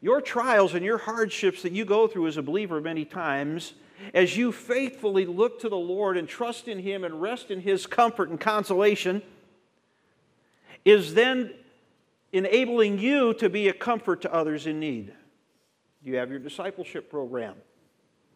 Your 0.00 0.20
trials 0.20 0.74
and 0.74 0.84
your 0.84 0.98
hardships 0.98 1.62
that 1.62 1.72
you 1.72 1.84
go 1.84 2.06
through 2.06 2.28
as 2.28 2.36
a 2.36 2.42
believer 2.42 2.80
many 2.80 3.04
times 3.04 3.72
as 4.14 4.36
you 4.36 4.52
faithfully 4.52 5.26
look 5.26 5.60
to 5.60 5.68
the 5.68 5.76
Lord 5.76 6.16
and 6.16 6.28
trust 6.28 6.68
in 6.68 6.78
Him 6.78 7.04
and 7.04 7.20
rest 7.20 7.50
in 7.50 7.60
His 7.60 7.86
comfort 7.86 8.28
and 8.28 8.40
consolation, 8.40 9.22
is 10.84 11.14
then 11.14 11.52
enabling 12.32 12.98
you 12.98 13.34
to 13.34 13.48
be 13.48 13.68
a 13.68 13.72
comfort 13.72 14.22
to 14.22 14.32
others 14.32 14.66
in 14.66 14.78
need. 14.78 15.12
You 16.02 16.16
have 16.16 16.30
your 16.30 16.38
discipleship 16.38 17.10
program, 17.10 17.54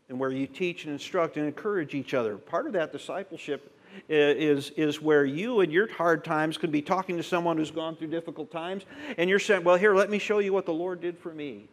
and 0.08 0.18
where 0.18 0.30
you 0.30 0.46
teach 0.46 0.84
and 0.84 0.92
instruct 0.92 1.36
and 1.36 1.46
encourage 1.46 1.94
each 1.94 2.14
other. 2.14 2.36
Part 2.36 2.66
of 2.66 2.72
that 2.72 2.92
discipleship 2.92 3.76
is, 4.08 4.70
is 4.70 5.00
where 5.00 5.24
you 5.24 5.60
in 5.60 5.70
your 5.70 5.90
hard 5.92 6.24
times 6.24 6.58
can 6.58 6.70
be 6.70 6.82
talking 6.82 7.16
to 7.16 7.22
someone 7.22 7.56
who's 7.56 7.70
gone 7.70 7.96
through 7.96 8.08
difficult 8.08 8.50
times, 8.50 8.84
and 9.18 9.30
you're 9.30 9.38
saying, 9.38 9.64
Well, 9.64 9.76
here, 9.76 9.94
let 9.94 10.10
me 10.10 10.18
show 10.18 10.38
you 10.38 10.52
what 10.52 10.66
the 10.66 10.72
Lord 10.72 11.00
did 11.00 11.18
for 11.18 11.32
me. 11.32 11.68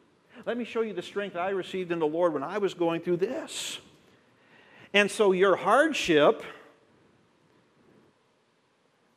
Let 0.46 0.58
me 0.58 0.64
show 0.64 0.82
you 0.82 0.94
the 0.94 1.02
strength 1.02 1.36
I 1.36 1.50
received 1.50 1.92
in 1.92 2.00
the 2.00 2.08
Lord 2.08 2.34
when 2.34 2.44
I 2.44 2.58
was 2.58 2.74
going 2.74 3.02
through 3.02 3.18
this. 3.18 3.80
And 4.94 5.10
so 5.12 5.32
your 5.32 5.56
hardship 5.56 6.44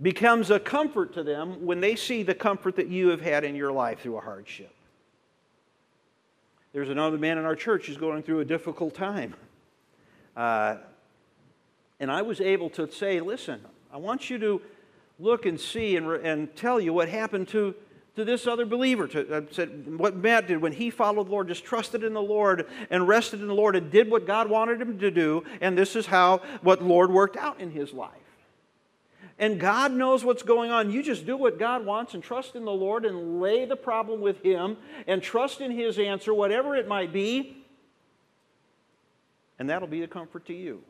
becomes 0.03 0.51
a 0.51 0.59
comfort 0.59 1.15
to 1.15 1.23
them 1.23 1.65
when 1.65 1.81
they 1.81 1.95
see 1.95 2.23
the 2.23 2.35
comfort 2.35 2.77
that 2.77 2.89
you 2.89 3.09
have 3.09 3.21
had 3.21 3.45
in 3.45 3.55
your 3.55 3.71
life 3.71 4.01
through 4.01 4.17
a 4.17 4.21
hardship. 4.21 4.75
There's 6.73 6.89
another 6.89 7.19
man 7.19 7.37
in 7.37 7.45
our 7.45 7.57
church 7.57 7.87
who's 7.87 7.97
going 7.97 8.23
through 8.23 8.41
a 8.41 8.45
difficult 8.45 8.95
time. 8.95 9.35
Uh, 10.37 10.77
and 11.99 12.11
I 12.11 12.23
was 12.23 12.41
able 12.41 12.71
to 12.71 12.91
say, 12.91 13.21
listen, 13.21 13.61
I 13.93 13.99
want 13.99 14.31
you 14.31 14.39
to 14.39 14.63
look 15.19 15.45
and 15.47 15.61
see 15.61 15.97
and, 15.97 16.07
and 16.09 16.57
tell 16.57 16.81
you 16.81 16.93
what 16.93 17.09
happened 17.09 17.49
to 17.49 17.75
to 18.21 18.25
this 18.25 18.47
other 18.47 18.67
believer. 18.67 19.09
To, 19.09 19.37
uh, 19.37 19.41
said 19.51 19.99
what 19.99 20.15
Matt 20.15 20.47
did 20.47 20.63
when 20.63 20.73
he 20.73 20.91
followed 20.91 21.27
the 21.27 21.33
Lord, 21.33 21.49
just 21.49 21.65
trusted 21.65 22.05
in 22.05 22.13
the 22.13 22.23
Lord 22.23 22.67
and 22.91 23.09
rested 23.09 23.41
in 23.41 23.49
the 23.49 23.55
Lord 23.55 23.75
and 23.75 23.91
did 23.91 24.11
what 24.11 24.27
God 24.27 24.49
wanted 24.49 24.81
him 24.81 24.99
to 24.99 25.11
do. 25.11 25.45
And 25.61 25.77
this 25.77 25.97
is 25.97 26.07
how 26.07 26.43
what 26.63 26.83
Lord 26.83 27.11
worked 27.11 27.37
out 27.37 27.61
in 27.61 27.71
his 27.71 27.93
life. 27.93 28.13
And 29.39 29.59
God 29.59 29.93
knows 29.93 30.23
what's 30.23 30.43
going 30.43 30.71
on. 30.71 30.91
You 30.91 31.03
just 31.03 31.25
do 31.25 31.35
what 31.35 31.59
God 31.59 31.87
wants 31.87 32.13
and 32.13 32.23
trust 32.23 32.57
in 32.57 32.67
the 32.67 32.73
Lord 32.73 33.07
and 33.07 33.41
lay 33.41 33.65
the 33.65 33.75
problem 33.75 34.21
with 34.21 34.43
Him 34.43 34.77
and 35.07 35.23
trust 35.23 35.63
in 35.63 35.71
His 35.71 35.99
answer, 35.99 36.35
whatever 36.35 36.77
it 36.77 36.87
might 36.87 37.11
be. 37.11 37.65
And 39.59 39.71
that'll 39.71 39.89
be 39.89 40.03
a 40.03 40.09
comfort 40.09 40.45
to 40.47 40.53
you. 40.53 40.83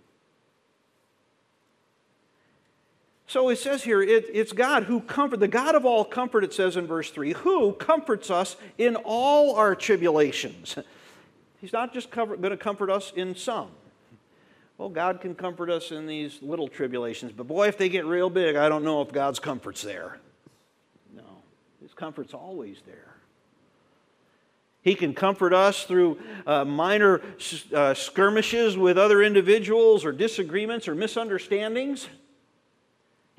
So 3.31 3.49
it 3.49 3.59
says 3.61 3.85
here, 3.85 4.03
it, 4.03 4.27
it's 4.33 4.51
God 4.51 4.83
who 4.83 4.99
comfort, 4.99 5.39
the 5.39 5.47
God 5.47 5.77
of 5.77 5.87
all 5.87 6.05
comfort, 6.05 6.43
it 6.43 6.53
says 6.53 6.77
in 6.77 6.89
verse 6.89 7.13
3, 7.13 7.33
who 7.35 7.75
comforts 7.75 8.29
us 8.29 8.57
in 8.77 8.97
all 8.97 9.55
our 9.55 9.77
tribulations. 9.77 10.77
He's 11.61 11.73
not 11.73 11.95
just 11.95 12.11
going 12.11 12.43
to 12.43 12.57
comfort 12.57 12.91
us 12.91 13.13
in 13.15 13.37
some. 13.37 13.69
Well, 14.79 14.89
God 14.89 15.21
can 15.21 15.37
comfort 15.37 15.71
us 15.71 15.93
in 15.93 16.09
these 16.09 16.43
little 16.43 16.67
tribulations, 16.67 17.31
but 17.31 17.47
boy, 17.47 17.69
if 17.69 17.79
they 17.79 17.89
get 17.89 18.05
real 18.05 18.31
big, 18.31 18.57
I 18.57 18.69
don't 18.69 18.83
know 18.83 19.01
if 19.01 19.13
God's 19.13 19.39
comfort's 19.39 19.83
there. 19.83 20.19
No, 21.15 21.23
His 21.81 21.95
comfort's 21.95 22.35
always 22.35 22.79
there. 22.85 23.15
He 24.83 24.97
can 24.97 25.15
comfort 25.15 25.55
us 25.55 25.85
through 25.85 26.19
uh, 26.49 26.65
minor 26.65 27.23
uh, 27.73 27.95
skirmishes 27.95 28.77
with 28.77 28.99
other 28.99 29.23
individuals 29.23 30.05
or 30.05 30.11
disagreements 30.11 30.89
or 30.89 30.97
misunderstandings. 30.97 32.09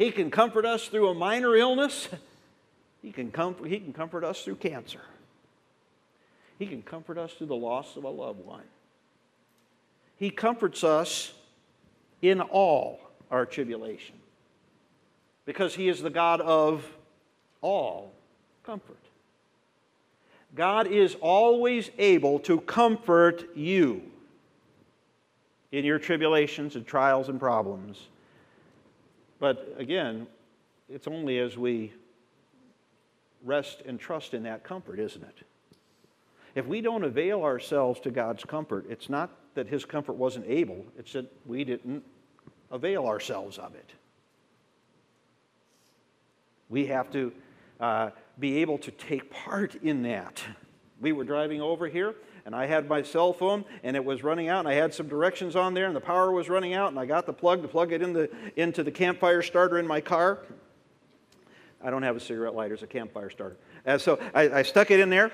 He 0.01 0.09
can 0.09 0.31
comfort 0.31 0.65
us 0.65 0.87
through 0.87 1.09
a 1.09 1.13
minor 1.13 1.55
illness. 1.55 2.09
He 3.03 3.11
can 3.11 3.31
comfort, 3.31 3.67
he 3.67 3.79
can 3.79 3.93
comfort 3.93 4.23
us 4.23 4.43
through 4.43 4.55
cancer. 4.55 5.01
He 6.57 6.65
can 6.65 6.81
comfort 6.81 7.19
us 7.19 7.33
through 7.33 7.47
the 7.47 7.55
loss 7.55 7.95
of 7.97 8.03
a 8.03 8.09
loved 8.09 8.43
one. 8.45 8.63
He 10.17 10.31
comforts 10.31 10.83
us 10.83 11.33
in 12.21 12.41
all 12.41 12.99
our 13.29 13.45
tribulation 13.45 14.15
because 15.45 15.75
He 15.75 15.87
is 15.87 16.01
the 16.01 16.09
God 16.09 16.41
of 16.41 16.83
all 17.61 18.11
comfort. 18.63 18.97
God 20.55 20.87
is 20.87 21.15
always 21.21 21.91
able 21.99 22.39
to 22.39 22.59
comfort 22.61 23.55
you 23.55 24.01
in 25.71 25.85
your 25.85 25.99
tribulations 25.99 26.75
and 26.75 26.87
trials 26.87 27.29
and 27.29 27.39
problems. 27.39 28.07
But 29.41 29.73
again, 29.79 30.27
it's 30.87 31.07
only 31.07 31.39
as 31.39 31.57
we 31.57 31.91
rest 33.43 33.81
and 33.87 33.99
trust 33.99 34.35
in 34.35 34.43
that 34.43 34.63
comfort, 34.63 34.99
isn't 34.99 35.23
it? 35.23 35.43
If 36.53 36.67
we 36.67 36.79
don't 36.79 37.03
avail 37.03 37.41
ourselves 37.41 37.99
to 38.01 38.11
God's 38.11 38.45
comfort, 38.45 38.85
it's 38.87 39.09
not 39.09 39.31
that 39.55 39.67
His 39.67 39.83
comfort 39.83 40.13
wasn't 40.13 40.45
able, 40.47 40.85
it's 40.97 41.13
that 41.13 41.25
we 41.47 41.63
didn't 41.63 42.03
avail 42.69 43.07
ourselves 43.07 43.57
of 43.57 43.73
it. 43.73 43.89
We 46.69 46.85
have 46.85 47.11
to 47.13 47.33
uh, 47.79 48.11
be 48.39 48.57
able 48.57 48.77
to 48.77 48.91
take 48.91 49.31
part 49.31 49.73
in 49.81 50.03
that. 50.03 50.43
We 51.01 51.13
were 51.13 51.23
driving 51.23 51.61
over 51.61 51.87
here, 51.87 52.13
and 52.45 52.55
I 52.55 52.65
had 52.65 52.87
my 52.87 53.01
cell 53.03 53.33
phone, 53.33 53.65
and 53.83 53.95
it 53.95 54.03
was 54.03 54.23
running 54.23 54.49
out, 54.49 54.59
and 54.59 54.67
I 54.67 54.73
had 54.73 54.93
some 54.93 55.07
directions 55.07 55.55
on 55.55 55.73
there, 55.73 55.85
and 55.85 55.95
the 55.95 56.01
power 56.01 56.31
was 56.31 56.49
running 56.49 56.73
out, 56.73 56.89
and 56.89 56.99
I 56.99 57.05
got 57.05 57.25
the 57.25 57.33
plug 57.33 57.61
to 57.61 57.67
plug 57.67 57.91
it 57.91 58.01
in 58.01 58.13
the, 58.13 58.29
into 58.55 58.83
the 58.83 58.91
campfire 58.91 59.41
starter 59.41 59.77
in 59.77 59.87
my 59.87 60.01
car. 60.01 60.39
I 61.83 61.89
don't 61.89 62.03
have 62.03 62.15
a 62.15 62.19
cigarette 62.19 62.55
lighter, 62.55 62.73
it's 62.73 62.83
a 62.83 62.87
campfire 62.87 63.29
starter. 63.29 63.57
And 63.85 63.99
so 63.99 64.19
I, 64.33 64.49
I 64.49 64.61
stuck 64.61 64.91
it 64.91 64.99
in 64.99 65.09
there, 65.09 65.31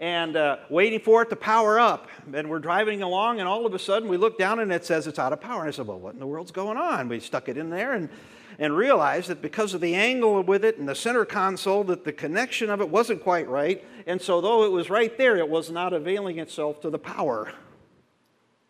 and 0.00 0.36
uh, 0.36 0.58
waiting 0.70 1.00
for 1.00 1.22
it 1.22 1.30
to 1.30 1.36
power 1.36 1.78
up. 1.78 2.08
And 2.32 2.48
we're 2.48 2.60
driving 2.60 3.02
along, 3.02 3.40
and 3.40 3.48
all 3.48 3.66
of 3.66 3.74
a 3.74 3.78
sudden 3.78 4.08
we 4.08 4.16
look 4.16 4.38
down 4.38 4.60
and 4.60 4.72
it 4.72 4.84
says 4.84 5.06
it's 5.06 5.18
out 5.18 5.32
of 5.32 5.40
power. 5.40 5.60
And 5.60 5.68
I 5.68 5.72
said, 5.72 5.86
Well, 5.86 5.98
what 5.98 6.14
in 6.14 6.20
the 6.20 6.26
world's 6.26 6.52
going 6.52 6.76
on? 6.76 7.08
We 7.08 7.18
stuck 7.20 7.48
it 7.48 7.56
in 7.56 7.70
there 7.70 7.94
and, 7.94 8.08
and 8.58 8.76
realized 8.76 9.28
that 9.28 9.40
because 9.40 9.72
of 9.72 9.80
the 9.80 9.94
angle 9.94 10.42
with 10.42 10.64
it 10.64 10.78
and 10.78 10.88
the 10.88 10.94
center 10.94 11.24
console, 11.24 11.84
that 11.84 12.04
the 12.04 12.12
connection 12.12 12.70
of 12.70 12.80
it 12.80 12.88
wasn't 12.88 13.22
quite 13.22 13.48
right. 13.48 13.84
And 14.06 14.20
so, 14.20 14.40
though 14.40 14.64
it 14.64 14.72
was 14.72 14.90
right 14.90 15.16
there, 15.16 15.36
it 15.36 15.48
was 15.48 15.70
not 15.70 15.92
availing 15.92 16.38
itself 16.38 16.80
to 16.80 16.90
the 16.90 16.98
power. 16.98 17.52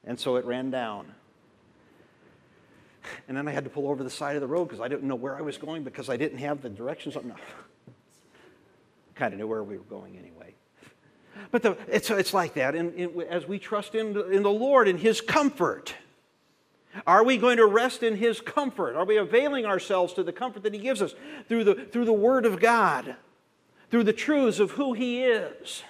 And 0.04 0.18
so 0.18 0.36
it 0.36 0.44
ran 0.44 0.70
down. 0.70 1.14
And 3.26 3.36
then 3.36 3.48
I 3.48 3.52
had 3.52 3.64
to 3.64 3.70
pull 3.70 3.88
over 3.88 4.04
the 4.04 4.10
side 4.10 4.36
of 4.36 4.42
the 4.42 4.46
road 4.46 4.66
because 4.66 4.80
I 4.80 4.88
didn't 4.88 5.08
know 5.08 5.14
where 5.14 5.36
I 5.36 5.40
was 5.40 5.56
going 5.56 5.84
because 5.84 6.10
I 6.10 6.16
didn't 6.16 6.38
have 6.38 6.60
the 6.60 6.68
directions. 6.68 7.14
No. 7.14 7.34
kind 9.14 9.32
of 9.32 9.38
knew 9.38 9.46
where 9.46 9.62
we 9.62 9.78
were 9.78 9.84
going 9.84 10.18
anyway. 10.18 10.54
But 11.50 11.62
the, 11.62 11.78
it's, 11.86 12.10
it's 12.10 12.34
like 12.34 12.54
that 12.54 12.74
And, 12.74 12.92
in, 12.94 13.22
as 13.22 13.46
we 13.46 13.58
trust 13.58 13.94
in, 13.94 14.16
in 14.32 14.42
the 14.42 14.50
Lord, 14.50 14.88
in 14.88 14.98
His 14.98 15.20
comfort. 15.20 15.94
Are 17.06 17.24
we 17.24 17.36
going 17.36 17.58
to 17.58 17.66
rest 17.66 18.02
in 18.02 18.16
His 18.16 18.40
comfort? 18.40 18.96
Are 18.96 19.04
we 19.04 19.16
availing 19.16 19.66
ourselves 19.66 20.12
to 20.14 20.22
the 20.22 20.32
comfort 20.32 20.62
that 20.62 20.74
He 20.74 20.80
gives 20.80 21.02
us 21.02 21.14
through 21.48 21.64
the, 21.64 21.74
through 21.74 22.04
the 22.04 22.12
Word 22.12 22.46
of 22.46 22.60
God, 22.60 23.16
through 23.90 24.04
the 24.04 24.12
truths 24.12 24.58
of 24.58 24.72
who 24.72 24.92
He 24.92 25.22
is? 25.22 25.82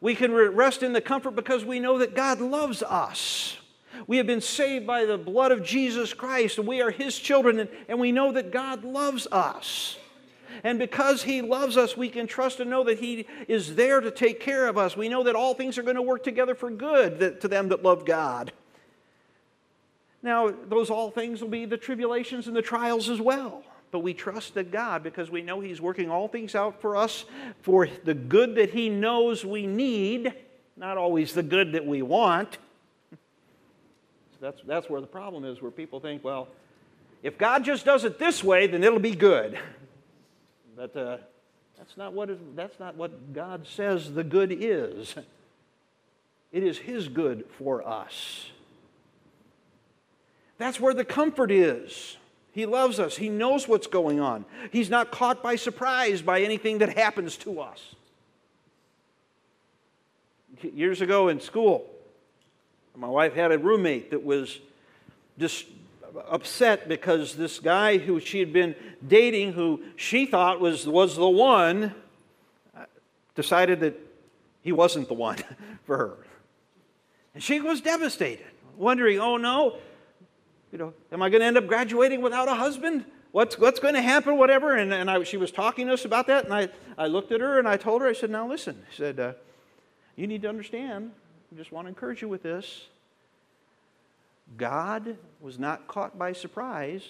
We 0.00 0.14
can 0.14 0.32
rest 0.32 0.82
in 0.82 0.92
the 0.92 1.00
comfort 1.00 1.36
because 1.36 1.64
we 1.64 1.78
know 1.78 1.98
that 1.98 2.16
God 2.16 2.40
loves 2.40 2.82
us. 2.82 3.56
We 4.06 4.16
have 4.16 4.26
been 4.26 4.40
saved 4.40 4.86
by 4.86 5.04
the 5.04 5.18
blood 5.18 5.52
of 5.52 5.62
Jesus 5.62 6.12
Christ, 6.12 6.58
and 6.58 6.66
we 6.66 6.80
are 6.80 6.90
His 6.90 7.18
children, 7.18 7.60
and, 7.60 7.70
and 7.88 8.00
we 8.00 8.10
know 8.10 8.32
that 8.32 8.50
God 8.50 8.84
loves 8.84 9.28
us. 9.30 9.96
And 10.64 10.78
because 10.78 11.22
He 11.22 11.40
loves 11.40 11.76
us, 11.76 11.96
we 11.96 12.08
can 12.08 12.26
trust 12.26 12.60
and 12.60 12.68
know 12.68 12.84
that 12.84 12.98
He 12.98 13.26
is 13.48 13.74
there 13.74 14.00
to 14.00 14.10
take 14.10 14.40
care 14.40 14.66
of 14.66 14.76
us. 14.76 14.96
We 14.96 15.08
know 15.08 15.22
that 15.22 15.36
all 15.36 15.54
things 15.54 15.78
are 15.78 15.82
going 15.82 15.96
to 15.96 16.02
work 16.02 16.24
together 16.24 16.54
for 16.54 16.70
good 16.70 17.40
to 17.40 17.48
them 17.48 17.68
that 17.68 17.82
love 17.82 18.04
God. 18.04 18.52
Now, 20.22 20.52
those 20.68 20.88
all 20.88 21.10
things 21.10 21.40
will 21.40 21.48
be 21.48 21.64
the 21.64 21.76
tribulations 21.76 22.46
and 22.46 22.54
the 22.54 22.62
trials 22.62 23.08
as 23.08 23.20
well. 23.20 23.64
But 23.90 24.00
we 24.00 24.14
trust 24.14 24.54
that 24.54 24.70
God 24.70 25.02
because 25.02 25.30
we 25.30 25.42
know 25.42 25.60
He's 25.60 25.80
working 25.80 26.10
all 26.10 26.28
things 26.28 26.54
out 26.54 26.80
for 26.80 26.96
us 26.96 27.24
for 27.60 27.88
the 28.04 28.14
good 28.14 28.54
that 28.54 28.70
He 28.70 28.88
knows 28.88 29.44
we 29.44 29.66
need, 29.66 30.32
not 30.76 30.96
always 30.96 31.34
the 31.34 31.42
good 31.42 31.72
that 31.72 31.84
we 31.84 32.00
want. 32.00 32.56
So 33.10 33.18
that's, 34.40 34.62
that's 34.66 34.88
where 34.88 35.00
the 35.00 35.06
problem 35.06 35.44
is, 35.44 35.60
where 35.60 35.70
people 35.70 36.00
think, 36.00 36.24
well, 36.24 36.48
if 37.22 37.36
God 37.36 37.64
just 37.64 37.84
does 37.84 38.04
it 38.04 38.18
this 38.18 38.42
way, 38.42 38.66
then 38.66 38.82
it'll 38.82 38.98
be 38.98 39.14
good. 39.14 39.58
But 40.74 40.96
uh, 40.96 41.18
that's, 41.76 41.96
not 41.96 42.12
what 42.14 42.56
that's 42.56 42.80
not 42.80 42.96
what 42.96 43.34
God 43.34 43.66
says 43.66 44.14
the 44.14 44.24
good 44.24 44.52
is. 44.52 45.14
It 46.50 46.62
is 46.62 46.78
His 46.78 47.08
good 47.08 47.44
for 47.58 47.86
us. 47.86 48.51
That's 50.62 50.78
where 50.78 50.94
the 50.94 51.04
comfort 51.04 51.50
is. 51.50 52.16
He 52.52 52.66
loves 52.66 53.00
us. 53.00 53.16
He 53.16 53.28
knows 53.28 53.66
what's 53.66 53.88
going 53.88 54.20
on. 54.20 54.44
He's 54.70 54.88
not 54.88 55.10
caught 55.10 55.42
by 55.42 55.56
surprise 55.56 56.22
by 56.22 56.42
anything 56.42 56.78
that 56.78 56.96
happens 56.96 57.36
to 57.38 57.60
us. 57.60 57.96
Years 60.62 61.00
ago 61.00 61.26
in 61.26 61.40
school, 61.40 61.84
my 62.94 63.08
wife 63.08 63.34
had 63.34 63.50
a 63.50 63.58
roommate 63.58 64.12
that 64.12 64.22
was 64.22 64.60
just 65.36 65.66
upset 66.28 66.88
because 66.88 67.34
this 67.34 67.58
guy 67.58 67.98
who 67.98 68.20
she 68.20 68.38
had 68.38 68.52
been 68.52 68.76
dating, 69.04 69.54
who 69.54 69.82
she 69.96 70.26
thought 70.26 70.60
was, 70.60 70.86
was 70.86 71.16
the 71.16 71.28
one, 71.28 71.92
uh, 72.76 72.84
decided 73.34 73.80
that 73.80 73.98
he 74.62 74.70
wasn't 74.70 75.08
the 75.08 75.14
one 75.14 75.38
for 75.86 75.96
her. 75.96 76.16
And 77.34 77.42
she 77.42 77.60
was 77.60 77.80
devastated, 77.80 78.46
wondering, 78.76 79.18
oh 79.18 79.38
no, 79.38 79.78
you 80.72 80.78
know, 80.78 80.94
am 81.12 81.22
I 81.22 81.28
going 81.28 81.40
to 81.40 81.46
end 81.46 81.58
up 81.58 81.66
graduating 81.66 82.22
without 82.22 82.48
a 82.48 82.54
husband? 82.54 83.04
What's, 83.30 83.58
what's 83.58 83.78
going 83.78 83.94
to 83.94 84.02
happen, 84.02 84.38
whatever? 84.38 84.76
And, 84.76 84.92
and 84.92 85.10
I, 85.10 85.22
she 85.22 85.36
was 85.36 85.52
talking 85.52 85.86
to 85.86 85.92
us 85.92 86.04
about 86.04 86.26
that, 86.26 86.46
and 86.46 86.54
I, 86.54 86.68
I 86.96 87.06
looked 87.06 87.30
at 87.30 87.40
her 87.40 87.58
and 87.58 87.68
I 87.68 87.76
told 87.76 88.02
her, 88.02 88.08
I 88.08 88.14
said, 88.14 88.30
now 88.30 88.48
listen, 88.48 88.82
I 88.90 88.96
said, 88.96 89.20
uh, 89.20 89.32
you 90.16 90.26
need 90.26 90.42
to 90.42 90.48
understand, 90.48 91.12
I 91.52 91.56
just 91.56 91.72
want 91.72 91.86
to 91.86 91.88
encourage 91.90 92.22
you 92.22 92.28
with 92.28 92.42
this. 92.42 92.86
God 94.56 95.16
was 95.40 95.58
not 95.58 95.86
caught 95.86 96.18
by 96.18 96.32
surprise 96.32 97.06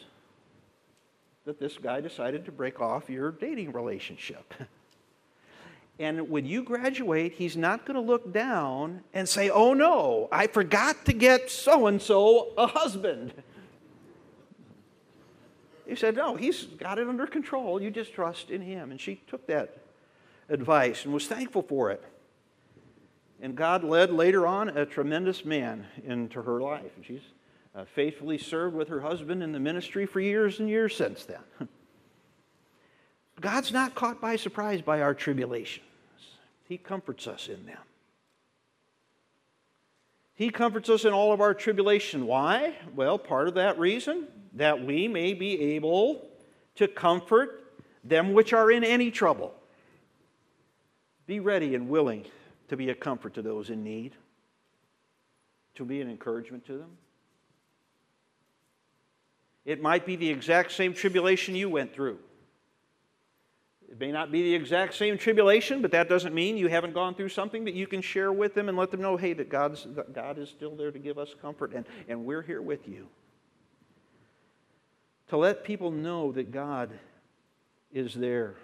that 1.45 1.59
this 1.59 1.79
guy 1.79 2.01
decided 2.01 2.45
to 2.45 2.53
break 2.53 2.81
off 2.81 3.09
your 3.09 3.31
dating 3.33 3.73
relationship. 3.73 4.53
And 5.99 6.31
when 6.31 6.47
you 6.47 6.63
graduate, 6.63 7.35
he's 7.35 7.57
not 7.57 7.85
going 7.85 7.95
to 7.95 8.01
look 8.01 8.33
down 8.33 9.03
and 9.13 9.29
say, 9.29 9.51
Oh 9.51 9.75
no, 9.75 10.29
I 10.33 10.47
forgot 10.47 11.05
to 11.05 11.13
get 11.13 11.51
so 11.51 11.87
and 11.87 12.01
so 12.01 12.53
a 12.57 12.67
husband. 12.67 13.33
He 15.93 15.97
said, 15.97 16.17
No, 16.17 16.37
he's 16.37 16.65
got 16.65 16.99
it 16.99 17.07
under 17.07 17.27
control. 17.27 17.83
You 17.83 17.91
just 17.91 18.15
trust 18.15 18.51
in 18.51 18.63
him. 18.63 18.91
And 18.91 18.99
she 18.99 19.17
took 19.27 19.47
that 19.49 19.77
advice 20.49 21.05
and 21.05 21.13
was 21.13 21.27
thankful 21.27 21.61
for 21.61 21.91
it. 21.91 22.03
And 23.43 23.55
God 23.55 23.85
led 23.85 24.11
later 24.11 24.47
on 24.47 24.71
a 24.71 24.87
tremendous 24.87 25.45
man 25.45 25.87
into 26.03 26.41
her 26.41 26.63
life. 26.63 26.93
And 26.97 27.05
she's 27.05 27.21
uh, 27.75 27.85
faithfully 27.85 28.39
served 28.39 28.75
with 28.75 28.89
her 28.89 29.03
husband 29.03 29.43
in 29.43 29.53
the 29.53 29.61
ministry 29.61 30.07
for 30.07 30.19
years 30.19 30.61
and 30.61 30.69
years 30.71 30.97
since 30.97 31.27
then. 31.27 31.43
God's 33.43 33.71
not 33.71 33.95
caught 33.95 34.19
by 34.19 34.37
surprise 34.37 34.81
by 34.81 35.03
our 35.03 35.13
tribulations, 35.13 35.85
He 36.65 36.79
comforts 36.79 37.27
us 37.27 37.49
in 37.49 37.67
them. 37.67 37.77
He 40.33 40.49
comforts 40.49 40.89
us 40.89 41.05
in 41.05 41.13
all 41.13 41.35
of 41.35 41.43
our 41.43 41.53
tribulation. 41.53 42.27
Why? 42.27 42.77
Well, 42.97 43.19
part 43.19 43.47
of 43.47 43.55
that 43.55 43.79
reason 43.79 44.27
that 44.55 44.85
we 44.85 45.09
may 45.09 45.35
be 45.35 45.75
able 45.75 46.29
to 46.77 46.89
comfort 46.89 47.63
them 48.05 48.33
which 48.33 48.53
are 48.53 48.71
in 48.71 48.85
any 48.85 49.11
trouble. 49.11 49.55
Be 51.27 51.41
ready 51.41 51.75
and 51.75 51.89
willing 51.89 52.27
to 52.69 52.77
be 52.77 52.91
a 52.91 52.95
comfort 52.95 53.35
to 53.35 53.43
those 53.43 53.71
in 53.71 53.85
need, 53.85 54.15
to 55.75 55.85
be 55.85 56.01
an 56.01 56.11
encouragement 56.11 56.67
to 56.67 56.79
them. 56.79 56.91
It 59.65 59.81
might 59.81 60.05
be 60.05 60.17
the 60.17 60.29
exact 60.29 60.73
same 60.73 60.93
tribulation 60.93 61.55
you 61.55 61.69
went 61.69 61.95
through. 61.95 62.19
It 63.89 64.01
may 64.01 64.11
not 64.11 64.33
be 64.33 64.43
the 64.43 64.55
exact 64.55 64.95
same 64.95 65.19
tribulation, 65.19 65.83
but 65.83 65.93
that 65.93 66.09
doesn't 66.09 66.35
mean 66.35 66.57
you 66.57 66.69
haven't 66.69 66.95
gone 66.95 67.15
through 67.15 67.29
something 67.29 67.65
that 67.67 67.75
you 67.75 67.87
can 67.87 68.01
share 68.01 68.33
with 68.33 68.55
them 68.55 68.69
and 68.69 68.77
let 68.77 68.91
them 68.91 69.03
know, 69.03 69.17
hey, 69.17 69.35
that 69.35 69.51
God's, 69.51 69.87
God 70.13 70.39
is 70.39 70.49
still 70.49 70.75
there 70.75 70.91
to 70.91 70.99
give 70.99 71.19
us 71.19 71.35
comfort 71.41 71.73
and, 71.75 71.85
and 72.09 72.25
we're 72.25 72.43
here 72.43 72.63
with 72.63 72.89
you. 72.89 73.07
To 75.33 75.39
let 75.39 75.65
people 75.65 75.91
know 75.91 76.31
that 76.33 76.53
God 76.53 76.91
is 77.91 78.13
there 78.13 78.55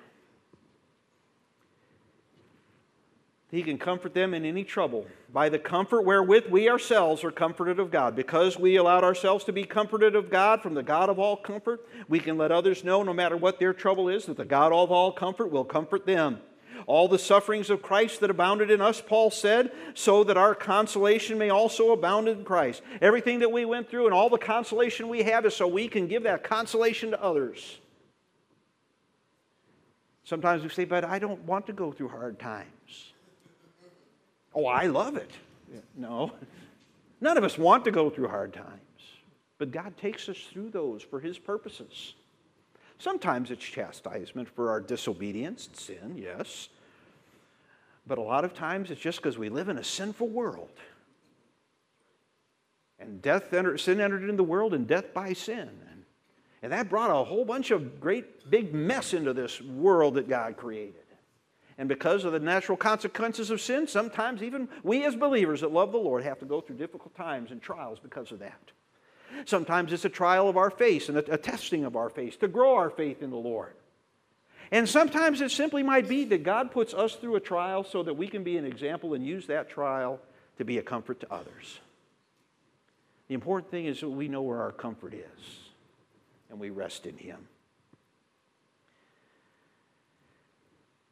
He 3.51 3.63
can 3.63 3.79
comfort 3.79 4.13
them 4.13 4.35
in 4.35 4.45
any 4.45 4.63
trouble 4.63 5.07
by 5.33 5.49
the 5.49 5.59
comfort 5.59 6.03
wherewith 6.03 6.49
we 6.51 6.69
ourselves 6.69 7.25
are 7.25 7.31
comforted 7.31 7.79
of 7.81 7.91
God. 7.91 8.15
Because 8.15 8.59
we 8.59 8.77
allowed 8.77 9.05
ourselves 9.05 9.45
to 9.45 9.53
be 9.53 9.65
comforted 9.65 10.15
of 10.15 10.31
God 10.31 10.63
from 10.63 10.75
the 10.75 10.83
God 10.83 11.09
of 11.09 11.19
all 11.19 11.37
comfort, 11.37 11.89
we 12.09 12.21
can 12.21 12.37
let 12.37 12.53
others 12.53 12.85
know, 12.85 13.03
no 13.03 13.15
matter 13.15 13.39
what 13.39 13.59
their 13.59 13.73
trouble 13.73 14.11
is, 14.11 14.27
that 14.27 14.37
the 14.37 14.45
God 14.45 14.73
of 14.73 14.93
all 14.93 15.13
comfort 15.13 15.51
will 15.51 15.65
comfort 15.65 16.05
them. 16.05 16.41
All 16.87 17.09
the 17.09 17.19
sufferings 17.19 17.71
of 17.71 17.83
Christ 17.83 18.21
that 18.21 18.31
abounded 18.31 18.71
in 18.71 18.81
us, 18.81 19.01
Paul 19.01 19.31
said, 19.31 19.73
so 19.95 20.25
that 20.25 20.37
our 20.37 20.55
consolation 20.55 21.39
may 21.39 21.51
also 21.51 21.93
abound 21.93 22.29
in 22.29 22.45
Christ. 22.45 22.83
Everything 23.01 23.41
that 23.41 23.53
we 23.53 23.65
went 23.65 23.91
through 23.91 24.07
and 24.07 24.15
all 24.15 24.31
the 24.31 24.39
consolation 24.39 25.09
we 25.09 25.23
have 25.23 25.45
is 25.47 25.55
so 25.55 25.67
we 25.67 25.89
can 25.89 26.07
give 26.07 26.23
that 26.23 26.45
consolation 26.45 27.11
to 27.11 27.23
others. 27.23 27.79
Sometimes 30.25 30.63
we 30.63 30.69
say, 30.69 30.85
but 30.85 31.05
I 31.05 31.19
don't 31.19 31.43
want 31.45 31.67
to 31.67 31.73
go 31.73 31.91
through 31.91 32.09
hard 32.09 32.39
times. 32.39 33.13
Oh, 34.55 34.67
I 34.67 34.87
love 34.87 35.17
it. 35.17 35.31
No. 35.97 36.33
None 37.21 37.37
of 37.37 37.45
us 37.45 37.59
want 37.59 37.85
to 37.85 37.91
go 37.91 38.11
through 38.11 38.29
hard 38.29 38.53
times, 38.53 39.03
but 39.59 39.71
God 39.71 39.97
takes 39.97 40.29
us 40.29 40.39
through 40.53 40.71
those 40.71 41.03
for 41.03 41.21
His 41.21 41.39
purposes. 41.39 42.15
Sometimes 42.99 43.51
it's 43.51 43.65
chastisement 43.65 44.49
for 44.49 44.71
our 44.71 44.81
disobedience, 44.81 45.69
and 45.69 45.77
sin, 45.77 46.15
yes. 46.17 46.69
But 48.07 48.19
a 48.19 48.23
lot 48.23 48.45
of 48.45 48.55
times 48.55 48.91
it's 48.91 49.01
just 49.01 49.19
because 49.19 49.39
we 49.39 49.49
live 49.49 49.69
in 49.69 49.79
a 49.79 49.85
sinful 49.85 50.29
world. 50.29 50.73
And 52.99 53.23
death 53.23 53.53
entered, 53.53 53.79
sin 53.79 54.01
entered 54.01 54.23
into 54.23 54.37
the 54.37 54.43
world, 54.43 54.75
and 54.75 54.87
death 54.87 55.15
by 55.15 55.33
sin. 55.33 55.69
And, 55.91 56.05
and 56.63 56.73
that 56.73 56.89
brought 56.89 57.11
a 57.11 57.25
whole 57.25 57.45
bunch 57.45 57.71
of 57.71 58.01
great 58.01 58.51
big 58.51 58.75
mess 58.75 59.15
into 59.15 59.33
this 59.33 59.61
world 59.61 60.15
that 60.15 60.29
God 60.29 60.57
created. 60.57 60.95
And 61.79 61.89
because 61.89 62.25
of 62.25 62.33
the 62.33 62.41
natural 62.41 62.77
consequences 62.77 63.51
of 63.51 63.61
sin, 63.61 63.87
sometimes 63.87 64.43
even 64.43 64.69
we 64.83 65.05
as 65.05 65.15
believers 65.15 65.61
that 65.61 65.71
love 65.71 65.93
the 65.93 65.99
Lord 65.99 66.25
have 66.25 66.41
to 66.41 66.45
go 66.45 66.61
through 66.61 66.77
difficult 66.77 67.15
times 67.15 67.53
and 67.53 67.63
trials 67.63 68.01
because 68.01 68.33
of 68.33 68.41
that. 68.41 68.73
Sometimes 69.45 69.93
it's 69.93 70.05
a 70.05 70.11
trial 70.11 70.49
of 70.49 70.57
our 70.57 70.71
faith 70.71 71.09
and 71.09 71.19
a, 71.19 71.37
testing 71.37 71.85
of 71.85 71.97
our 71.97 72.11
faith 72.11 72.39
to 72.41 72.49
grow 72.49 72.75
our 72.75 72.91
faith 72.91 73.23
in 73.23 73.31
the 73.31 73.37
Lord. 73.37 73.75
And 74.71 74.89
sometimes 74.89 75.41
it 75.41 75.51
simply 75.51 75.83
might 75.83 76.09
be 76.09 76.25
that 76.25 76.43
God 76.43 76.71
puts 76.71 76.93
us 76.93 77.15
through 77.15 77.37
a 77.37 77.41
trial 77.41 77.85
so 77.85 78.03
that 78.03 78.15
we 78.15 78.29
can 78.29 78.45
be 78.45 78.57
an 78.57 78.67
example 78.67 79.15
and 79.15 79.27
use 79.27 79.47
that 79.47 79.71
trial 79.71 80.21
to 80.59 80.65
be 80.65 80.79
a 80.79 80.83
comfort 80.83 81.21
to 81.21 81.33
others. 81.33 81.81
The 83.29 83.35
important 83.35 83.71
thing 83.71 83.87
is 83.87 84.01
that 84.01 84.09
we 84.09 84.29
know 84.29 84.43
where 84.43 84.61
our 84.61 84.73
comfort 84.73 85.15
is 85.15 85.59
and 86.51 86.59
we 86.59 86.71
rest 86.71 87.07
in 87.07 87.17
Him. 87.17 87.49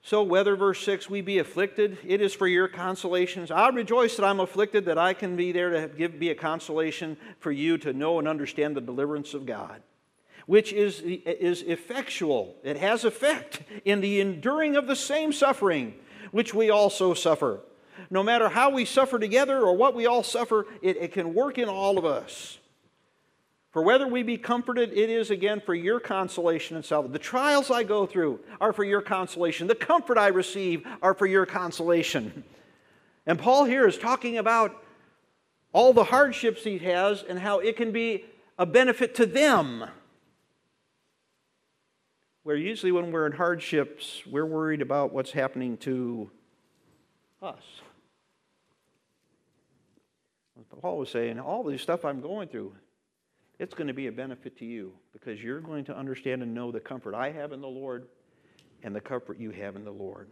So, 0.06 0.22
whether, 0.22 0.54
verse 0.54 0.84
6, 0.84 1.10
we 1.10 1.20
be 1.20 1.38
afflicted, 1.38 1.98
it 2.06 2.20
is 2.20 2.32
for 2.32 2.46
your 2.46 2.68
consolations. 2.68 3.50
I 3.50 3.68
rejoice 3.70 4.14
that 4.14 4.24
I'm 4.24 4.38
afflicted, 4.38 4.84
that 4.84 4.98
I 4.98 5.14
can 5.14 5.34
be 5.34 5.50
there 5.50 5.70
to 5.70 5.88
give, 5.88 6.20
be 6.20 6.30
a 6.30 6.34
consolation 6.36 7.16
for 7.40 7.50
you 7.50 7.76
to 7.78 7.92
know 7.92 8.20
and 8.20 8.28
understand 8.28 8.76
the 8.76 8.80
deliverance 8.80 9.34
of 9.34 9.46
God, 9.46 9.82
which 10.46 10.72
is, 10.72 11.00
is 11.00 11.62
effectual. 11.62 12.54
It 12.62 12.76
has 12.76 13.04
effect 13.04 13.62
in 13.84 14.00
the 14.00 14.20
enduring 14.20 14.76
of 14.76 14.86
the 14.86 14.94
same 14.94 15.32
suffering, 15.32 15.94
which 16.30 16.54
we 16.54 16.70
also 16.70 17.12
suffer. 17.12 17.62
No 18.08 18.22
matter 18.22 18.48
how 18.48 18.70
we 18.70 18.84
suffer 18.84 19.18
together 19.18 19.58
or 19.58 19.76
what 19.76 19.96
we 19.96 20.06
all 20.06 20.22
suffer, 20.22 20.66
it, 20.82 20.98
it 20.98 21.12
can 21.14 21.34
work 21.34 21.58
in 21.58 21.68
all 21.68 21.98
of 21.98 22.04
us. 22.04 22.58
For 23.76 23.82
whether 23.82 24.08
we 24.08 24.22
be 24.22 24.38
comforted, 24.38 24.94
it 24.94 25.10
is 25.10 25.30
again 25.30 25.60
for 25.60 25.74
your 25.74 26.00
consolation 26.00 26.76
and 26.76 26.82
salvation. 26.82 27.12
The 27.12 27.18
trials 27.18 27.70
I 27.70 27.82
go 27.82 28.06
through 28.06 28.40
are 28.58 28.72
for 28.72 28.84
your 28.84 29.02
consolation. 29.02 29.66
The 29.66 29.74
comfort 29.74 30.16
I 30.16 30.28
receive 30.28 30.86
are 31.02 31.12
for 31.12 31.26
your 31.26 31.44
consolation. 31.44 32.42
And 33.26 33.38
Paul 33.38 33.66
here 33.66 33.86
is 33.86 33.98
talking 33.98 34.38
about 34.38 34.82
all 35.74 35.92
the 35.92 36.04
hardships 36.04 36.64
he 36.64 36.78
has 36.78 37.22
and 37.22 37.38
how 37.38 37.58
it 37.58 37.76
can 37.76 37.92
be 37.92 38.24
a 38.56 38.64
benefit 38.64 39.14
to 39.16 39.26
them. 39.26 39.84
Where 42.44 42.56
usually 42.56 42.92
when 42.92 43.12
we're 43.12 43.26
in 43.26 43.32
hardships, 43.32 44.22
we're 44.24 44.46
worried 44.46 44.80
about 44.80 45.12
what's 45.12 45.32
happening 45.32 45.76
to 45.80 46.30
us. 47.42 47.62
Paul 50.80 50.96
was 50.96 51.10
saying, 51.10 51.38
all 51.38 51.62
this 51.62 51.82
stuff 51.82 52.06
I'm 52.06 52.22
going 52.22 52.48
through, 52.48 52.72
it's 53.58 53.74
going 53.74 53.88
to 53.88 53.94
be 53.94 54.06
a 54.06 54.12
benefit 54.12 54.58
to 54.58 54.64
you 54.64 54.92
because 55.12 55.42
you're 55.42 55.60
going 55.60 55.84
to 55.84 55.96
understand 55.96 56.42
and 56.42 56.54
know 56.54 56.70
the 56.70 56.80
comfort 56.80 57.14
I 57.14 57.30
have 57.30 57.52
in 57.52 57.60
the 57.60 57.68
Lord 57.68 58.06
and 58.82 58.94
the 58.94 59.00
comfort 59.00 59.38
you 59.38 59.50
have 59.50 59.76
in 59.76 59.84
the 59.84 59.90
Lord. 59.90 60.28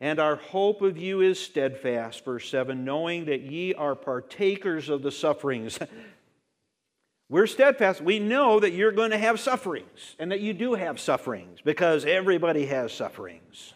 And 0.00 0.20
our 0.20 0.36
hope 0.36 0.80
of 0.80 0.96
you 0.96 1.20
is 1.20 1.40
steadfast, 1.40 2.24
verse 2.24 2.48
7, 2.48 2.84
knowing 2.84 3.24
that 3.26 3.42
ye 3.42 3.74
are 3.74 3.96
partakers 3.96 4.88
of 4.88 5.02
the 5.02 5.10
sufferings. 5.10 5.78
We're 7.28 7.46
steadfast. 7.46 8.00
We 8.00 8.20
know 8.20 8.60
that 8.60 8.72
you're 8.72 8.92
going 8.92 9.10
to 9.10 9.18
have 9.18 9.38
sufferings 9.38 10.16
and 10.18 10.30
that 10.32 10.40
you 10.40 10.54
do 10.54 10.74
have 10.74 10.98
sufferings 10.98 11.58
because 11.62 12.06
everybody 12.06 12.66
has 12.66 12.92
sufferings. 12.92 13.74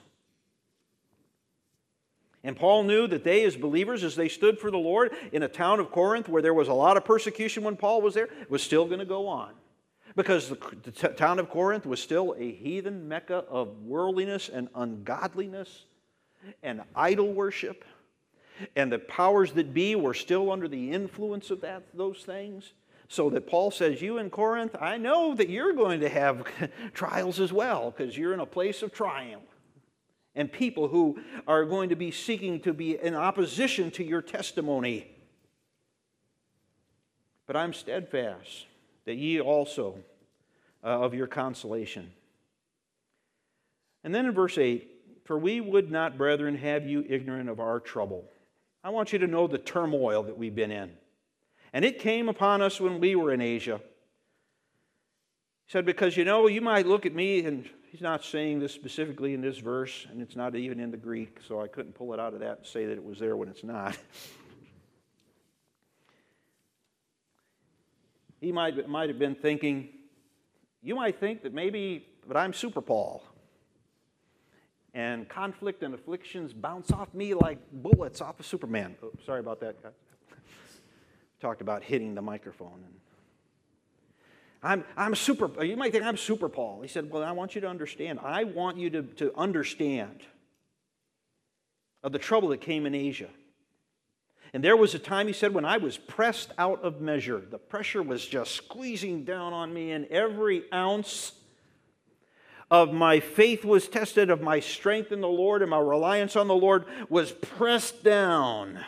And 2.44 2.56
Paul 2.56 2.82
knew 2.82 3.06
that 3.06 3.22
they, 3.22 3.44
as 3.44 3.56
believers, 3.56 4.02
as 4.02 4.16
they 4.16 4.28
stood 4.28 4.58
for 4.58 4.70
the 4.70 4.78
Lord 4.78 5.12
in 5.30 5.44
a 5.44 5.48
town 5.48 5.78
of 5.78 5.92
Corinth 5.92 6.28
where 6.28 6.42
there 6.42 6.54
was 6.54 6.68
a 6.68 6.74
lot 6.74 6.96
of 6.96 7.04
persecution 7.04 7.62
when 7.62 7.76
Paul 7.76 8.02
was 8.02 8.14
there, 8.14 8.28
was 8.48 8.62
still 8.62 8.86
going 8.86 8.98
to 8.98 9.04
go 9.04 9.28
on. 9.28 9.52
Because 10.16 10.48
the, 10.48 10.58
the 10.82 10.90
t- 10.90 11.08
town 11.08 11.38
of 11.38 11.48
Corinth 11.48 11.86
was 11.86 12.02
still 12.02 12.34
a 12.36 12.52
heathen 12.52 13.08
mecca 13.08 13.44
of 13.48 13.82
worldliness 13.84 14.48
and 14.48 14.68
ungodliness 14.74 15.84
and 16.62 16.82
idol 16.96 17.32
worship. 17.32 17.84
And 18.74 18.92
the 18.92 18.98
powers 18.98 19.52
that 19.52 19.72
be 19.72 19.94
were 19.94 20.12
still 20.12 20.50
under 20.50 20.68
the 20.68 20.90
influence 20.90 21.50
of 21.50 21.60
that, 21.60 21.84
those 21.94 22.24
things. 22.24 22.72
So 23.08 23.30
that 23.30 23.46
Paul 23.46 23.70
says, 23.70 24.02
You 24.02 24.18
in 24.18 24.30
Corinth, 24.30 24.74
I 24.80 24.96
know 24.96 25.34
that 25.34 25.48
you're 25.48 25.74
going 25.74 26.00
to 26.00 26.08
have 26.08 26.44
trials 26.94 27.40
as 27.40 27.52
well, 27.52 27.90
because 27.92 28.16
you're 28.18 28.34
in 28.34 28.40
a 28.40 28.46
place 28.46 28.82
of 28.82 28.92
triumph 28.92 29.51
and 30.34 30.50
people 30.50 30.88
who 30.88 31.18
are 31.46 31.64
going 31.64 31.90
to 31.90 31.96
be 31.96 32.10
seeking 32.10 32.60
to 32.60 32.72
be 32.72 32.98
in 32.98 33.14
opposition 33.14 33.90
to 33.92 34.04
your 34.04 34.22
testimony. 34.22 35.06
But 37.46 37.56
I'm 37.56 37.72
steadfast 37.72 38.66
that 39.04 39.16
ye 39.16 39.40
also 39.40 39.98
uh, 40.82 40.86
of 40.86 41.14
your 41.14 41.26
consolation. 41.26 42.12
And 44.04 44.14
then 44.14 44.26
in 44.26 44.32
verse 44.32 44.58
8, 44.58 44.88
for 45.24 45.38
we 45.38 45.60
would 45.60 45.90
not, 45.90 46.18
brethren, 46.18 46.56
have 46.56 46.86
you 46.86 47.04
ignorant 47.08 47.48
of 47.48 47.60
our 47.60 47.78
trouble. 47.78 48.24
I 48.82 48.90
want 48.90 49.12
you 49.12 49.18
to 49.20 49.26
know 49.26 49.46
the 49.46 49.58
turmoil 49.58 50.24
that 50.24 50.36
we've 50.36 50.54
been 50.54 50.72
in. 50.72 50.90
And 51.72 51.84
it 51.84 52.00
came 52.00 52.28
upon 52.28 52.60
us 52.60 52.80
when 52.80 53.00
we 53.00 53.14
were 53.14 53.32
in 53.32 53.40
Asia. 53.40 53.80
He 55.66 55.72
said, 55.72 55.86
because 55.86 56.16
you 56.16 56.24
know, 56.24 56.48
you 56.48 56.60
might 56.60 56.86
look 56.86 57.06
at 57.06 57.14
me 57.14 57.44
and 57.44 57.68
he's 57.92 58.00
not 58.00 58.24
saying 58.24 58.58
this 58.58 58.72
specifically 58.72 59.34
in 59.34 59.42
this 59.42 59.58
verse, 59.58 60.06
and 60.10 60.22
it's 60.22 60.34
not 60.34 60.56
even 60.56 60.80
in 60.80 60.90
the 60.90 60.96
Greek, 60.96 61.38
so 61.46 61.60
I 61.60 61.68
couldn't 61.68 61.94
pull 61.94 62.14
it 62.14 62.18
out 62.18 62.32
of 62.32 62.40
that 62.40 62.56
and 62.58 62.66
say 62.66 62.86
that 62.86 62.94
it 62.94 63.04
was 63.04 63.18
there 63.18 63.36
when 63.36 63.50
it's 63.50 63.62
not. 63.62 63.98
he 68.40 68.50
might, 68.50 68.88
might 68.88 69.10
have 69.10 69.18
been 69.18 69.34
thinking, 69.34 69.90
you 70.82 70.94
might 70.94 71.20
think 71.20 71.42
that 71.42 71.52
maybe, 71.52 72.06
but 72.26 72.38
I'm 72.38 72.54
Super 72.54 72.80
Paul. 72.80 73.22
And 74.94 75.28
conflict 75.28 75.82
and 75.82 75.94
afflictions 75.94 76.54
bounce 76.54 76.92
off 76.92 77.12
me 77.12 77.34
like 77.34 77.58
bullets 77.72 78.22
off 78.22 78.40
of 78.40 78.46
Superman. 78.46 78.96
Oh, 79.02 79.12
sorry 79.24 79.40
about 79.40 79.60
that, 79.60 79.82
guys. 79.82 79.92
Talked 81.40 81.60
about 81.60 81.82
hitting 81.82 82.14
the 82.14 82.22
microphone. 82.22 82.84
And 82.84 82.94
I'm, 84.62 84.84
I'm 84.96 85.14
super, 85.14 85.64
you 85.64 85.76
might 85.76 85.92
think 85.92 86.04
I'm 86.04 86.16
super 86.16 86.48
Paul. 86.48 86.82
He 86.82 86.88
said, 86.88 87.10
Well, 87.10 87.22
I 87.22 87.32
want 87.32 87.54
you 87.54 87.60
to 87.62 87.68
understand. 87.68 88.20
I 88.22 88.44
want 88.44 88.76
you 88.76 88.90
to, 88.90 89.02
to 89.02 89.36
understand 89.36 90.20
of 92.02 92.12
the 92.12 92.18
trouble 92.18 92.48
that 92.48 92.60
came 92.60 92.86
in 92.86 92.94
Asia. 92.94 93.28
And 94.54 94.62
there 94.62 94.76
was 94.76 94.94
a 94.94 94.98
time, 94.98 95.26
he 95.28 95.32
said, 95.32 95.54
when 95.54 95.64
I 95.64 95.78
was 95.78 95.96
pressed 95.96 96.52
out 96.58 96.82
of 96.82 97.00
measure. 97.00 97.40
The 97.40 97.58
pressure 97.58 98.02
was 98.02 98.26
just 98.26 98.52
squeezing 98.52 99.24
down 99.24 99.52
on 99.52 99.72
me, 99.72 99.92
and 99.92 100.06
every 100.06 100.64
ounce 100.74 101.32
of 102.70 102.92
my 102.92 103.20
faith 103.20 103.64
was 103.64 103.88
tested, 103.88 104.30
of 104.30 104.42
my 104.42 104.60
strength 104.60 105.10
in 105.10 105.20
the 105.20 105.28
Lord 105.28 105.62
and 105.62 105.70
my 105.70 105.78
reliance 105.78 106.36
on 106.36 106.48
the 106.48 106.54
Lord 106.54 106.84
was 107.08 107.32
pressed 107.32 108.02
down 108.02 108.84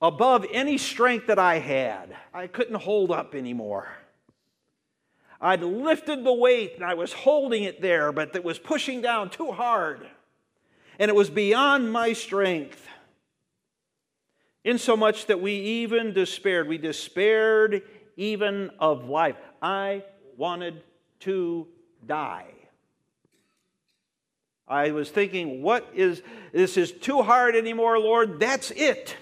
above 0.00 0.44
any 0.52 0.78
strength 0.78 1.28
that 1.28 1.38
I 1.38 1.58
had. 1.58 2.16
I 2.34 2.48
couldn't 2.48 2.74
hold 2.74 3.10
up 3.10 3.34
anymore. 3.34 3.88
I'd 5.42 5.62
lifted 5.62 6.22
the 6.22 6.32
weight 6.32 6.76
and 6.76 6.84
I 6.84 6.94
was 6.94 7.12
holding 7.12 7.64
it 7.64 7.82
there, 7.82 8.12
but 8.12 8.36
it 8.36 8.44
was 8.44 8.60
pushing 8.60 9.02
down 9.02 9.28
too 9.28 9.50
hard. 9.50 10.06
And 11.00 11.08
it 11.08 11.14
was 11.16 11.30
beyond 11.30 11.92
my 11.92 12.12
strength. 12.12 12.86
Insomuch 14.62 15.26
that 15.26 15.40
we 15.40 15.54
even 15.54 16.12
despaired. 16.12 16.68
We 16.68 16.78
despaired 16.78 17.82
even 18.16 18.70
of 18.78 19.08
life. 19.08 19.34
I 19.60 20.04
wanted 20.36 20.84
to 21.20 21.66
die. 22.06 22.46
I 24.68 24.92
was 24.92 25.10
thinking, 25.10 25.60
what 25.60 25.90
is 25.92 26.22
this 26.52 26.76
is 26.76 26.92
too 26.92 27.22
hard 27.22 27.56
anymore, 27.56 27.98
Lord? 27.98 28.38
That's 28.38 28.70
it. 28.70 29.16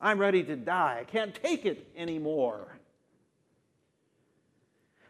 I'm 0.00 0.18
ready 0.18 0.44
to 0.44 0.54
die. 0.54 0.98
I 1.00 1.04
can't 1.04 1.34
take 1.34 1.66
it 1.66 1.88
anymore. 1.96 2.79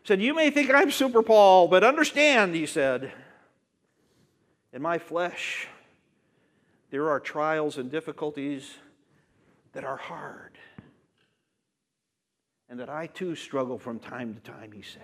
Said, 0.05 0.23
You 0.23 0.35
may 0.35 0.51
think 0.51 0.73
I'm 0.73 0.91
Super 0.91 1.23
Paul, 1.23 1.69
but 1.69 1.85
understand, 1.85 2.55
he 2.55 2.67
said, 2.67 3.13
in 4.73 4.83
my 4.83 4.99
flesh, 4.99 5.69
there 6.91 7.11
are 7.11 7.21
trials 7.21 7.77
and 7.77 7.91
difficulties 7.91 8.77
that 9.73 9.85
are 9.85 9.97
hard. 9.97 10.59
And 12.69 12.79
that 12.79 12.89
I 12.89 13.09
too 13.09 13.35
struggle 13.35 13.79
from 13.79 13.99
time 13.99 14.35
to 14.35 14.41
time, 14.41 14.71
he 14.73 14.83
said. 14.83 15.03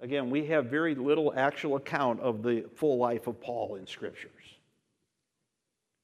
Again, 0.00 0.30
we 0.30 0.46
have 0.46 0.66
very 0.66 0.94
little 0.94 1.32
actual 1.34 1.76
account 1.76 2.20
of 2.20 2.42
the 2.42 2.64
full 2.74 2.98
life 2.98 3.26
of 3.26 3.40
Paul 3.40 3.76
in 3.76 3.86
scriptures. 3.86 4.30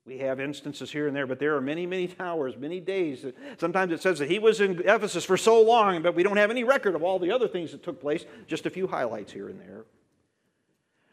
We 0.05 0.19
have 0.19 0.41
instances 0.41 0.91
here 0.91 1.07
and 1.07 1.15
there, 1.15 1.27
but 1.27 1.39
there 1.39 1.55
are 1.57 1.61
many, 1.61 1.87
many 1.87 2.13
hours, 2.21 2.57
many 2.57 2.81
days. 2.81 3.25
Sometimes 3.59 3.93
it 3.93 4.03
says 4.03 4.19
that 4.19 4.31
he 4.31 4.39
was 4.39 4.61
in 4.61 4.81
Ephesus 4.81 5.25
for 5.25 5.37
so 5.37 5.61
long, 5.61 6.03
but 6.03 6.15
we 6.15 6.23
don't 6.23 6.37
have 6.37 6.51
any 6.51 6.65
record 6.65 6.95
of 6.95 7.03
all 7.03 7.19
the 7.19 7.31
other 7.31 7.49
things 7.49 7.73
that 7.73 7.83
took 7.83 8.01
place, 8.01 8.25
just 8.47 8.67
a 8.67 8.71
few 8.71 8.87
highlights 8.87 9.33
here 9.33 9.49
and 9.49 9.61
there. 9.61 9.85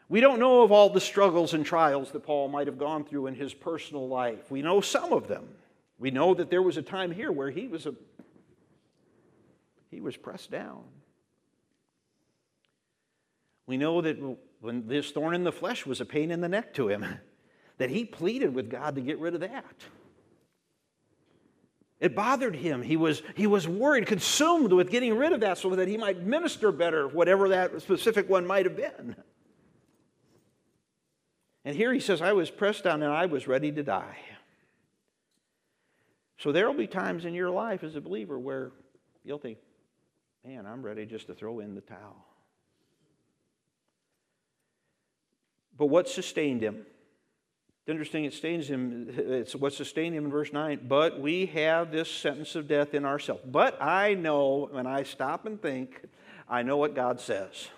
We 0.08 0.20
don't 0.20 0.40
know 0.40 0.62
of 0.62 0.72
all 0.72 0.90
the 0.90 1.00
struggles 1.00 1.54
and 1.54 1.64
trials 1.64 2.10
that 2.10 2.24
Paul 2.24 2.48
might 2.48 2.66
have 2.66 2.78
gone 2.78 3.04
through 3.04 3.28
in 3.28 3.36
his 3.36 3.54
personal 3.54 4.08
life. 4.08 4.50
We 4.50 4.60
know 4.60 4.80
some 4.80 5.12
of 5.12 5.28
them. 5.28 5.48
We 6.00 6.10
know 6.10 6.34
that 6.34 6.50
there 6.50 6.62
was 6.62 6.76
a 6.76 6.82
time 6.82 7.12
here 7.12 7.30
where 7.30 7.50
he 7.50 7.68
was 7.68 7.86
a, 7.86 7.94
he 9.88 10.00
was 10.00 10.16
pressed 10.16 10.50
down. 10.50 10.82
We 13.66 13.76
know 13.76 14.00
that 14.00 14.18
when 14.60 14.88
this 14.88 15.12
thorn 15.12 15.32
in 15.32 15.44
the 15.44 15.52
flesh 15.52 15.86
was 15.86 16.00
a 16.00 16.04
pain 16.04 16.32
in 16.32 16.40
the 16.40 16.48
neck 16.48 16.74
to 16.74 16.88
him, 16.88 17.06
that 17.80 17.88
he 17.88 18.04
pleaded 18.04 18.54
with 18.54 18.68
God 18.68 18.96
to 18.96 19.00
get 19.00 19.18
rid 19.18 19.32
of 19.32 19.40
that. 19.40 19.64
It 21.98 22.14
bothered 22.14 22.54
him. 22.54 22.82
He 22.82 22.98
was, 22.98 23.22
he 23.34 23.46
was 23.46 23.66
worried, 23.66 24.06
consumed 24.06 24.70
with 24.70 24.90
getting 24.90 25.16
rid 25.16 25.32
of 25.32 25.40
that 25.40 25.56
so 25.56 25.74
that 25.74 25.88
he 25.88 25.96
might 25.96 26.20
minister 26.20 26.72
better, 26.72 27.08
whatever 27.08 27.48
that 27.48 27.80
specific 27.80 28.28
one 28.28 28.46
might 28.46 28.66
have 28.66 28.76
been. 28.76 29.16
And 31.64 31.74
here 31.74 31.92
he 31.94 32.00
says, 32.00 32.20
I 32.20 32.34
was 32.34 32.50
pressed 32.50 32.84
down 32.84 33.02
and 33.02 33.12
I 33.12 33.24
was 33.24 33.48
ready 33.48 33.72
to 33.72 33.82
die. 33.82 34.18
So 36.36 36.52
there 36.52 36.66
will 36.66 36.76
be 36.76 36.86
times 36.86 37.24
in 37.24 37.32
your 37.32 37.50
life 37.50 37.82
as 37.82 37.96
a 37.96 38.00
believer 38.02 38.38
where 38.38 38.72
you'll 39.24 39.38
think, 39.38 39.56
man, 40.44 40.66
I'm 40.66 40.82
ready 40.82 41.06
just 41.06 41.28
to 41.28 41.34
throw 41.34 41.60
in 41.60 41.74
the 41.74 41.80
towel. 41.80 42.26
But 45.78 45.86
what 45.86 46.10
sustained 46.10 46.62
him? 46.62 46.84
It's 47.80 47.88
interesting, 47.88 48.24
it 48.26 48.32
sustains 48.32 48.68
him. 48.68 49.06
It's 49.08 49.54
what 49.54 49.72
sustained 49.72 50.14
him 50.14 50.26
in 50.26 50.30
verse 50.30 50.52
9. 50.52 50.80
But 50.86 51.18
we 51.18 51.46
have 51.46 51.90
this 51.90 52.10
sentence 52.10 52.54
of 52.54 52.68
death 52.68 52.92
in 52.92 53.06
ourselves. 53.06 53.42
But 53.44 53.80
I 53.82 54.14
know, 54.14 54.68
when 54.70 54.86
I 54.86 55.02
stop 55.02 55.46
and 55.46 55.60
think, 55.60 56.02
I 56.46 56.62
know 56.62 56.76
what 56.76 56.94
God 56.94 57.20
says. 57.20 57.68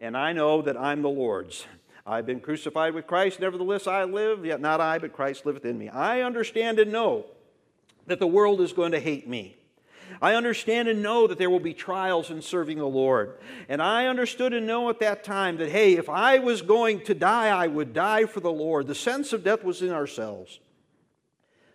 And 0.00 0.16
I 0.16 0.32
know 0.32 0.62
that 0.62 0.76
I'm 0.76 1.02
the 1.02 1.08
Lord's. 1.08 1.66
I've 2.06 2.24
been 2.24 2.40
crucified 2.40 2.94
with 2.94 3.06
Christ, 3.06 3.40
nevertheless 3.40 3.86
I 3.86 4.04
live, 4.04 4.46
yet 4.46 4.60
not 4.60 4.80
I, 4.80 4.98
but 4.98 5.12
Christ 5.12 5.44
liveth 5.44 5.66
in 5.66 5.76
me. 5.76 5.90
I 5.90 6.22
understand 6.22 6.78
and 6.78 6.90
know 6.90 7.26
that 8.06 8.20
the 8.20 8.26
world 8.26 8.62
is 8.62 8.72
going 8.72 8.92
to 8.92 9.00
hate 9.00 9.28
me. 9.28 9.57
I 10.20 10.34
understand 10.34 10.88
and 10.88 11.02
know 11.02 11.26
that 11.26 11.38
there 11.38 11.50
will 11.50 11.60
be 11.60 11.74
trials 11.74 12.30
in 12.30 12.42
serving 12.42 12.78
the 12.78 12.86
Lord. 12.86 13.38
And 13.68 13.80
I 13.80 14.06
understood 14.06 14.52
and 14.52 14.66
know 14.66 14.88
at 14.90 15.00
that 15.00 15.24
time 15.24 15.56
that, 15.58 15.70
hey, 15.70 15.94
if 15.94 16.08
I 16.08 16.38
was 16.38 16.62
going 16.62 17.02
to 17.04 17.14
die, 17.14 17.48
I 17.48 17.66
would 17.66 17.92
die 17.92 18.24
for 18.24 18.40
the 18.40 18.52
Lord. 18.52 18.86
The 18.86 18.94
sense 18.94 19.32
of 19.32 19.44
death 19.44 19.62
was 19.62 19.82
in 19.82 19.90
ourselves, 19.90 20.60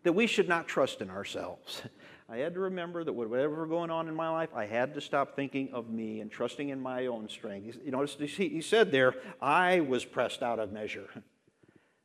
that 0.04 0.14
we 0.14 0.28
should 0.28 0.50
not 0.50 0.68
trust 0.68 1.02
in 1.02 1.10
ourselves. 1.10 1.82
I 2.30 2.38
had 2.38 2.54
to 2.56 2.62
remember 2.62 3.04
that 3.04 3.14
whatever 3.14 3.62
was 3.62 3.70
going 3.70 3.92
on 3.92 4.08
in 4.08 4.16
my 4.16 4.30
life, 4.30 4.50
I 4.56 4.66
had 4.66 4.96
to 4.96 5.02
stop 5.02 5.36
thinking 5.36 5.72
of 5.74 5.90
me 5.90 6.20
and 6.22 6.32
trusting 6.32 6.70
in 6.70 6.82
my 6.82 7.06
own 7.08 7.30
strength. 7.30 7.78
You 7.86 7.92
notice 7.92 8.16
he 8.16 8.62
said 8.62 8.92
there, 8.92 9.14
I 9.42 9.82
was 9.82 10.04
pressed 10.04 10.42
out 10.42 10.58
of 10.58 10.72
measure. 10.72 11.10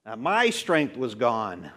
Now, 0.05 0.17
my 0.17 0.51
strength 0.51 0.97
was 0.97 1.15
gone. 1.15 1.71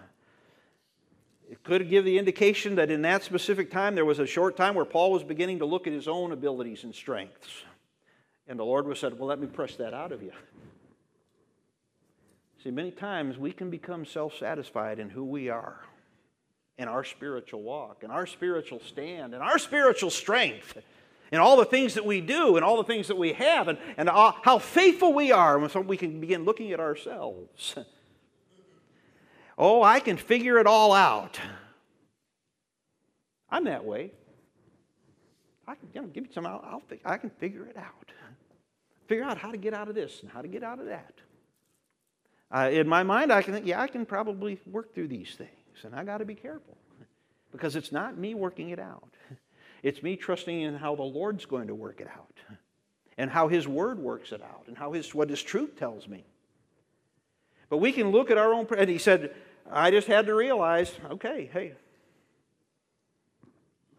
It 1.51 1.65
could 1.65 1.89
give 1.89 2.05
the 2.05 2.17
indication 2.17 2.75
that 2.75 2.89
in 2.89 3.01
that 3.01 3.23
specific 3.23 3.69
time, 3.69 3.93
there 3.93 4.05
was 4.05 4.19
a 4.19 4.25
short 4.25 4.55
time 4.55 4.73
where 4.73 4.85
Paul 4.85 5.11
was 5.11 5.21
beginning 5.21 5.59
to 5.59 5.65
look 5.65 5.85
at 5.85 5.91
his 5.91 6.07
own 6.07 6.31
abilities 6.31 6.85
and 6.85 6.95
strengths. 6.95 7.65
And 8.47 8.57
the 8.57 8.63
Lord 8.63 8.87
was 8.87 8.99
said, 8.99 9.19
Well, 9.19 9.27
let 9.27 9.37
me 9.37 9.47
press 9.47 9.75
that 9.75 9.93
out 9.93 10.13
of 10.13 10.23
you. 10.23 10.31
See, 12.63 12.71
many 12.71 12.89
times 12.89 13.37
we 13.37 13.51
can 13.51 13.69
become 13.69 14.05
self 14.05 14.37
satisfied 14.37 14.97
in 14.97 15.09
who 15.09 15.25
we 15.25 15.49
are, 15.49 15.81
in 16.77 16.87
our 16.87 17.03
spiritual 17.03 17.61
walk, 17.63 18.05
in 18.05 18.11
our 18.11 18.25
spiritual 18.25 18.79
stand, 18.79 19.33
in 19.33 19.41
our 19.41 19.59
spiritual 19.59 20.09
strength, 20.09 20.77
in 21.33 21.39
all 21.39 21.57
the 21.57 21.65
things 21.65 21.95
that 21.95 22.05
we 22.05 22.21
do, 22.21 22.55
and 22.55 22.63
all 22.63 22.77
the 22.77 22.85
things 22.85 23.09
that 23.09 23.17
we 23.17 23.33
have, 23.33 23.67
and, 23.67 23.77
and 23.97 24.07
uh, 24.07 24.31
how 24.41 24.57
faithful 24.57 25.11
we 25.11 25.33
are. 25.33 25.59
And 25.59 25.69
so 25.69 25.81
we 25.81 25.97
can 25.97 26.21
begin 26.21 26.45
looking 26.45 26.71
at 26.71 26.79
ourselves. 26.79 27.75
Oh, 29.63 29.83
I 29.83 29.99
can 29.99 30.17
figure 30.17 30.57
it 30.57 30.65
all 30.65 30.91
out. 30.91 31.39
I'm 33.47 33.65
that 33.65 33.85
way. 33.85 34.09
I 35.67 35.75
can 35.75 35.87
you 35.93 36.01
know, 36.01 36.07
give 36.07 36.23
me 36.23 36.29
some, 36.33 36.47
I'll, 36.47 36.63
I'll, 36.65 36.81
I 37.05 37.17
can 37.17 37.29
figure 37.29 37.67
it 37.67 37.77
out. 37.77 38.11
Figure 39.05 39.23
out 39.23 39.37
how 39.37 39.51
to 39.51 39.57
get 39.57 39.75
out 39.75 39.87
of 39.87 39.93
this 39.93 40.23
and 40.23 40.31
how 40.31 40.41
to 40.41 40.47
get 40.47 40.63
out 40.63 40.79
of 40.79 40.87
that. 40.87 41.13
Uh, 42.51 42.69
in 42.71 42.87
my 42.87 43.03
mind, 43.03 43.31
I 43.31 43.43
can 43.43 43.53
think, 43.53 43.67
yeah, 43.67 43.79
I 43.79 43.85
can 43.85 44.03
probably 44.03 44.59
work 44.65 44.95
through 44.95 45.09
these 45.09 45.35
things. 45.35 45.83
And 45.83 45.93
I 45.93 46.05
got 46.05 46.17
to 46.17 46.25
be 46.25 46.33
careful 46.33 46.75
because 47.51 47.75
it's 47.75 47.91
not 47.91 48.17
me 48.17 48.33
working 48.33 48.71
it 48.71 48.79
out. 48.79 49.13
It's 49.83 50.03
me 50.03 50.15
trusting 50.15 50.61
in 50.61 50.75
how 50.75 50.95
the 50.95 51.03
Lord's 51.03 51.45
going 51.45 51.67
to 51.67 51.75
work 51.75 52.01
it 52.01 52.07
out 52.07 52.57
and 53.17 53.29
how 53.29 53.47
His 53.47 53.67
Word 53.67 53.99
works 53.99 54.31
it 54.31 54.41
out 54.41 54.63
and 54.67 54.77
how 54.77 54.91
his, 54.91 55.13
what 55.15 55.29
His 55.29 55.41
truth 55.41 55.75
tells 55.75 56.07
me. 56.07 56.23
But 57.67 57.77
we 57.77 57.91
can 57.91 58.11
look 58.11 58.29
at 58.29 58.37
our 58.37 58.53
own, 58.53 58.67
and 58.77 58.89
he 58.89 58.97
said, 58.97 59.33
I 59.69 59.91
just 59.91 60.07
had 60.07 60.27
to 60.27 60.35
realize, 60.35 60.93
okay, 61.09 61.49
hey, 61.51 61.73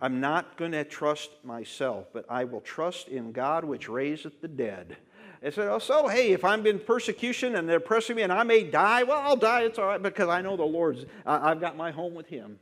I'm 0.01 0.21
not 0.21 0.57
going 0.57 0.73
to 0.73 0.85
trust 0.85 1.31
myself, 1.45 2.07
but 2.13 2.25
I 2.29 2.45
will 2.45 2.61
trust 2.61 3.09
in 3.09 3.33
God 3.33 3.65
which 3.65 3.89
raiseth 3.89 4.41
the 4.41 4.49
dead. 4.49 4.97
I 5.45 5.51
said, 5.51 5.69
oh, 5.69 5.79
so 5.79 6.09
hey, 6.09 6.33
if 6.33 6.45
I'm 6.45 6.67
in 6.67 6.79
persecution 6.79 7.57
and 7.57 7.69
they're 7.69 7.81
pressing 7.81 8.17
me 8.17 8.23
and 8.23 8.33
I 8.33 8.43
may 8.43 8.65
die, 8.65 9.05
well, 9.05 9.21
I'll 9.21 9.37
die. 9.37 9.63
It's 9.63 9.79
all 9.79 9.87
right 9.87 10.03
because 10.03 10.29
I 10.29 10.41
know 10.41 10.57
the 10.57 10.65
Lord's, 10.65 11.05
I've 11.27 11.61
got 11.61 11.77
my 11.77 11.91
home 11.91 12.15
with 12.15 12.27
Him. 12.29 12.59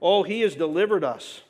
Oh, 0.00 0.22
He 0.22 0.40
has 0.40 0.54
delivered 0.54 1.04
us 1.04 1.42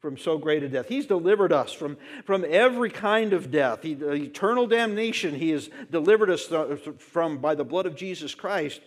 from 0.00 0.16
so 0.16 0.36
great 0.36 0.62
a 0.62 0.68
death. 0.68 0.88
He's 0.88 1.06
delivered 1.06 1.52
us 1.52 1.72
from, 1.72 1.96
from 2.24 2.44
every 2.48 2.90
kind 2.90 3.32
of 3.32 3.50
death. 3.50 3.82
He, 3.82 3.92
eternal 3.92 4.66
damnation, 4.66 5.34
He 5.34 5.50
has 5.50 5.70
delivered 5.90 6.30
us 6.30 6.52
from 6.98 7.38
by 7.38 7.54
the 7.54 7.64
blood 7.64 7.86
of 7.86 7.96
Jesus 7.96 8.34
Christ. 8.34 8.80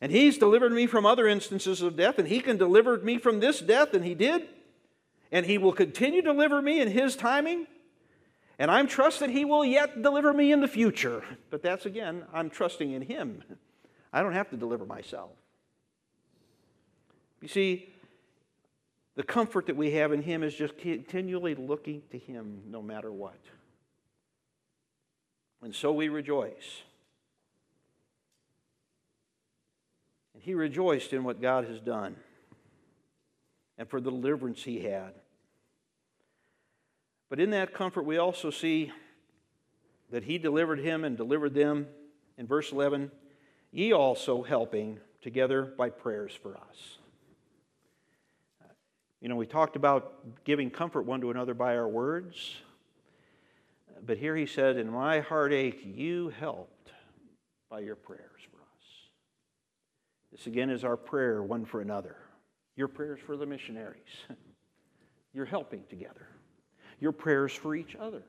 And 0.00 0.12
He's 0.12 0.38
delivered 0.38 0.72
me 0.72 0.86
from 0.86 1.06
other 1.06 1.26
instances 1.26 1.82
of 1.82 1.96
death, 1.96 2.18
and 2.18 2.28
He 2.28 2.40
can 2.40 2.56
deliver 2.56 2.98
me 2.98 3.18
from 3.18 3.40
this 3.40 3.60
death, 3.60 3.94
and 3.94 4.04
He 4.04 4.14
did. 4.14 4.46
And 5.32 5.46
He 5.46 5.58
will 5.58 5.72
continue 5.72 6.22
to 6.22 6.32
deliver 6.32 6.60
me 6.60 6.80
in 6.80 6.88
His 6.88 7.16
timing. 7.16 7.66
And 8.58 8.70
I'm 8.70 8.86
trust 8.86 9.20
that 9.20 9.30
He 9.30 9.44
will 9.44 9.64
yet 9.64 10.02
deliver 10.02 10.32
me 10.32 10.52
in 10.52 10.60
the 10.60 10.68
future. 10.68 11.22
But 11.50 11.62
that's 11.62 11.86
again, 11.86 12.24
I'm 12.32 12.50
trusting 12.50 12.92
in 12.92 13.02
Him. 13.02 13.42
I 14.12 14.22
don't 14.22 14.34
have 14.34 14.50
to 14.50 14.56
deliver 14.56 14.86
myself. 14.86 15.30
You 17.40 17.48
see, 17.48 17.88
the 19.14 19.22
comfort 19.22 19.66
that 19.66 19.76
we 19.76 19.92
have 19.92 20.12
in 20.12 20.22
Him 20.22 20.42
is 20.42 20.54
just 20.54 20.78
continually 20.78 21.54
looking 21.54 22.02
to 22.10 22.18
Him 22.18 22.62
no 22.68 22.82
matter 22.82 23.10
what. 23.10 23.38
And 25.62 25.74
so 25.74 25.92
we 25.92 26.08
rejoice. 26.08 26.82
He 30.46 30.54
rejoiced 30.54 31.12
in 31.12 31.24
what 31.24 31.42
God 31.42 31.64
has 31.64 31.80
done 31.80 32.14
and 33.76 33.90
for 33.90 34.00
the 34.00 34.12
deliverance 34.12 34.62
he 34.62 34.78
had. 34.78 35.12
But 37.28 37.40
in 37.40 37.50
that 37.50 37.74
comfort, 37.74 38.04
we 38.04 38.18
also 38.18 38.50
see 38.50 38.92
that 40.12 40.22
he 40.22 40.38
delivered 40.38 40.78
him 40.78 41.02
and 41.02 41.16
delivered 41.16 41.52
them. 41.52 41.88
In 42.38 42.46
verse 42.46 42.70
11, 42.70 43.10
ye 43.72 43.92
also 43.92 44.44
helping 44.44 45.00
together 45.20 45.64
by 45.76 45.90
prayers 45.90 46.32
for 46.40 46.56
us. 46.56 46.98
You 49.20 49.28
know, 49.28 49.34
we 49.34 49.46
talked 49.46 49.74
about 49.74 50.44
giving 50.44 50.70
comfort 50.70 51.02
one 51.02 51.20
to 51.22 51.32
another 51.32 51.54
by 51.54 51.76
our 51.76 51.88
words. 51.88 52.54
But 54.06 54.18
here 54.18 54.36
he 54.36 54.46
said, 54.46 54.76
In 54.76 54.92
my 54.92 55.18
heartache, 55.18 55.82
you 55.84 56.28
helped 56.38 56.92
by 57.68 57.80
your 57.80 57.96
prayers. 57.96 58.35
This 60.36 60.46
again 60.46 60.68
is 60.68 60.84
our 60.84 60.98
prayer 60.98 61.42
one 61.42 61.64
for 61.64 61.80
another. 61.80 62.16
Your 62.76 62.88
prayers 62.88 63.20
for 63.24 63.38
the 63.38 63.46
missionaries. 63.46 64.02
You're 65.32 65.46
helping 65.46 65.82
together. 65.88 66.28
Your 67.00 67.12
prayers 67.12 67.52
for 67.52 67.74
each 67.74 67.96
other. 67.96 68.22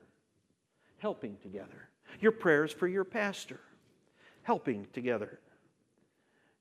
helping 0.99 1.37
together. 1.43 1.89
Your 2.21 2.31
prayers 2.31 2.71
for 2.71 2.87
your 2.87 3.03
pastor, 3.03 3.59
helping 4.41 4.87
together. 4.93 5.39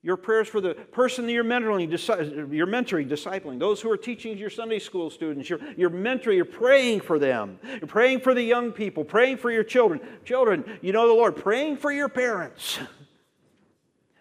Your 0.03 0.17
prayers 0.17 0.47
for 0.49 0.61
the 0.61 0.75
person 0.75 1.27
that 1.27 1.33
you're 1.33 1.45
mentoring, 1.45 1.89
you're 2.53 2.67
mentoring, 2.67 3.09
discipling, 3.09 3.59
those 3.59 3.81
who 3.81 3.91
are 3.91 3.97
teaching 3.97 4.37
your 4.37 4.51
Sunday 4.51 4.79
school 4.79 5.09
students, 5.11 5.49
you're, 5.49 5.61
you're 5.77 5.91
mentoring, 5.91 6.37
you're 6.37 6.45
praying 6.45 7.01
for 7.01 7.19
them. 7.19 7.59
You're 7.65 7.87
praying 7.89 8.21
for 8.21 8.35
the 8.35 8.43
young 8.43 8.73
people, 8.73 9.05
praying 9.05 9.39
for 9.39 9.51
your 9.51 9.65
children. 9.65 10.01
Children, 10.25 10.79
you 10.83 10.93
know 10.93 11.09
the 11.09 11.15
Lord, 11.15 11.37
praying 11.37 11.79
for 11.79 11.91
your 11.91 12.09
parents. 12.09 12.79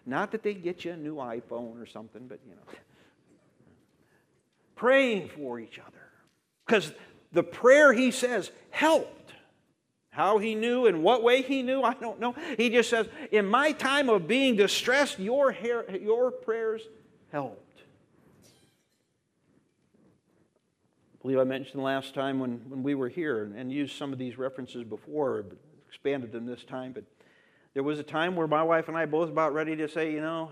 Not 0.06 0.30
that 0.30 0.44
they 0.44 0.54
get 0.54 0.84
you 0.84 0.92
a 0.92 0.96
new 0.96 1.16
iPhone 1.16 1.82
or 1.82 1.86
something, 1.86 2.28
but 2.28 2.38
you 2.48 2.54
know. 2.54 2.78
Praying 4.76 5.28
for 5.30 5.58
each 5.58 5.80
other. 5.80 6.10
Because 6.64 6.92
the 7.32 7.42
prayer, 7.42 7.92
he 7.92 8.12
says, 8.12 8.52
helped. 8.70 9.32
How 10.10 10.38
he 10.38 10.54
knew, 10.54 10.86
and 10.86 11.02
what 11.02 11.22
way 11.22 11.42
he 11.42 11.62
knew, 11.62 11.82
I 11.82 11.92
don't 11.92 12.18
know. 12.18 12.34
He 12.56 12.70
just 12.70 12.88
says, 12.88 13.06
In 13.30 13.46
my 13.46 13.72
time 13.72 14.08
of 14.08 14.26
being 14.26 14.56
distressed, 14.56 15.18
your, 15.18 15.54
your 16.00 16.30
prayers 16.30 16.80
helped. 17.30 17.82
I 21.14 21.18
believe 21.20 21.38
I 21.38 21.44
mentioned 21.44 21.82
last 21.82 22.14
time 22.14 22.38
when, 22.38 22.62
when 22.68 22.82
we 22.82 22.94
were 22.94 23.10
here 23.10 23.42
and, 23.42 23.56
and 23.56 23.70
used 23.70 23.96
some 23.96 24.10
of 24.12 24.18
these 24.18 24.38
references 24.38 24.84
before, 24.84 25.42
but 25.42 25.58
expanded 25.88 26.32
them 26.32 26.46
this 26.46 26.64
time. 26.64 26.92
But 26.92 27.04
there 27.76 27.82
was 27.82 27.98
a 27.98 28.02
time 28.02 28.36
where 28.36 28.46
my 28.46 28.62
wife 28.62 28.88
and 28.88 28.96
I 28.96 29.04
both 29.04 29.28
about 29.28 29.52
ready 29.52 29.76
to 29.76 29.86
say, 29.86 30.10
you 30.10 30.22
know, 30.22 30.50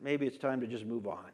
maybe 0.00 0.26
it's 0.26 0.36
time 0.36 0.60
to 0.62 0.66
just 0.66 0.84
move 0.84 1.06
on. 1.06 1.30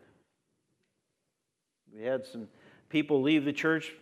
We 1.91 2.03
had 2.03 2.27
some 2.27 2.49
people 2.91 3.23
leave 3.23 3.47
the 3.47 3.53
church 3.55 3.95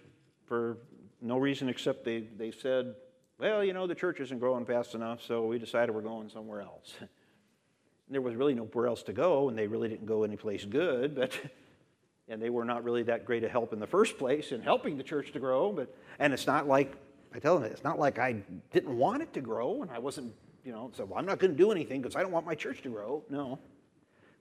for 0.47 0.79
no 1.23 1.39
reason 1.39 1.69
except 1.69 2.05
they, 2.05 2.23
they 2.37 2.51
said, 2.51 2.97
well, 3.39 3.63
you 3.63 3.73
know, 3.73 3.87
the 3.87 3.95
church 3.95 4.19
isn't 4.19 4.41
growing 4.41 4.65
fast 4.65 4.97
enough, 4.97 5.23
so 5.23 5.47
we 5.47 5.61
decided 5.61 5.95
we're 5.95 6.01
going 6.01 6.29
somewhere 6.31 6.63
else. 6.63 6.95
And 6.99 7.09
there 8.11 8.23
was 8.23 8.35
really 8.35 8.57
nowhere 8.57 8.89
else 8.89 9.05
to 9.05 9.13
go, 9.13 9.49
and 9.49 9.57
they 9.57 9.69
really 9.69 9.89
didn't 9.89 10.07
go 10.07 10.25
anyplace 10.25 10.65
good, 10.65 11.15
but 11.15 11.39
and 12.29 12.43
they 12.43 12.51
were 12.51 12.65
not 12.65 12.83
really 12.83 13.05
that 13.05 13.25
great 13.25 13.45
a 13.45 13.49
help 13.49 13.73
in 13.73 13.79
the 13.79 13.87
first 13.87 14.19
place 14.19 14.51
in 14.51 14.63
helping 14.63 14.97
the 14.97 15.05
church 15.05 15.31
to 15.35 15.39
grow. 15.39 15.71
But 15.71 15.97
and 16.19 16.33
it's 16.33 16.49
not 16.49 16.67
like 16.67 16.93
I 17.33 17.39
tell 17.39 17.57
them 17.57 17.71
it's 17.71 17.85
not 17.85 18.01
like 18.01 18.19
I 18.19 18.43
didn't 18.73 18.99
want 18.99 19.23
it 19.23 19.33
to 19.35 19.41
grow, 19.41 19.83
and 19.83 19.93
I 19.93 20.01
wasn't, 20.01 20.35
you 20.65 20.73
know, 20.73 20.91
so 20.95 21.05
well, 21.05 21.19
I'm 21.19 21.27
not 21.27 21.39
going 21.39 21.53
to 21.53 21.57
do 21.57 21.71
anything 21.71 22.03
because 22.03 22.17
I 22.17 22.23
don't 22.23 22.33
want 22.33 22.47
my 22.47 22.55
church 22.55 22.83
to 22.83 22.89
grow. 22.89 23.23
No, 23.29 23.59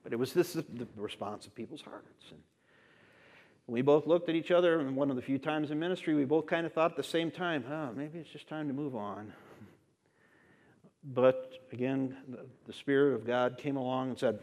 but 0.04 0.14
it 0.14 0.18
was 0.18 0.34
this 0.34 0.54
the 0.54 0.88
response 0.96 1.46
of 1.46 1.56
people's 1.56 1.82
hearts. 1.82 2.32
And, 2.32 2.40
we 3.68 3.84
both 3.84 4.08
looked 4.08 4.30
at 4.30 4.36
each 4.36 4.50
other, 4.50 4.80
and 4.80 4.96
one 4.96 5.12
of 5.12 5.16
the 5.16 5.22
few 5.22 5.38
times 5.38 5.70
in 5.70 5.78
ministry, 5.78 6.16
we 6.16 6.26
both 6.26 6.48
kind 6.48 6.66
of 6.66 6.74
thought 6.74 6.90
at 6.90 6.98
the 6.98 7.04
same 7.04 7.30
time, 7.30 7.64
oh, 7.70 7.92
maybe 7.96 8.18
it's 8.18 8.30
just 8.32 8.48
time 8.48 8.68
to 8.68 8.74
move 8.74 8.96
on. 8.96 9.32
But 11.04 11.54
again, 11.72 12.18
the, 12.28 12.46
the 12.66 12.74
Spirit 12.74 13.14
of 13.14 13.28
God 13.28 13.60
came 13.60 13.78
along 13.78 14.10
and 14.10 14.18
said, 14.18 14.40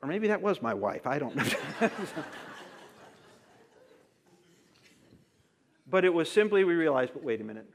or 0.00 0.08
maybe 0.08 0.28
that 0.28 0.40
was 0.40 0.62
my 0.62 0.74
wife, 0.74 1.06
I 1.06 1.18
don't 1.18 1.34
know. 1.34 1.44
but 5.88 6.04
it 6.04 6.12
was 6.12 6.30
simply 6.30 6.64
we 6.64 6.74
realized, 6.74 7.12
but 7.12 7.22
wait 7.22 7.40
a 7.40 7.44
minute. 7.44 7.68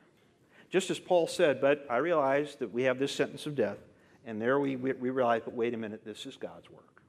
Just 0.69 0.89
as 0.89 0.99
Paul 0.99 1.27
said, 1.27 1.59
but 1.59 1.85
I 1.89 1.97
realized 1.97 2.59
that 2.59 2.71
we 2.71 2.83
have 2.83 2.97
this 2.97 3.11
sentence 3.11 3.45
of 3.45 3.55
death. 3.55 3.77
And 4.25 4.41
there 4.41 4.59
we, 4.59 4.75
we, 4.75 4.93
we 4.93 5.09
realize, 5.09 5.41
but 5.43 5.53
wait 5.53 5.73
a 5.73 5.77
minute, 5.77 6.05
this 6.05 6.25
is 6.25 6.37
God's 6.37 6.69
work. 6.69 7.01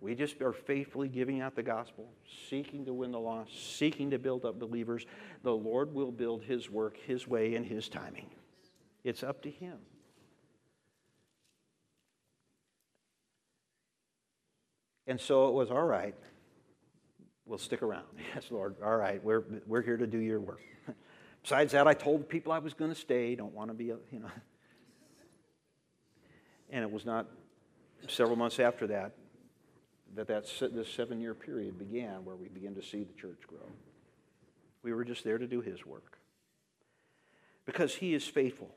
We 0.00 0.14
just 0.14 0.40
are 0.42 0.52
faithfully 0.52 1.08
giving 1.08 1.40
out 1.40 1.56
the 1.56 1.62
gospel, 1.62 2.08
seeking 2.48 2.84
to 2.84 2.92
win 2.92 3.10
the 3.10 3.18
lost, 3.18 3.76
seeking 3.76 4.10
to 4.10 4.18
build 4.18 4.44
up 4.44 4.58
believers. 4.58 5.06
The 5.42 5.52
Lord 5.52 5.92
will 5.92 6.12
build 6.12 6.44
His 6.44 6.70
work 6.70 6.96
His 6.96 7.26
way 7.26 7.56
and 7.56 7.66
His 7.66 7.88
timing. 7.88 8.30
It's 9.02 9.24
up 9.24 9.42
to 9.42 9.50
Him. 9.50 9.78
And 15.08 15.20
so 15.20 15.48
it 15.48 15.54
was 15.54 15.70
all 15.70 15.86
right. 15.86 16.14
We'll 17.48 17.58
stick 17.58 17.82
around. 17.82 18.04
Yes, 18.34 18.44
Lord. 18.50 18.76
All 18.84 18.96
right. 18.96 19.22
We're, 19.24 19.42
we're 19.66 19.82
here 19.82 19.96
to 19.96 20.06
do 20.06 20.18
your 20.18 20.38
work. 20.38 20.60
Besides 21.42 21.72
that, 21.72 21.88
I 21.88 21.94
told 21.94 22.28
people 22.28 22.52
I 22.52 22.58
was 22.58 22.74
going 22.74 22.92
to 22.92 23.00
stay. 23.00 23.34
Don't 23.34 23.54
want 23.54 23.70
to 23.70 23.74
be, 23.74 23.90
a, 23.90 23.96
you 24.12 24.20
know. 24.20 24.30
And 26.70 26.84
it 26.84 26.90
was 26.90 27.06
not 27.06 27.26
several 28.06 28.36
months 28.36 28.60
after 28.60 28.86
that 28.88 29.14
that, 30.14 30.26
that 30.26 30.74
this 30.74 30.88
seven 30.92 31.20
year 31.20 31.34
period 31.34 31.78
began 31.78 32.24
where 32.24 32.36
we 32.36 32.48
began 32.48 32.74
to 32.74 32.82
see 32.82 33.04
the 33.04 33.12
church 33.14 33.40
grow. 33.46 33.66
We 34.82 34.92
were 34.92 35.04
just 35.04 35.24
there 35.24 35.38
to 35.38 35.46
do 35.46 35.60
his 35.60 35.84
work 35.84 36.18
because 37.66 37.94
he 37.96 38.14
is 38.14 38.26
faithful. 38.26 38.70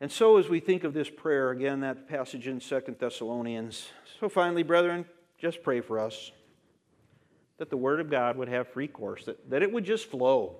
And 0.00 0.10
so, 0.10 0.38
as 0.38 0.48
we 0.48 0.60
think 0.60 0.84
of 0.84 0.94
this 0.94 1.10
prayer, 1.10 1.50
again, 1.50 1.80
that 1.80 2.08
passage 2.08 2.48
in 2.48 2.60
Second 2.60 2.98
Thessalonians, 2.98 3.88
so 4.18 4.30
finally, 4.30 4.62
brethren, 4.62 5.04
just 5.38 5.62
pray 5.62 5.82
for 5.82 5.98
us 5.98 6.32
that 7.60 7.70
the 7.70 7.76
Word 7.76 8.00
of 8.00 8.10
God 8.10 8.36
would 8.36 8.48
have 8.48 8.66
free 8.66 8.88
course, 8.88 9.26
that, 9.26 9.50
that 9.50 9.62
it 9.62 9.70
would 9.70 9.84
just 9.84 10.10
flow 10.10 10.56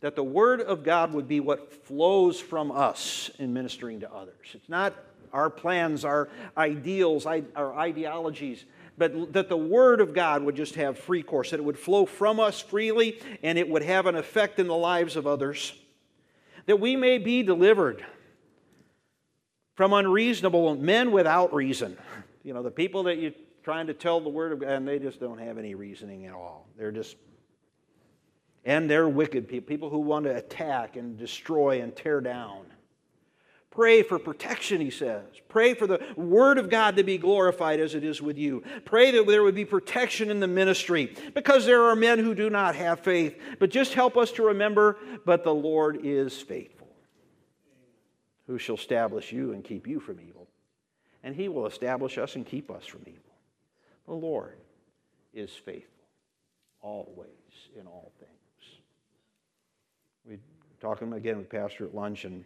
that 0.00 0.16
the 0.16 0.24
Word 0.24 0.60
of 0.60 0.82
God 0.82 1.12
would 1.12 1.28
be 1.28 1.40
what 1.40 1.84
flows 1.84 2.40
from 2.40 2.70
us 2.70 3.30
in 3.38 3.52
ministering 3.52 4.00
to 4.00 4.12
others. 4.12 4.34
It's 4.52 4.68
not 4.68 4.94
our 5.32 5.50
plans, 5.50 6.04
our 6.04 6.28
ideals, 6.56 7.26
our 7.26 7.74
ideologies, 7.78 8.64
but 8.96 9.32
that 9.34 9.48
the 9.48 9.56
Word 9.56 10.00
of 10.00 10.14
God 10.14 10.42
would 10.42 10.56
just 10.56 10.74
have 10.74 10.98
free 10.98 11.22
course, 11.22 11.50
that 11.50 11.60
it 11.60 11.64
would 11.64 11.78
flow 11.78 12.06
from 12.06 12.40
us 12.40 12.60
freely 12.60 13.20
and 13.42 13.58
it 13.58 13.68
would 13.68 13.82
have 13.82 14.06
an 14.06 14.16
effect 14.16 14.58
in 14.58 14.66
the 14.66 14.76
lives 14.76 15.16
of 15.16 15.26
others. 15.26 15.74
That 16.66 16.80
we 16.80 16.96
may 16.96 17.18
be 17.18 17.42
delivered 17.42 18.04
from 19.74 19.92
unreasonable 19.92 20.76
men 20.76 21.12
without 21.12 21.54
reason. 21.54 21.96
You 22.42 22.54
know, 22.54 22.62
the 22.62 22.70
people 22.70 23.02
that 23.02 23.18
you're 23.18 23.32
trying 23.62 23.86
to 23.88 23.94
tell 23.94 24.20
the 24.20 24.28
Word 24.28 24.52
of 24.52 24.60
God, 24.60 24.70
and 24.70 24.88
they 24.88 24.98
just 24.98 25.20
don't 25.20 25.38
have 25.38 25.58
any 25.58 25.74
reasoning 25.74 26.26
at 26.26 26.32
all. 26.32 26.66
They're 26.76 26.92
just 26.92 27.16
and 28.64 28.90
they're 28.90 29.08
wicked 29.08 29.48
people, 29.48 29.66
people 29.66 29.90
who 29.90 30.00
want 30.00 30.24
to 30.26 30.36
attack 30.36 30.96
and 30.96 31.16
destroy 31.16 31.80
and 31.80 31.94
tear 31.96 32.20
down. 32.20 32.66
Pray 33.70 34.02
for 34.02 34.18
protection, 34.18 34.80
he 34.80 34.90
says. 34.90 35.24
Pray 35.48 35.74
for 35.74 35.86
the 35.86 36.04
Word 36.16 36.58
of 36.58 36.68
God 36.68 36.96
to 36.96 37.04
be 37.04 37.18
glorified 37.18 37.78
as 37.78 37.94
it 37.94 38.02
is 38.02 38.20
with 38.20 38.36
you. 38.36 38.64
Pray 38.84 39.12
that 39.12 39.26
there 39.26 39.44
would 39.44 39.54
be 39.54 39.64
protection 39.64 40.28
in 40.28 40.40
the 40.40 40.48
ministry 40.48 41.14
because 41.34 41.64
there 41.64 41.84
are 41.84 41.94
men 41.94 42.18
who 42.18 42.34
do 42.34 42.50
not 42.50 42.74
have 42.74 43.00
faith. 43.00 43.40
But 43.60 43.70
just 43.70 43.94
help 43.94 44.16
us 44.16 44.32
to 44.32 44.42
remember, 44.42 44.98
but 45.24 45.44
the 45.44 45.54
Lord 45.54 46.00
is 46.02 46.36
faithful, 46.36 46.88
who 48.48 48.58
shall 48.58 48.74
establish 48.74 49.30
you 49.30 49.52
and 49.52 49.62
keep 49.62 49.86
you 49.86 50.00
from 50.00 50.18
evil. 50.20 50.48
And 51.22 51.36
he 51.36 51.48
will 51.48 51.66
establish 51.66 52.18
us 52.18 52.34
and 52.34 52.44
keep 52.44 52.72
us 52.72 52.84
from 52.84 53.02
evil. 53.06 53.29
The 54.10 54.16
Lord 54.16 54.58
is 55.32 55.52
faithful 55.52 56.04
always 56.82 57.28
in 57.78 57.86
all 57.86 58.10
things. 58.18 58.80
We 60.26 60.38
talking 60.80 61.12
again 61.12 61.38
with 61.38 61.48
Pastor 61.48 61.84
at 61.84 61.94
lunch, 61.94 62.24
and 62.24 62.44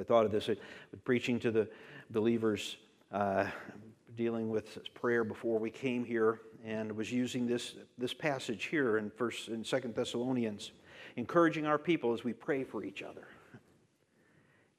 I 0.00 0.02
thought 0.02 0.24
of 0.24 0.32
this 0.32 0.48
uh, 0.48 0.54
preaching 1.04 1.38
to 1.40 1.50
the 1.50 1.68
believers, 2.08 2.78
uh, 3.12 3.48
dealing 4.16 4.48
with 4.48 4.78
prayer 4.94 5.24
before 5.24 5.58
we 5.58 5.68
came 5.68 6.06
here, 6.06 6.40
and 6.64 6.90
was 6.90 7.12
using 7.12 7.46
this 7.46 7.74
this 7.98 8.14
passage 8.14 8.64
here 8.64 8.96
in 8.96 9.10
First 9.10 9.48
and 9.48 9.66
Second 9.66 9.94
Thessalonians, 9.94 10.72
encouraging 11.16 11.66
our 11.66 11.76
people 11.76 12.14
as 12.14 12.24
we 12.24 12.32
pray 12.32 12.64
for 12.64 12.82
each 12.82 13.02
other. 13.02 13.28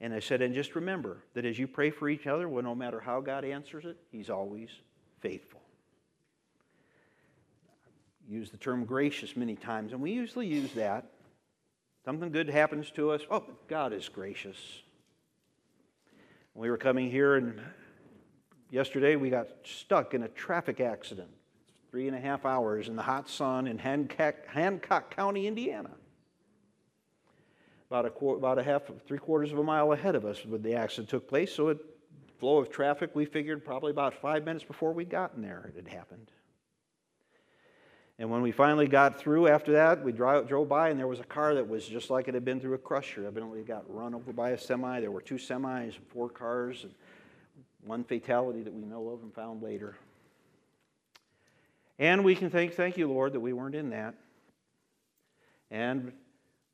And 0.01 0.11
I 0.11 0.21
said, 0.21 0.41
and 0.41 0.55
just 0.55 0.73
remember 0.73 1.19
that 1.35 1.45
as 1.45 1.59
you 1.59 1.67
pray 1.67 1.91
for 1.91 2.09
each 2.09 2.25
other, 2.25 2.49
well, 2.49 2.63
no 2.63 2.73
matter 2.73 2.99
how 2.99 3.21
God 3.21 3.45
answers 3.45 3.85
it, 3.85 3.97
He's 4.11 4.31
always 4.31 4.69
faithful. 5.19 5.62
Use 8.27 8.49
the 8.49 8.57
term 8.57 8.85
gracious 8.85 9.35
many 9.35 9.55
times, 9.55 9.91
and 9.91 10.01
we 10.01 10.11
usually 10.11 10.47
use 10.47 10.71
that 10.73 11.13
Something 12.05 12.31
good 12.31 12.49
happens 12.49 12.91
to 12.91 13.11
us. 13.11 13.21
Oh, 13.31 13.45
God 13.69 13.93
is 13.93 14.09
gracious. 14.09 14.57
We 16.53 16.69
were 16.69 16.77
coming 16.77 17.09
here, 17.09 17.35
and 17.35 17.61
yesterday 18.69 19.15
we 19.15 19.29
got 19.29 19.47
stuck 19.63 20.13
in 20.13 20.23
a 20.23 20.27
traffic 20.27 20.81
accident. 20.81 21.29
Three 21.89 22.07
and 22.07 22.17
a 22.17 22.19
half 22.19 22.45
hours 22.45 22.89
in 22.89 22.97
the 22.97 23.03
hot 23.03 23.29
sun 23.29 23.67
in 23.67 23.77
Hancock, 23.77 24.35
Hancock 24.47 25.15
County, 25.15 25.47
Indiana. 25.47 25.91
About 27.89 28.05
a, 28.05 28.25
about 28.25 28.57
a 28.57 28.63
half, 28.63 28.81
three 29.07 29.19
quarters 29.19 29.53
of 29.53 29.59
a 29.59 29.63
mile 29.63 29.93
ahead 29.93 30.15
of 30.15 30.25
us 30.25 30.45
when 30.45 30.61
the 30.61 30.75
accident 30.75 31.07
took 31.07 31.29
place. 31.29 31.53
So, 31.53 31.69
it, 31.69 31.77
flow 32.37 32.57
of 32.57 32.69
traffic, 32.69 33.11
we 33.15 33.23
figured 33.23 33.63
probably 33.63 33.91
about 33.91 34.13
five 34.13 34.43
minutes 34.43 34.65
before 34.65 34.91
we'd 34.91 35.09
gotten 35.09 35.41
there, 35.41 35.71
it 35.73 35.75
had 35.75 35.87
happened. 35.87 36.31
And 38.19 38.29
when 38.29 38.41
we 38.41 38.51
finally 38.51 38.87
got 38.87 39.19
through 39.19 39.47
after 39.47 39.71
that, 39.73 40.03
we 40.03 40.11
drove, 40.11 40.47
drove 40.47 40.69
by 40.69 40.89
and 40.89 40.99
there 40.99 41.07
was 41.07 41.19
a 41.19 41.25
car 41.25 41.55
that 41.55 41.67
was 41.67 41.87
just 41.87 42.09
like 42.09 42.27
it 42.27 42.33
had 42.33 42.45
been 42.45 42.59
through 42.59 42.75
a 42.75 42.77
crusher. 42.77 43.25
Evidently, 43.25 43.59
it 43.59 43.67
got 43.67 43.83
run 43.87 44.13
over 44.13 44.31
by 44.31 44.51
a 44.51 44.57
semi. 44.57 44.99
There 44.99 45.11
were 45.11 45.21
two 45.21 45.35
semis, 45.35 45.95
four 46.09 46.29
cars, 46.29 46.83
and 46.83 46.93
one 47.85 48.03
fatality 48.03 48.61
that 48.61 48.73
we 48.73 48.83
know 48.83 49.09
of 49.09 49.23
and 49.23 49.33
found 49.33 49.63
later. 49.63 49.95
And 51.97 52.23
we 52.23 52.35
can 52.35 52.49
thank, 52.49 52.73
thank 52.73 52.97
you, 52.97 53.07
Lord, 53.07 53.33
that 53.33 53.39
we 53.39 53.53
weren't 53.53 53.75
in 53.75 53.89
that. 53.89 54.15
And 55.71 56.11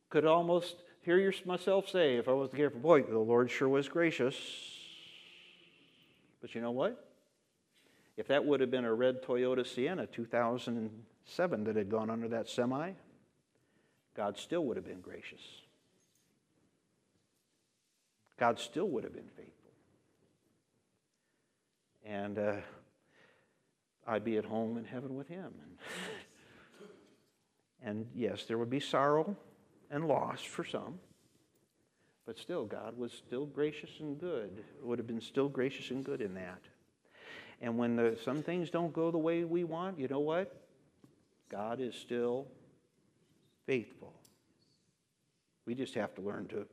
could 0.10 0.26
almost 0.26 0.76
hear 1.04 1.34
myself 1.46 1.88
say, 1.90 2.18
if 2.18 2.28
I 2.28 2.34
wasn't 2.34 2.58
careful, 2.58 2.80
boy, 2.80 3.04
the 3.04 3.18
Lord 3.18 3.50
sure 3.50 3.70
was 3.70 3.88
gracious. 3.88 4.36
But 6.42 6.54
you 6.54 6.62
know 6.62 6.72
what? 6.72 7.06
If 8.18 8.28
that 8.28 8.44
would 8.44 8.60
have 8.60 8.72
been 8.72 8.86
a 8.86 8.94
red 8.94 9.24
Toyota 9.24 9.66
Sienna 9.66 10.06
2007 11.30 11.64
that 11.66 11.76
had 11.76 11.90
gone 11.90 12.10
under 12.10 12.28
that 12.30 12.50
semi, 12.50 12.92
God 14.16 14.38
still 14.38 14.66
would 14.66 14.78
have 14.78 14.86
been 14.86 15.02
gracious. 15.02 15.42
God 18.40 18.60
still 18.60 18.88
would 18.90 19.04
have 19.04 19.14
been 19.14 19.30
faithful. 19.36 19.54
And 22.06 22.40
uh, 22.40 22.54
I'd 24.08 24.24
be 24.24 24.38
at 24.38 24.46
home 24.46 24.78
in 24.78 24.86
heaven 24.86 25.16
with 25.16 25.28
Him. 25.28 25.54
and 27.84 28.08
yes, 28.16 28.46
there 28.46 28.58
would 28.58 28.70
be 28.70 28.80
sorrow 28.80 29.36
and 29.92 30.08
loss 30.08 30.42
for 30.42 30.64
some. 30.64 31.00
But 32.26 32.38
still, 32.38 32.66
God 32.66 32.98
was 32.98 33.12
still 33.12 33.46
gracious 33.46 33.90
and 34.00 34.20
good. 34.20 34.64
Would 34.82 35.00
have 35.00 35.08
been 35.08 35.22
still 35.22 35.50
gracious 35.50 35.92
and 35.92 36.04
good 36.04 36.22
in 36.22 36.34
that. 36.36 36.62
And 37.62 37.78
when 37.78 37.96
the, 37.96 38.18
some 38.24 38.42
things 38.42 38.70
don't 38.70 38.94
go 38.94 39.12
the 39.12 39.18
way 39.18 39.44
we 39.44 39.64
want, 39.64 40.00
you 40.00 40.08
know 40.08 40.20
what? 40.20 40.56
God 41.50 41.82
is 41.82 41.96
still 41.96 42.48
faithful. 43.66 44.14
We 45.66 45.76
just 45.76 45.96
have 45.96 46.14
to 46.16 46.22
learn 46.22 46.48
to 46.48 46.66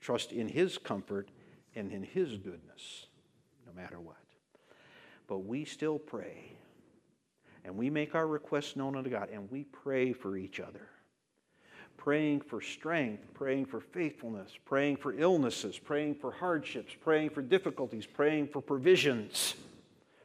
trust 0.00 0.32
in 0.32 0.48
His 0.48 0.78
comfort 0.78 1.28
and 1.74 1.92
in 1.92 2.02
His 2.02 2.36
goodness, 2.36 3.06
no 3.66 3.72
matter 3.74 4.00
what. 4.00 4.16
But 5.26 5.38
we 5.38 5.64
still 5.64 5.98
pray. 5.98 6.52
And 7.64 7.76
we 7.76 7.88
make 7.88 8.14
our 8.14 8.26
requests 8.26 8.76
known 8.76 8.96
unto 8.96 9.08
God. 9.08 9.30
And 9.32 9.50
we 9.50 9.64
pray 9.64 10.12
for 10.12 10.36
each 10.36 10.60
other. 10.60 10.88
Praying 11.96 12.42
for 12.42 12.60
strength, 12.60 13.32
praying 13.32 13.66
for 13.66 13.80
faithfulness, 13.80 14.50
praying 14.66 14.96
for 14.96 15.14
illnesses, 15.14 15.78
praying 15.78 16.16
for 16.16 16.30
hardships, 16.30 16.92
praying 17.00 17.30
for 17.30 17.40
difficulties, 17.40 18.04
praying 18.04 18.48
for 18.48 18.60
provisions 18.60 19.54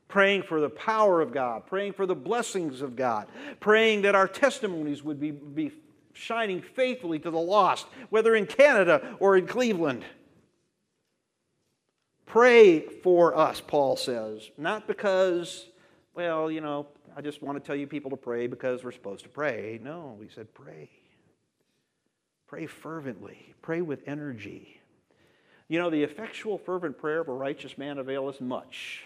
praying 0.10 0.44
for 0.44 0.60
the 0.60 0.70
power 0.70 1.22
of 1.22 1.32
God, 1.32 1.66
praying 1.66 1.94
for 1.94 2.06
the 2.06 2.16
blessings 2.16 2.82
of 2.82 2.98
God, 2.98 3.28
praying 3.62 4.02
that 4.02 4.16
our 4.16 4.28
testimonies 4.28 5.04
would 5.04 5.20
be, 5.20 5.32
be 5.32 5.72
shining 6.12 6.62
faithfully 6.62 7.20
to 7.20 7.32
the 7.32 7.40
lost, 7.40 7.88
whether 8.10 8.36
in 8.36 8.46
Canada 8.46 9.16
or 9.20 9.38
in 9.38 9.48
Cleveland. 9.48 10.04
Pray 12.26 12.82
for 12.82 13.38
us, 13.38 13.62
Paul 13.62 13.96
says, 13.96 14.50
not 14.58 14.86
because, 14.88 15.68
well, 16.14 16.52
you 16.52 16.60
know, 16.60 16.88
I 17.16 17.22
just 17.22 17.42
want 17.42 17.58
to 17.58 17.66
tell 17.66 17.76
you 17.76 17.88
people 17.88 18.12
to 18.12 18.18
pray 18.18 18.48
because 18.48 18.84
we're 18.84 18.92
supposed 18.92 19.24
to 19.24 19.30
pray. 19.30 19.80
No, 19.82 20.18
he 20.22 20.30
said 20.30 20.54
pray. 20.54 20.90
Pray 22.48 22.66
fervently, 22.66 23.54
pray 23.62 23.82
with 23.82 24.02
energy. 24.08 24.80
You 25.68 25.78
know, 25.78 25.92
the 25.92 26.02
effectual, 26.02 26.58
fervent 26.58 26.98
prayer 26.98 27.22
of 27.22 27.28
a 27.28 27.34
righteous 27.34 27.78
man 27.78 28.00
availeth 28.00 28.42
much, 28.42 29.04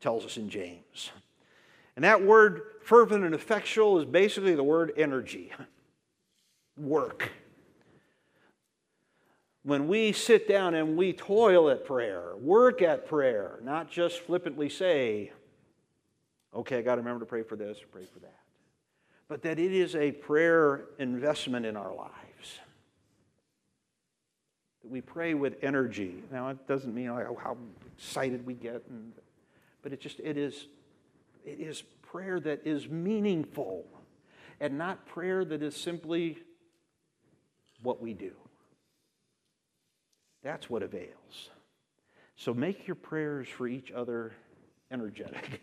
tells 0.00 0.24
us 0.24 0.36
in 0.36 0.48
James. 0.48 1.10
And 1.96 2.04
that 2.04 2.22
word 2.22 2.62
fervent 2.82 3.24
and 3.24 3.34
effectual 3.34 3.98
is 3.98 4.04
basically 4.04 4.54
the 4.54 4.62
word 4.62 4.92
energy, 4.96 5.52
work 6.76 7.30
when 9.68 9.86
we 9.86 10.12
sit 10.12 10.48
down 10.48 10.74
and 10.74 10.96
we 10.96 11.12
toil 11.12 11.68
at 11.68 11.84
prayer, 11.84 12.34
work 12.40 12.80
at 12.80 13.06
prayer, 13.06 13.58
not 13.62 13.90
just 13.90 14.20
flippantly 14.20 14.70
say, 14.70 15.30
okay, 16.54 16.78
I 16.78 16.80
got 16.80 16.94
to 16.94 17.02
remember 17.02 17.20
to 17.20 17.28
pray 17.28 17.42
for 17.42 17.54
this 17.54 17.78
pray 17.92 18.06
for 18.06 18.18
that, 18.20 18.40
but 19.28 19.42
that 19.42 19.58
it 19.58 19.72
is 19.72 19.94
a 19.94 20.10
prayer 20.10 20.86
investment 20.98 21.66
in 21.66 21.76
our 21.76 21.94
lives. 21.94 22.58
That 24.82 24.90
we 24.90 25.02
pray 25.02 25.34
with 25.34 25.56
energy. 25.60 26.22
Now, 26.32 26.48
it 26.48 26.66
doesn't 26.66 26.94
mean 26.94 27.10
like 27.12 27.26
oh, 27.28 27.38
how 27.38 27.58
excited 27.94 28.46
we 28.46 28.54
get, 28.54 28.82
and, 28.88 29.12
but 29.82 29.92
it 29.92 30.00
just, 30.00 30.20
it 30.20 30.36
is, 30.36 30.66
it 31.44 31.60
is 31.60 31.82
prayer 32.02 32.40
that 32.40 32.66
is 32.66 32.88
meaningful 32.88 33.84
and 34.60 34.76
not 34.76 35.06
prayer 35.06 35.44
that 35.44 35.62
is 35.62 35.76
simply 35.76 36.38
what 37.82 38.02
we 38.02 38.12
do. 38.14 38.32
That's 40.42 40.68
what 40.68 40.82
avails. 40.82 41.50
So 42.36 42.54
make 42.54 42.86
your 42.86 42.94
prayers 42.94 43.48
for 43.48 43.66
each 43.66 43.90
other 43.90 44.32
energetic. 44.90 45.60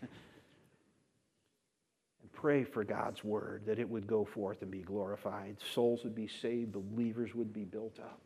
and 2.22 2.32
pray 2.32 2.64
for 2.64 2.84
God's 2.84 3.24
word 3.24 3.62
that 3.66 3.78
it 3.78 3.88
would 3.88 4.06
go 4.06 4.24
forth 4.24 4.62
and 4.62 4.70
be 4.70 4.82
glorified. 4.82 5.56
Souls 5.74 6.04
would 6.04 6.14
be 6.14 6.28
saved, 6.28 6.72
believers 6.72 7.34
would 7.34 7.52
be 7.52 7.64
built 7.64 7.98
up. 7.98 8.20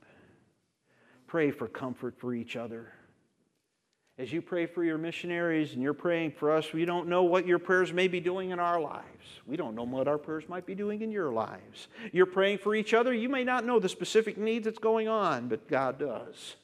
Pray 1.27 1.51
for 1.53 1.69
comfort 1.69 2.17
for 2.19 2.35
each 2.35 2.57
other. 2.57 2.93
As 4.21 4.31
you 4.31 4.43
pray 4.43 4.67
for 4.67 4.85
your 4.85 4.99
missionaries 4.99 5.73
and 5.73 5.83
you're 5.83 5.95
praying 5.95 6.33
for 6.33 6.51
us, 6.51 6.75
we 6.75 6.85
don't 6.85 7.09
know 7.09 7.23
what 7.23 7.47
your 7.47 7.59
prayers 7.59 7.91
may 7.91 8.07
be 8.07 8.21
doing 8.21 8.51
in 8.51 8.59
our 8.59 8.79
lives. 8.79 9.41
We 9.47 9.57
don't 9.57 9.75
know 9.75 9.85
what 9.85 10.09
our 10.09 10.19
prayers 10.19 10.45
might 10.47 10.67
be 10.67 10.75
doing 10.75 11.01
in 11.01 11.11
your 11.11 11.33
lives. 11.33 11.89
You're 12.13 12.27
praying 12.27 12.59
for 12.59 12.75
each 12.75 12.93
other. 12.93 13.15
You 13.15 13.31
may 13.31 13.45
not 13.45 13.65
know 13.65 13.79
the 13.79 13.89
specific 13.89 14.37
needs 14.37 14.67
that's 14.67 14.79
going 14.79 15.09
on, 15.09 15.49
but 15.49 15.67
God 15.69 15.99
does. 15.99 16.57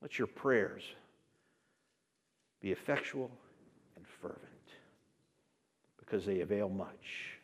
Let 0.00 0.20
your 0.20 0.28
prayers 0.28 0.84
be 2.60 2.70
effectual 2.70 3.32
and 3.96 4.06
fervent 4.22 4.38
because 5.98 6.24
they 6.24 6.42
avail 6.42 6.68
much. 6.68 7.40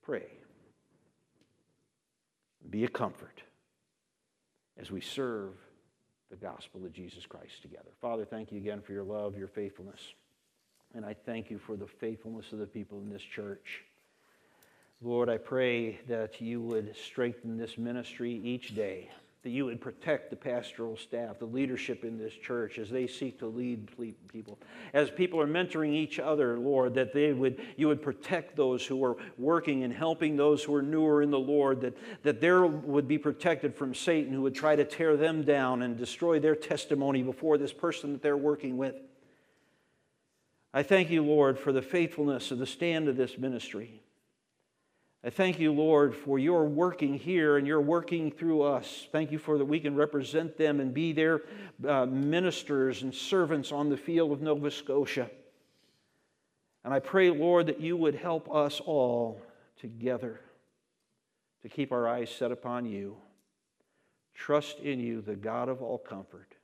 Pray. 0.00 0.28
Be 2.70 2.84
a 2.84 2.88
comfort 2.88 3.42
as 4.78 4.90
we 4.90 5.02
serve 5.02 5.52
the 6.32 6.46
gospel 6.46 6.82
of 6.86 6.92
Jesus 6.94 7.26
Christ 7.26 7.60
together. 7.60 7.90
Father, 8.00 8.24
thank 8.24 8.50
you 8.50 8.58
again 8.58 8.80
for 8.80 8.92
your 8.92 9.04
love, 9.04 9.36
your 9.36 9.48
faithfulness. 9.48 10.00
And 10.94 11.04
I 11.04 11.14
thank 11.14 11.50
you 11.50 11.58
for 11.58 11.76
the 11.76 11.86
faithfulness 11.86 12.52
of 12.52 12.58
the 12.58 12.66
people 12.66 13.02
in 13.02 13.10
this 13.10 13.22
church. 13.22 13.84
Lord, 15.02 15.28
I 15.28 15.36
pray 15.36 16.00
that 16.08 16.40
you 16.40 16.62
would 16.62 16.96
strengthen 16.96 17.58
this 17.58 17.76
ministry 17.76 18.32
each 18.32 18.74
day 18.74 19.10
that 19.42 19.50
you 19.50 19.64
would 19.64 19.80
protect 19.80 20.30
the 20.30 20.36
pastoral 20.36 20.96
staff, 20.96 21.40
the 21.40 21.44
leadership 21.44 22.04
in 22.04 22.16
this 22.16 22.32
church 22.32 22.78
as 22.78 22.88
they 22.88 23.08
seek 23.08 23.40
to 23.40 23.46
lead 23.46 23.88
people. 24.28 24.56
As 24.94 25.10
people 25.10 25.40
are 25.40 25.48
mentoring 25.48 25.94
each 25.94 26.20
other, 26.20 26.56
Lord, 26.58 26.94
that 26.94 27.12
they 27.12 27.32
would, 27.32 27.60
you 27.76 27.88
would 27.88 28.00
protect 28.00 28.54
those 28.54 28.86
who 28.86 29.04
are 29.04 29.16
working 29.38 29.82
and 29.82 29.92
helping 29.92 30.36
those 30.36 30.62
who 30.62 30.72
are 30.74 30.82
newer 30.82 31.22
in 31.22 31.32
the 31.32 31.40
Lord, 31.40 31.80
that, 31.80 31.98
that 32.22 32.40
they 32.40 32.52
would 32.52 33.08
be 33.08 33.18
protected 33.18 33.74
from 33.74 33.96
Satan 33.96 34.32
who 34.32 34.42
would 34.42 34.54
try 34.54 34.76
to 34.76 34.84
tear 34.84 35.16
them 35.16 35.42
down 35.42 35.82
and 35.82 35.96
destroy 35.96 36.38
their 36.38 36.54
testimony 36.54 37.24
before 37.24 37.58
this 37.58 37.72
person 37.72 38.12
that 38.12 38.22
they're 38.22 38.36
working 38.36 38.76
with. 38.76 38.94
I 40.72 40.84
thank 40.84 41.10
you, 41.10 41.22
Lord, 41.22 41.58
for 41.58 41.72
the 41.72 41.82
faithfulness 41.82 42.52
of 42.52 42.58
the 42.58 42.66
stand 42.66 43.08
of 43.08 43.16
this 43.16 43.36
ministry. 43.36 44.02
I 45.24 45.30
thank 45.30 45.60
you, 45.60 45.70
Lord, 45.70 46.16
for 46.16 46.36
your 46.40 46.64
working 46.64 47.14
here 47.14 47.56
and 47.56 47.64
your 47.64 47.80
working 47.80 48.32
through 48.32 48.62
us. 48.62 49.06
Thank 49.12 49.30
you 49.30 49.38
for 49.38 49.56
that 49.56 49.64
we 49.64 49.78
can 49.78 49.94
represent 49.94 50.56
them 50.56 50.80
and 50.80 50.92
be 50.92 51.12
their 51.12 51.42
uh, 51.86 52.06
ministers 52.06 53.02
and 53.02 53.14
servants 53.14 53.70
on 53.70 53.88
the 53.88 53.96
field 53.96 54.32
of 54.32 54.42
Nova 54.42 54.68
Scotia. 54.68 55.30
And 56.84 56.92
I 56.92 56.98
pray, 56.98 57.30
Lord, 57.30 57.66
that 57.66 57.80
you 57.80 57.96
would 57.96 58.16
help 58.16 58.52
us 58.52 58.80
all 58.80 59.40
together 59.78 60.40
to 61.62 61.68
keep 61.68 61.92
our 61.92 62.08
eyes 62.08 62.28
set 62.28 62.50
upon 62.50 62.84
you. 62.86 63.16
Trust 64.34 64.80
in 64.80 64.98
you, 64.98 65.20
the 65.20 65.36
God 65.36 65.68
of 65.68 65.82
all 65.82 65.98
comfort. 65.98 66.56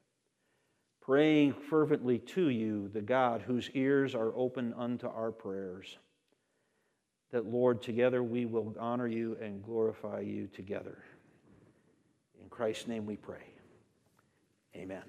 Praying 1.01 1.53
fervently 1.53 2.19
to 2.19 2.49
you, 2.49 2.89
the 2.89 3.03
God 3.03 3.43
whose 3.43 3.71
ears 3.75 4.17
are 4.17 4.33
open 4.35 4.75
unto 4.77 5.07
our 5.07 5.31
prayers 5.31 5.97
that, 7.31 7.47
Lord, 7.47 7.83
together 7.83 8.23
we 8.23 8.47
will 8.47 8.75
honor 8.79 9.07
you 9.07 9.37
and 9.41 9.63
glorify 9.63 10.21
you 10.21 10.49
together. 10.49 10.99
In 12.43 12.49
Christ's 12.49 12.87
name 12.87 13.07
we 13.07 13.17
pray. 13.17 13.53
Amen. 14.77 15.03